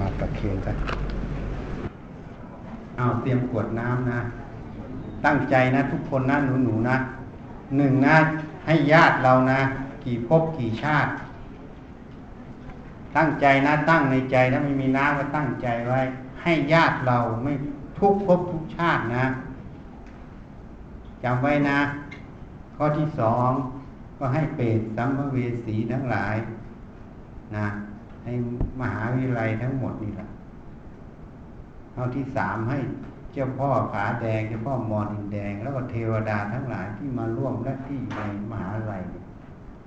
[0.01, 0.73] มาประเคนซะ
[2.97, 4.21] เอาเตรียมกวดน้ำนะ
[5.25, 6.97] ตั้งใจนะทุกคนนะหนูหนูๆนะ
[7.77, 8.17] หนึ่งนะ
[8.67, 9.61] ให้ญาติเรานะ
[10.05, 11.11] กี่ภพกี่ชาติ
[13.17, 16.01] ตั้งใจนะ ตั้งในใจถ้าไม่มีน้ำก็ตั้งใจไว้
[16.43, 17.53] ให้ญาติเราไม่
[17.99, 19.25] ทุกภพทุกชาตินะ
[21.23, 21.79] จำไว้นะ
[22.77, 23.51] ข้อที่สอง
[24.19, 26.37] ก็ให้เปรตสัมภเวสีทั้งหลาย
[27.57, 27.67] นะ
[28.25, 28.33] ให้
[28.81, 30.29] มหาวิทยาลัยทั้งหมดนี่แหละ
[31.95, 32.79] ข้อที่สามให้
[33.33, 39.25] เจ้าพ่อขาแดงเจ้าพ่อมอดินแดง แล้วก็เทวดาทั้งหลายที่มาร่วมและที่อยู่ในมหาลัยเนี่ย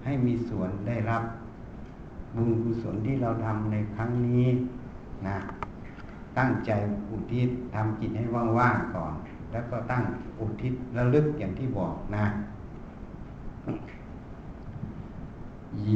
[0.03, 1.23] ให้มีส่วนได้รับ
[2.35, 4.47] บุญกุศลที่เราทำในครั้งนี้
[5.27, 5.37] นะ
[6.37, 6.71] ตั้งใจ
[7.09, 8.25] อุทิศทำจิตให้
[8.57, 9.13] ว่างๆก่อน
[9.51, 10.03] แล้วก็ตั้ง
[10.39, 12.25] อุทิศระลึกอย่างที่บอกนะ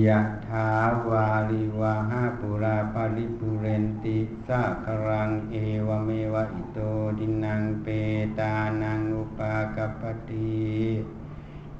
[0.06, 0.70] ยะถา
[1.08, 4.18] วาริวาหาปุราปาริปุเรนติ
[4.48, 5.56] สาครังเอ
[5.88, 6.80] วเมวะอิโต
[7.18, 7.88] ดินังเป
[8.40, 10.62] ตานังอุปะกัปปะติ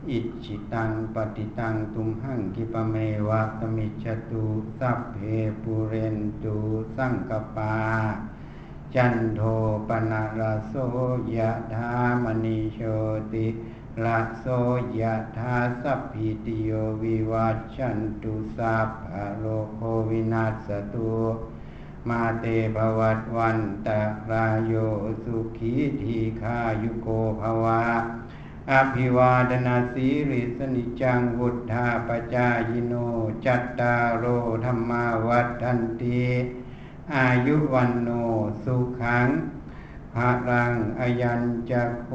[0.10, 2.96] อิจฉิตังปัตถิตังตุมหัง ขิปปะเม
[3.28, 4.46] วะ สะมิชฌะตุ
[4.80, 5.18] สัพเพ
[5.62, 6.58] ปูเรนตุ
[6.96, 7.76] สังกัปปา
[8.96, 9.42] จันโท
[9.88, 10.74] ปัณณะระโส
[11.36, 11.90] ยะถา
[12.24, 12.80] มะณิโช
[13.34, 13.48] ติ
[14.06, 14.46] ระโส
[15.00, 16.72] ยะถาสัพพีติโย
[17.04, 21.14] วิวัชชันตุสัพพะโรโควินัสสะตุ
[22.08, 22.46] มาเต
[22.76, 24.02] ภวัตวันตะ
[24.32, 24.74] รายโย
[25.24, 27.08] สุขีทีขายุโก
[27.42, 27.84] ภวะ
[28.72, 32.94] อภิวาดนาสีริสนิจังวุธาปจายโน
[33.46, 34.26] จัตตาโอ
[34.66, 36.26] ธรรมาวัฏันติ
[37.16, 38.10] อายุวันโน
[38.64, 39.28] สุขัง
[40.16, 42.10] ภารังอายัญจะโค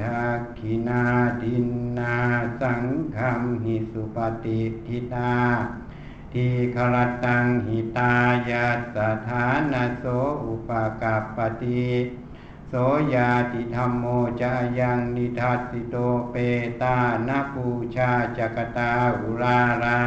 [0.00, 0.22] ทา
[0.58, 1.04] คินา
[1.42, 1.68] ดิน
[1.98, 2.16] นา
[2.60, 2.84] สัง
[3.16, 5.36] คำหิสุปฏิทิตา
[6.32, 8.14] ทีครตังหิตา
[8.50, 10.04] ยาสถานาโส
[10.44, 10.70] อุป
[11.02, 11.88] กัปปติ
[12.68, 12.74] โส
[13.14, 14.04] ยาติธรรมโม
[14.40, 15.96] จะยังนิทัสสิโต
[16.30, 16.34] เป
[16.82, 16.98] ตา
[17.28, 20.02] นาปูชาจักตาอุรารา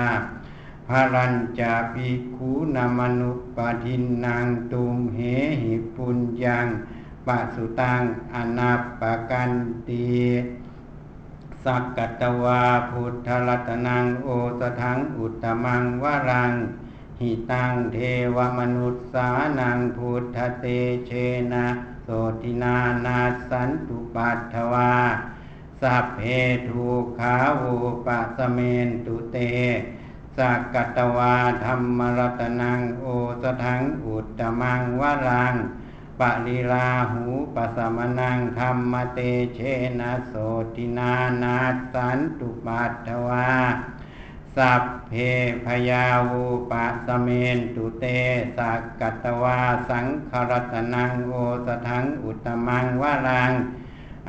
[0.87, 5.19] ภารัญจะภิกขุนามนุปทินนางตุมเห
[5.61, 6.67] หิปุญญัง
[7.27, 8.01] ปัสุตัง
[8.35, 9.01] อนัป
[9.31, 9.51] กัน
[9.87, 10.07] ตี
[11.63, 14.29] สักกัตวาพุทธรัตนังโอ
[14.59, 16.53] สถังอุตตมังวรัง
[17.19, 17.97] หิตังเท
[18.35, 19.29] วมนุษสา
[19.59, 20.65] นังพุทธเต
[21.07, 21.11] เช
[21.53, 21.67] นะ
[22.03, 22.09] โส
[22.41, 23.19] ตินานา
[23.49, 24.93] สันตุปัตถวา
[25.81, 26.21] สัพเพ
[26.69, 26.87] ทุ
[27.19, 27.75] ขาวุ
[28.05, 29.37] ปะสเมนตุเต
[30.37, 31.35] สักกัตวา
[31.65, 33.05] ธรรมรัตนังโอ
[33.43, 35.82] สถังอุตตมังวรังปะ
[36.47, 37.25] ลีลาหู
[37.55, 39.19] ปสมนังธรรมเต
[39.55, 39.59] เช
[39.99, 40.33] นะโส
[40.75, 41.13] ตินา
[41.43, 41.57] นา
[41.93, 43.49] สันตุปัตถวา
[44.57, 45.11] สัพเพ
[45.65, 48.05] พยาวูปะสเมนตุเต
[48.57, 49.59] สักกัตวา
[49.89, 51.31] สังครัตนังโอ
[51.65, 53.51] สถังอุตมังวารัง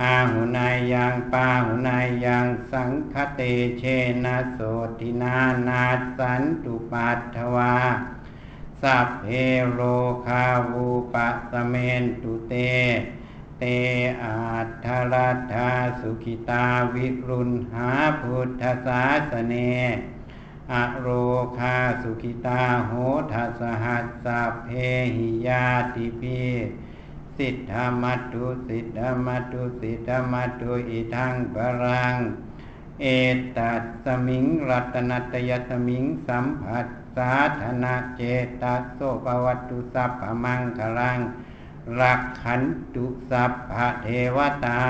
[0.03, 3.41] อาหุนายยังปาหุนายยังสังคเต
[3.79, 3.83] เช
[4.25, 4.59] นะโส
[4.99, 5.37] ตินา
[5.69, 5.85] นา
[6.19, 7.75] สันตุปัตถวา
[8.85, 9.27] สัพเพ
[9.73, 9.81] โร
[10.27, 12.55] คาวูปะสเมนตุเต
[13.59, 13.65] เต
[14.23, 14.37] อา
[14.85, 15.71] ทรัตถา
[16.01, 17.91] สุขิตาวิรุณหา
[18.21, 19.55] พุทธศาสเน
[20.73, 21.09] อโร
[21.59, 22.93] คาสุขิตาโห
[23.33, 24.71] ทัสหัสสัพเพ
[25.17, 26.43] หิยาติพี
[27.37, 32.17] สิทธามัตุสิทธามัตุสิทธามัตุอิทังปรัง
[33.01, 33.07] เอ
[33.57, 36.87] ตัสสมิงรัตนัตยสมิงสัมผัส
[37.17, 38.23] สาธนาเจ
[38.63, 41.19] ตสโสปวัตตุสัพพมังคลัง
[42.01, 42.63] รักขัน
[42.95, 44.83] ตุสัพพะเทวตา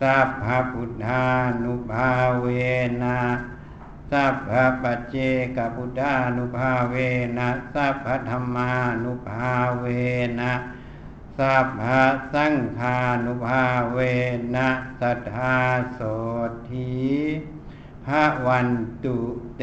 [0.00, 1.24] สัพพะพุทธา
[1.62, 2.10] นุภา
[2.40, 2.46] เว
[3.02, 3.20] นะ
[4.10, 5.16] สัพพะปัจเจ
[5.56, 6.94] กพุทธานุภาเว
[7.38, 8.72] นะสัพพะธรรมา
[9.04, 9.50] นุภา
[9.80, 9.86] เว
[10.40, 10.52] นะ
[11.38, 12.02] สัพพะ
[12.34, 13.62] สังฆานุภา
[13.92, 13.98] เว
[14.54, 14.68] นะ
[15.00, 15.56] สัทธา
[15.92, 16.00] โส
[16.68, 16.90] ธี
[18.46, 18.68] วัน
[19.04, 19.16] ตุ
[19.56, 19.62] เต